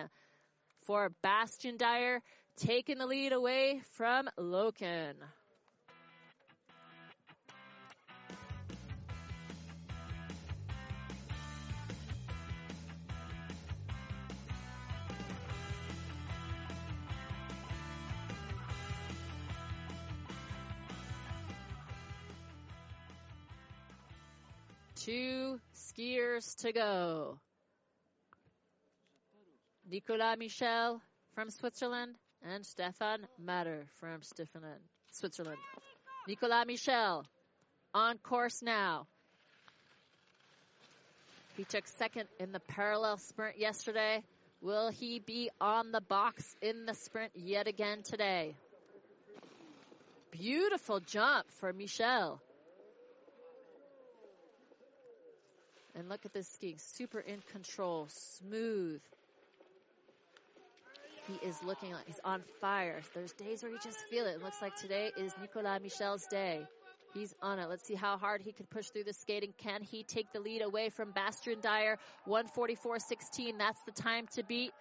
for 0.83 1.11
Bastien 1.23 1.79
Dayer, 1.79 2.21
taking 2.57 2.99
the 2.99 3.07
lead 3.07 3.33
away 3.33 3.81
from 3.97 4.29
Loken. 4.39 5.15
Two 25.13 25.61
skiers 25.77 26.57
to 26.63 26.73
go. 26.73 27.39
Nicolas 29.91 30.39
Michel 30.39 31.03
from 31.35 31.51
Switzerland 31.51 32.15
and 32.43 32.65
Stefan 32.65 33.27
Matter 33.39 33.85
from 34.01 34.21
Switzerland. 34.23 35.59
Nicolas 36.27 36.65
Michel 36.67 37.27
on 37.93 38.17
course 38.17 38.63
now. 38.63 39.07
He 41.59 41.65
took 41.65 41.87
second 41.87 42.27
in 42.41 42.53
the 42.53 42.61
parallel 42.61 43.19
sprint 43.19 43.59
yesterday. 43.59 44.23
Will 44.63 44.89
he 44.89 45.19
be 45.19 45.51
on 45.61 45.93
the 45.93 46.01
box 46.01 46.57
in 46.63 46.87
the 46.87 46.95
sprint 46.95 47.33
yet 47.35 47.69
again 47.69 48.03
today? 48.03 48.57
Beautiful 50.31 51.01
jump 51.01 51.51
for 51.61 51.71
Michel. 51.75 52.41
And 55.95 56.09
look 56.09 56.25
at 56.25 56.33
this 56.33 56.49
skiing, 56.49 56.79
super 56.79 57.21
in 57.21 57.43
control, 57.53 58.09
smooth. 58.09 59.01
He 61.29 61.47
is 61.47 61.63
looking 61.63 61.93
like 61.93 62.07
he's 62.07 62.21
on 62.25 62.43
fire. 62.61 63.01
There's 63.15 63.33
days 63.33 63.63
where 63.63 63.71
you 63.71 63.79
just 63.83 63.99
feel 64.11 64.27
it. 64.27 64.37
It 64.37 64.43
looks 64.43 64.61
like 64.61 64.75
today 64.77 65.13
is 65.17 65.33
Nicolas 65.41 65.81
Michel's 65.83 66.27
day. 66.27 66.67
He's 67.15 67.35
on 67.43 67.59
it. 67.59 67.69
Let's 67.69 67.87
see 67.87 67.95
how 67.95 68.17
hard 68.17 68.41
he 68.41 68.53
can 68.53 68.67
push 68.67 68.89
through 68.89 69.05
the 69.05 69.13
skating. 69.13 69.53
Can 69.59 69.83
he 69.83 70.03
take 70.03 70.33
the 70.33 70.41
lead 70.41 70.63
away 70.63 70.89
from 70.89 71.13
Bastien 71.13 71.61
Dayer? 71.61 71.97
144.16. 72.27 73.59
That's 73.59 73.81
the 73.85 73.93
time 73.93 74.27
to 74.35 74.43
beat. 74.43 74.73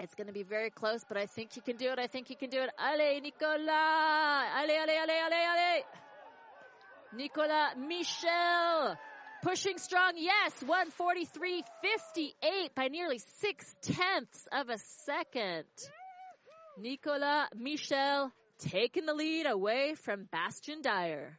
It's 0.00 0.14
going 0.14 0.28
to 0.28 0.32
be 0.32 0.44
very 0.44 0.70
close, 0.70 1.04
but 1.06 1.16
I 1.16 1.26
think 1.26 1.52
he 1.52 1.60
can 1.60 1.76
do 1.76 1.90
it. 1.90 1.98
I 1.98 2.06
think 2.06 2.28
he 2.28 2.34
can 2.34 2.50
do 2.50 2.62
it. 2.62 2.70
Allez, 2.78 3.20
Nicolas! 3.20 3.68
Allez, 3.68 4.78
allez, 4.78 4.96
allez, 5.02 5.20
allez, 5.26 5.46
allez! 5.46 6.07
Nicolas 7.14 7.74
Michel 7.76 8.96
pushing 9.42 9.78
strong. 9.78 10.12
Yes, 10.16 10.52
143.58 10.62 12.74
by 12.74 12.88
nearly 12.88 13.20
six 13.40 13.74
tenths 13.82 14.46
of 14.52 14.68
a 14.68 14.78
second. 15.06 15.64
Nicolas 16.78 17.48
Michel 17.56 18.30
taking 18.58 19.06
the 19.06 19.14
lead 19.14 19.46
away 19.46 19.94
from 19.94 20.28
Bastien 20.30 20.82
Dayer. 20.82 21.30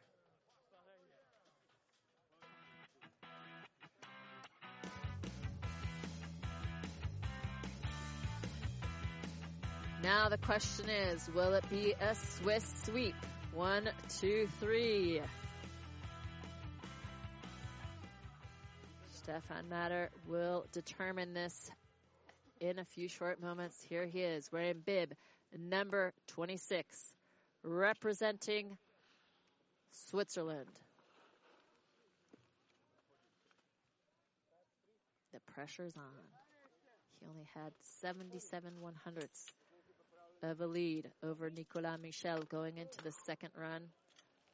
Now 10.01 10.29
the 10.29 10.37
question 10.37 10.89
is, 10.89 11.29
will 11.35 11.53
it 11.53 11.69
be 11.69 11.93
a 11.99 12.15
Swiss 12.15 12.63
sweep? 12.85 13.15
One, 13.53 13.89
two, 14.19 14.47
three. 14.59 15.21
Stefan 19.29 19.69
Matter 19.69 20.09
will 20.27 20.65
determine 20.71 21.35
this 21.35 21.69
in 22.61 22.79
a 22.79 22.83
few 22.83 23.07
short 23.07 23.39
moments. 23.39 23.79
Here 23.87 24.07
he 24.07 24.21
is 24.21 24.51
wearing 24.51 24.81
bib 24.83 25.13
number 25.55 26.13
26, 26.29 27.13
representing 27.61 28.75
Switzerland. 29.91 30.65
The 35.31 35.39
pressure's 35.53 35.95
on. 35.95 36.03
He 37.19 37.27
only 37.29 37.47
had 37.53 37.71
77 38.01 38.81
one 38.81 38.95
hundredths 39.03 39.45
of 40.41 40.59
a 40.59 40.65
lead 40.65 41.07
over 41.21 41.51
Nicolas 41.51 41.99
Michel 42.01 42.41
going 42.49 42.77
into 42.77 43.03
the 43.03 43.11
second 43.27 43.51
run. 43.55 43.83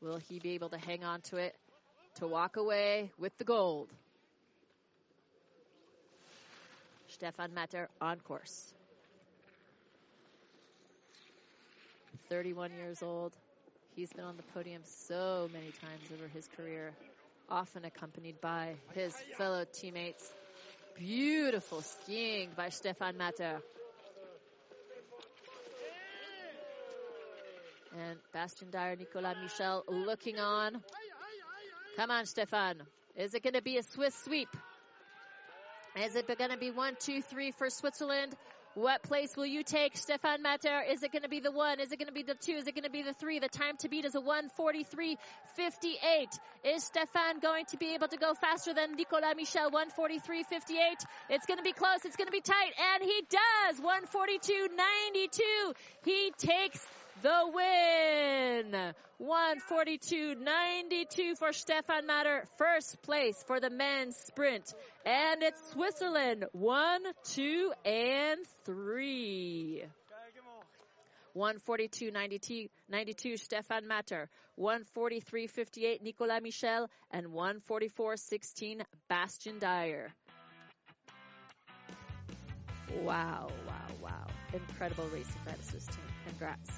Will 0.02 0.18
he 0.18 0.40
be 0.40 0.50
able 0.50 0.68
to 0.68 0.78
hang 0.78 1.06
on 1.06 1.22
to 1.30 1.38
it 1.38 1.56
to 2.16 2.28
walk 2.28 2.58
away 2.58 3.14
with 3.18 3.38
the 3.38 3.46
gold? 3.46 3.88
Stefan 7.16 7.54
Matter 7.54 7.88
on 8.02 8.20
course. 8.20 8.74
31 12.28 12.72
years 12.74 13.02
old. 13.02 13.32
He's 13.96 14.12
been 14.12 14.26
on 14.26 14.36
the 14.36 14.44
podium 14.54 14.82
so 14.84 15.50
many 15.54 15.72
times 15.72 16.12
over 16.14 16.28
his 16.28 16.46
career, 16.58 16.92
often 17.48 17.86
accompanied 17.86 18.42
by 18.42 18.76
his 18.94 19.16
fellow 19.38 19.64
teammates. 19.64 20.30
Beautiful 20.98 21.82
skiing 21.82 22.50
by 22.54 22.68
Stefan 22.68 23.16
Matter. 23.16 23.62
And 27.98 28.18
Bastien 28.34 28.72
Dayer, 28.72 29.00
Nicolas 29.00 29.38
Michel 29.42 29.86
looking 29.88 30.38
on. 30.38 30.84
Come 31.96 32.12
on, 32.12 32.26
Stefan. 32.26 32.82
Is 33.16 33.34
it 33.34 33.42
going 33.42 33.54
to 33.54 33.62
be 33.62 33.78
a 33.78 33.84
Swiss 33.84 34.14
sweep? 34.26 34.50
Is 36.04 36.16
it 36.18 36.28
going 36.38 36.50
to 36.50 36.58
be 36.58 36.72
one, 36.72 36.98
two, 37.00 37.22
three 37.22 37.52
for 37.52 37.70
Switzerland? 37.70 38.36
What 38.74 39.04
place 39.04 39.38
will 39.38 39.46
you 39.46 39.64
take, 39.64 39.96
Stefan 39.96 40.42
Matter? 40.42 40.82
Is 40.92 41.02
it 41.02 41.14
going 41.14 41.22
to 41.22 41.30
be 41.30 41.40
the 41.40 41.52
one? 41.52 41.80
Is 41.80 41.94
it 41.94 41.98
going 41.98 42.10
to 42.10 42.14
be 42.14 42.24
the 42.24 42.36
two? 42.36 42.52
Is 42.52 42.68
it 42.68 42.76
going 42.76 42.84
to 42.84 42.90
be 42.90 43.04
the 43.04 43.14
three? 43.14 43.40
The 43.40 43.48
time 43.48 43.78
to 43.78 43.88
beat 43.88 44.04
is 44.04 44.16
a 44.16 44.20
143.58. 44.20 45.18
Is 46.66 46.84
Stefan 46.84 47.40
going 47.40 47.64
to 47.68 47.78
be 47.78 47.94
able 47.94 48.10
to 48.10 48.18
go 48.18 48.34
faster 48.34 48.74
than 48.74 48.98
Nicolas 48.98 49.34
Michel? 49.38 49.72
143.58. 49.72 51.06
It's 51.30 51.46
going 51.46 51.60
to 51.60 51.64
be 51.64 51.72
close. 51.72 52.04
It's 52.04 52.18
going 52.18 52.28
to 52.28 52.34
be 52.34 52.42
tight. 52.42 52.74
And 52.94 53.02
he 53.02 53.24
does. 53.30 53.80
142.92. 53.80 55.74
He 56.04 56.34
takes 56.38 56.86
the 57.22 57.52
win. 57.54 58.94
142.92 59.22 61.38
for 61.38 61.54
Stefan 61.54 62.06
Matter. 62.06 62.44
First 62.58 63.02
place 63.02 63.42
for 63.48 63.60
the 63.60 63.70
men's 63.70 64.16
sprint. 64.18 64.74
And 65.06 65.44
it's 65.44 65.62
Switzerland. 65.72 66.46
One, 66.52 67.02
two, 67.24 67.72
and 67.86 68.40
three. 68.66 69.84
142.92 71.36 73.40
Stefan 73.40 73.88
Matter, 73.88 74.30
143.58 74.58 76.02
Nicolas 76.02 76.42
Michel, 76.42 76.90
and 77.12 77.28
144.16 77.28 78.82
Bastien 79.10 79.60
Dayer. 79.60 80.08
Wow, 83.02 83.50
wow, 83.68 83.88
wow. 84.02 84.28
Incredible 84.54 85.10
racing 85.14 85.42
by 85.46 85.52
team. 85.52 86.06
Congrats. 86.28 86.72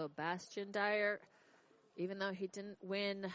So 0.00 0.08
Bastien 0.16 0.68
Dayer, 0.72 1.18
even 1.98 2.18
though 2.18 2.32
he 2.32 2.46
didn't 2.46 2.78
win 2.80 3.26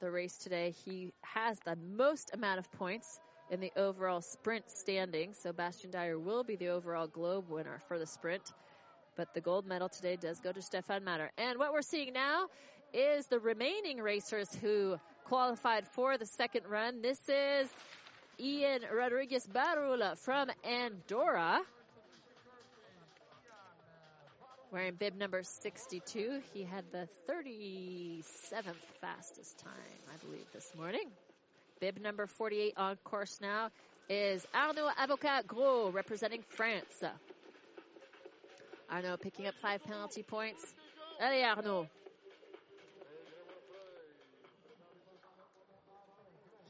the 0.00 0.08
race 0.08 0.36
today, 0.36 0.72
he 0.84 1.12
has 1.22 1.58
the 1.64 1.74
most 1.74 2.30
amount 2.32 2.60
of 2.60 2.70
points 2.70 3.18
in 3.50 3.58
the 3.58 3.72
overall 3.76 4.20
sprint 4.20 4.70
standing. 4.70 5.34
So 5.34 5.52
Bastien 5.52 5.90
Dayer 5.90 6.22
will 6.22 6.44
be 6.44 6.54
the 6.54 6.68
overall 6.68 7.08
globe 7.08 7.50
winner 7.50 7.80
for 7.88 7.98
the 7.98 8.06
sprint. 8.06 8.52
But 9.16 9.34
the 9.34 9.40
gold 9.40 9.66
medal 9.66 9.88
today 9.88 10.14
does 10.14 10.38
go 10.38 10.52
to 10.52 10.62
Stefan 10.62 11.02
Matter. 11.02 11.32
And 11.38 11.58
what 11.58 11.72
we're 11.72 11.82
seeing 11.82 12.12
now 12.12 12.46
is 12.94 13.26
the 13.26 13.40
remaining 13.40 13.98
racers 13.98 14.48
who 14.62 15.00
qualified 15.24 15.88
for 15.88 16.18
the 16.18 16.26
second 16.26 16.66
run. 16.68 17.02
This 17.02 17.18
is 17.28 17.68
Ian 18.38 18.82
Rodriguez 18.96 19.44
Barula 19.52 20.16
from 20.16 20.50
Andorra. 20.62 21.62
Wearing 24.72 24.94
bib 24.94 25.16
number 25.16 25.42
62. 25.42 26.40
He 26.52 26.64
had 26.64 26.84
the 26.90 27.08
37th 27.30 28.74
fastest 29.00 29.58
time, 29.58 29.72
I 30.12 30.24
believe, 30.24 30.46
this 30.52 30.72
morning. 30.76 31.08
Bib 31.80 32.00
number 32.00 32.26
48 32.26 32.74
on 32.76 32.96
course 33.04 33.38
now 33.40 33.70
is 34.08 34.44
Arnaud 34.54 34.90
Avocat 34.98 35.46
Gros 35.46 35.94
representing 35.94 36.42
France. 36.48 37.04
Arnaud 38.90 39.18
picking 39.18 39.46
up 39.46 39.54
five 39.62 39.84
penalty 39.84 40.24
points. 40.24 40.74
Allez 41.20 41.44
Arnaud. 41.44 41.88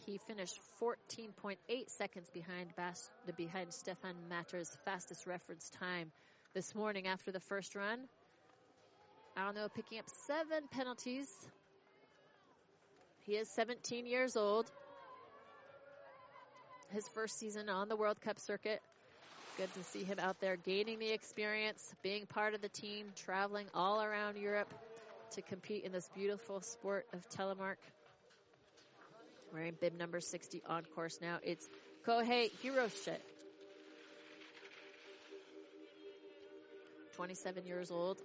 He 0.05 0.19
finished 0.19 0.61
14.8 0.81 1.57
seconds 1.89 2.31
behind 2.33 2.69
Bas- 2.77 3.11
behind 3.37 3.73
Stefan 3.73 4.15
Matter's 4.29 4.77
fastest 4.85 5.27
reference 5.27 5.71
time 5.71 6.13
this 6.57 6.75
morning 6.75 7.07
after 7.07 7.31
the 7.31 7.41
first 7.41 7.75
run. 7.75 7.99
I 9.37 9.45
don't 9.45 9.55
know, 9.55 9.69
picking 9.69 9.99
up 9.99 10.07
seven 10.27 10.63
penalties. 10.71 11.29
He 13.27 13.33
is 13.33 13.47
17 13.51 14.07
years 14.07 14.39
old. 14.39 14.65
His 16.95 17.07
first 17.09 17.39
season 17.39 17.69
on 17.69 17.91
the 17.91 17.97
World 17.97 18.23
Cup 18.23 18.41
circuit. 18.41 18.81
Good 19.59 19.69
to 19.75 19.85
see 19.85 20.03
him 20.03 20.19
out 20.19 20.41
there 20.41 20.57
gaining 20.57 20.99
the 20.99 21.13
experience, 21.13 21.95
being 22.03 22.25
part 22.25 22.55
of 22.55 22.63
the 22.63 22.71
team, 22.71 23.09
traveling 23.17 23.67
all 23.75 24.01
around 24.03 24.39
Europe 24.39 24.73
to 25.33 25.43
compete 25.43 25.85
in 25.85 25.93
this 25.93 26.09
beautiful 26.15 26.63
sport 26.63 27.05
of 27.13 27.21
telemark. 27.37 27.77
Wearing 29.53 29.75
bib 29.79 29.93
number 29.93 30.21
60 30.21 30.63
on 30.67 30.85
course 30.95 31.19
now. 31.21 31.37
It's 31.43 31.69
Kohei 32.07 32.51
Hiroshi. 32.65 33.19
27 37.17 37.65
years 37.65 37.91
old. 37.91 38.21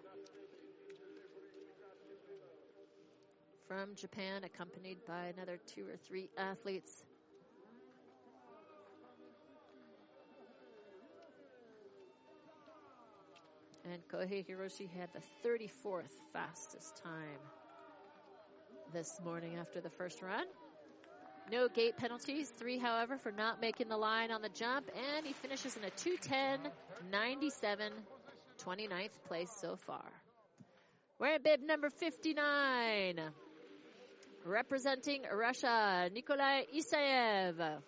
From 3.70 3.96
Japan, 3.96 4.44
accompanied 4.44 4.98
by 5.08 5.28
another 5.28 5.58
two 5.66 5.88
or 5.88 5.96
three 5.96 6.30
athletes. 6.38 7.06
And 13.90 14.06
Kohei 14.10 14.46
Hiroshi 14.46 14.90
had 14.90 15.08
the 15.14 15.22
34th 15.48 16.12
fastest 16.34 17.02
time 17.02 17.40
this 18.94 19.22
morning 19.24 19.56
after 19.58 19.80
the 19.80 19.90
first 19.90 20.22
run. 20.22 20.46
No 21.50 21.70
gate 21.70 21.96
penalties, 21.96 22.50
three, 22.50 22.78
however, 22.78 23.18
for 23.18 23.32
not 23.32 23.62
making 23.62 23.88
the 23.88 23.98
line 23.98 24.32
on 24.32 24.42
the 24.42 24.50
jump, 24.50 24.92
and 25.16 25.26
he 25.26 25.32
finishes 25.32 25.78
in 25.78 25.86
a 25.86 25.92
210.97 25.92 27.92
29th 28.66 29.24
place 29.28 29.52
so 29.60 29.76
far. 29.76 30.06
We're 31.20 31.36
at 31.36 31.44
bib 31.44 31.62
number 31.62 31.90
59. 31.90 33.20
Representing 34.46 35.24
Russia, 35.32 36.10
Nikolai 36.12 36.64
Isayev. 36.76 37.82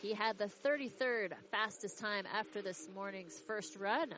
He 0.00 0.14
had 0.14 0.38
the 0.38 0.50
33rd 0.64 1.32
fastest 1.50 1.98
time 1.98 2.24
after 2.32 2.62
this 2.62 2.88
morning's 2.94 3.42
first 3.46 3.76
run. 3.76 4.14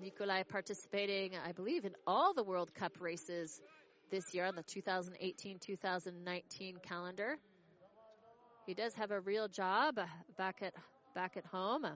Nikolai 0.00 0.42
participating, 0.42 1.32
I 1.36 1.52
believe, 1.52 1.84
in 1.84 1.94
all 2.06 2.34
the 2.34 2.44
World 2.44 2.72
Cup 2.74 3.00
races 3.00 3.60
this 4.10 4.34
year 4.34 4.44
on 4.44 4.54
the 4.54 4.62
2018-2019 4.62 6.82
calendar. 6.82 7.38
He 8.68 8.74
does 8.74 8.92
have 8.96 9.12
a 9.12 9.20
real 9.20 9.48
job 9.48 9.98
back 10.36 10.56
at 10.60 10.74
back 11.14 11.38
at 11.38 11.46
home, 11.46 11.86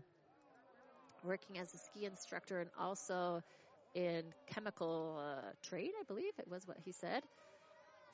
working 1.23 1.59
as 1.59 1.75
a 1.75 1.77
ski 1.77 2.07
instructor 2.07 2.61
and 2.61 2.70
also 2.81 3.43
in 3.95 4.23
chemical 4.47 5.20
uh, 5.20 5.51
trade. 5.68 5.91
I 6.01 6.05
believe 6.05 6.33
it 6.39 6.49
was 6.51 6.66
what 6.66 6.79
he 6.83 6.93
said. 6.93 7.25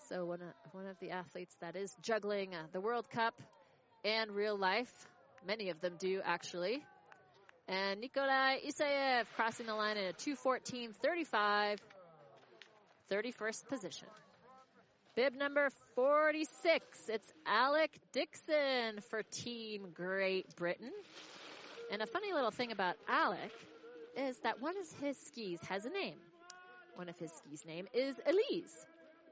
So 0.09 0.25
one 0.25 0.43
of, 0.43 0.73
one 0.73 0.89
of 0.89 0.97
the 0.99 1.13
athletes 1.13 1.55
that 1.61 1.77
is 1.77 1.95
juggling 2.03 2.53
uh, 2.53 2.65
the 2.73 2.81
World 2.81 3.09
Cup 3.11 3.41
and 4.05 4.33
real 4.33 4.59
life. 4.59 4.93
Many 5.47 5.71
of 5.71 5.81
them 5.81 5.95
do 6.01 6.21
actually. 6.25 6.83
And 7.69 8.01
Nikolai 8.01 8.57
Isayev 8.67 9.27
crossing 9.37 9.67
the 9.67 9.75
line 9.77 9.99
in 9.99 10.07
a 10.07 10.13
214.35, 10.15 11.79
31st 13.09 13.69
position. 13.69 14.09
Bib 15.19 15.35
number 15.35 15.69
46. 15.97 17.09
It's 17.09 17.33
Alec 17.45 17.91
Dixon 18.13 19.01
for 19.11 19.25
Team 19.25 19.89
Great 19.93 20.55
Britain. 20.55 20.93
And 21.91 22.01
a 22.03 22.07
funny 22.07 22.33
little 22.33 22.53
thing 22.53 22.71
about 22.71 22.95
Alec 23.09 23.51
is 24.17 24.39
that 24.45 24.63
one 24.63 24.77
of 24.79 24.87
his 25.01 25.17
skis 25.19 25.59
has 25.63 25.87
a 25.87 25.91
name. 25.91 26.19
One 26.95 27.09
of 27.09 27.19
his 27.19 27.33
skis' 27.33 27.67
name 27.67 27.89
is 27.93 28.15
Elise. 28.29 28.87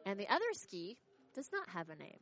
And 0.04 0.18
the 0.18 0.28
other 0.28 0.52
ski 0.54 0.96
does 1.36 1.50
not 1.52 1.68
have 1.68 1.88
a 1.88 1.94
name. 1.94 2.18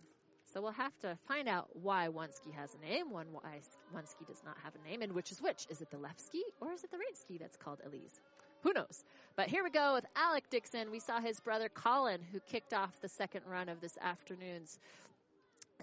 So 0.53 0.61
we'll 0.61 0.73
have 0.73 0.99
to 0.99 1.17
find 1.27 1.49
out 1.49 1.69
why 1.73 2.11
one 2.11 2.35
ski 2.35 2.51
has 2.51 2.75
a 2.75 2.87
name, 2.87 3.11
one 3.11 3.29
why 3.33 3.61
one 3.93 4.05
ski 4.05 4.27
does 4.27 4.43
not 4.45 4.59
have 4.63 4.75
a 4.75 4.87
name, 4.87 5.01
and 5.01 5.15
which 5.15 5.33
is 5.33 5.41
which. 5.41 5.67
Is 5.71 5.81
it 5.81 5.91
the 5.91 5.97
left 5.97 6.21
ski 6.21 6.45
or 6.61 6.71
is 6.73 6.85
it 6.85 6.91
the 6.91 6.99
right 6.99 7.17
ski 7.17 7.39
that's 7.39 7.57
called 7.57 7.81
Elise? 7.87 8.21
Who 8.63 8.75
knows? 8.75 9.05
But 9.37 9.49
here 9.49 9.65
we 9.65 9.71
go 9.71 9.95
with 9.95 10.07
Alec 10.15 10.45
Dixon. 10.49 10.93
We 10.93 11.01
saw 11.01 11.21
his 11.21 11.41
brother 11.41 11.69
Colin, 11.69 12.21
who 12.33 12.39
kicked 12.41 12.73
off 12.73 13.01
the 13.01 13.09
second 13.09 13.43
run 13.47 13.69
of 13.69 13.81
this 13.81 13.99
afternoon's 14.01 14.79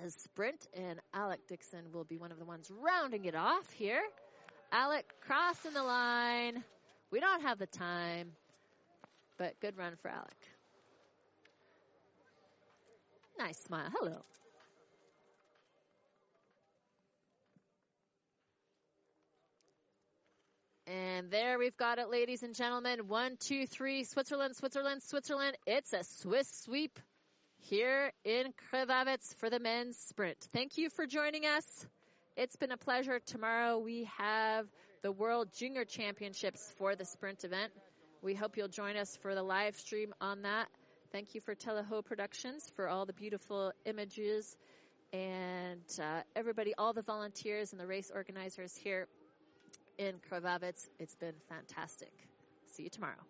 sprint, 0.07 0.67
and 0.73 0.99
Alec 1.13 1.41
Dixon 1.47 1.91
will 1.91 2.05
be 2.05 2.17
one 2.17 2.31
of 2.31 2.39
the 2.39 2.45
ones 2.45 2.71
rounding 2.81 3.25
it 3.25 3.35
off 3.35 3.69
here. 3.71 4.03
Alec 4.71 5.05
crossing 5.19 5.73
the 5.73 5.83
line. 5.83 6.63
We 7.11 7.19
don't 7.19 7.41
have 7.41 7.59
the 7.59 7.67
time, 7.67 8.31
but 9.37 9.59
good 9.59 9.77
run 9.77 9.97
for 10.01 10.09
Alec. 10.09 10.37
Nice 13.37 13.59
smile. 13.59 13.89
Hello. 13.99 14.23
And 20.91 21.31
there 21.31 21.57
we've 21.57 21.77
got 21.77 21.99
it, 21.99 22.09
ladies 22.09 22.43
and 22.43 22.53
gentlemen. 22.53 23.07
One, 23.07 23.37
two, 23.39 23.65
three, 23.65 24.03
Switzerland, 24.03 24.57
Switzerland, 24.57 25.01
Switzerland. 25.01 25.55
It's 25.65 25.93
a 25.93 26.03
Swiss 26.03 26.49
sweep 26.65 26.99
here 27.59 28.11
in 28.25 28.47
Krvavec 28.73 29.19
for 29.37 29.49
the 29.49 29.59
men's 29.59 29.95
sprint. 30.09 30.35
Thank 30.51 30.77
you 30.77 30.89
for 30.89 31.07
joining 31.07 31.45
us. 31.45 31.63
It's 32.35 32.57
been 32.57 32.73
a 32.73 32.77
pleasure. 32.77 33.21
Tomorrow 33.25 33.77
we 33.77 34.09
have 34.17 34.65
the 35.01 35.13
World 35.13 35.47
Junior 35.57 35.85
Championships 35.85 36.73
for 36.77 36.97
the 36.97 37.05
sprint 37.05 37.45
event. 37.45 37.71
We 38.21 38.35
hope 38.35 38.57
you'll 38.57 38.67
join 38.67 38.97
us 38.97 39.17
for 39.21 39.33
the 39.33 39.43
live 39.43 39.77
stream 39.77 40.13
on 40.19 40.41
that. 40.41 40.67
Thank 41.13 41.35
you 41.35 41.39
for 41.39 41.55
Teleho 41.55 42.03
Productions 42.03 42.69
for 42.75 42.89
all 42.89 43.05
the 43.05 43.13
beautiful 43.13 43.71
images 43.85 44.57
and 45.13 45.85
uh, 46.01 46.23
everybody, 46.35 46.73
all 46.77 46.91
the 46.91 47.01
volunteers 47.01 47.71
and 47.71 47.79
the 47.79 47.87
race 47.87 48.11
organizers 48.13 48.75
here 48.75 49.07
in 50.01 50.15
Krvavec. 50.19 50.89
It's 50.99 51.15
been 51.15 51.35
fantastic. 51.47 52.11
See 52.65 52.83
you 52.83 52.89
tomorrow. 52.89 53.21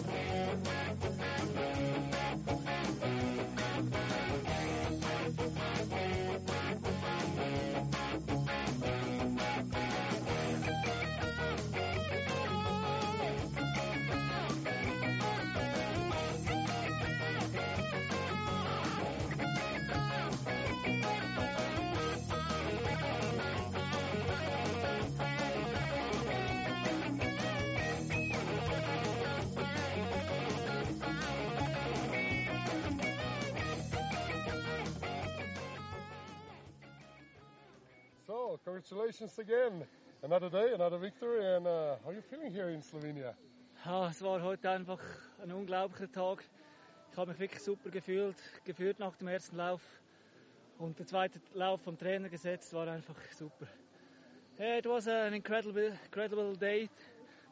Thank 0.00 1.28
you. 1.28 1.37
So, 38.48 38.58
congratulations 38.64 39.38
again. 39.38 39.84
Another 40.22 40.48
day, 40.48 40.72
another 40.72 40.96
victory. 40.96 41.44
And 41.44 41.66
uh, 41.66 41.96
how 42.02 42.08
are 42.08 42.14
you 42.14 42.22
feeling 42.22 42.50
here 42.50 42.70
in 42.70 42.80
Slovenia? 42.80 43.34
Ja, 43.84 44.08
es 44.08 44.22
war 44.22 44.40
heute 44.42 44.70
einfach 44.70 45.00
ein 45.42 45.52
unglaublicher 45.52 46.10
Tag. 46.10 46.42
Ich 47.12 47.18
habe 47.18 47.32
mich 47.32 47.40
wirklich 47.40 47.62
super 47.62 47.90
gefühlt, 47.90 48.36
gefühlt 48.64 48.98
nach 49.00 49.14
dem 49.16 49.28
ersten 49.28 49.58
Lauf. 49.58 49.82
Und 50.78 50.98
der 50.98 51.06
zweite 51.06 51.42
Lauf 51.52 51.82
vom 51.82 51.98
Trainer 51.98 52.30
gesetzt 52.30 52.72
war 52.72 52.88
einfach 52.88 53.16
super. 53.32 53.66
It 54.58 54.86
was 54.86 55.06
an 55.08 55.34
incredible, 55.34 55.92
incredible 56.06 56.56
day. 56.56 56.88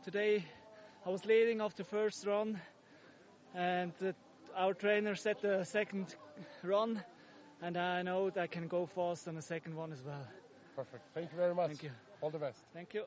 Today 0.02 0.42
I 1.04 1.10
was 1.10 1.26
leading 1.26 1.60
the 1.76 1.84
first 1.84 2.26
run 2.26 2.58
and 3.52 3.92
the, 3.98 4.14
our 4.54 4.72
trainer 4.72 5.14
set 5.14 5.42
the 5.42 5.62
second 5.62 6.16
run 6.62 7.04
and 7.60 7.76
I 7.76 8.02
know 8.02 8.30
that 8.30 8.42
I 8.42 8.46
can 8.46 8.66
go 8.66 8.86
fast 8.86 9.28
on 9.28 9.34
the 9.34 9.42
second 9.42 9.76
one 9.76 9.92
as 9.92 10.02
well. 10.02 10.26
Perfect. 10.76 11.02
Thank 11.14 11.32
you 11.32 11.38
very 11.38 11.54
much. 11.54 11.68
Thank 11.68 11.82
you. 11.84 11.90
All 12.20 12.30
the 12.30 12.38
best. 12.38 12.58
Thank 12.74 12.92
you. 12.92 13.04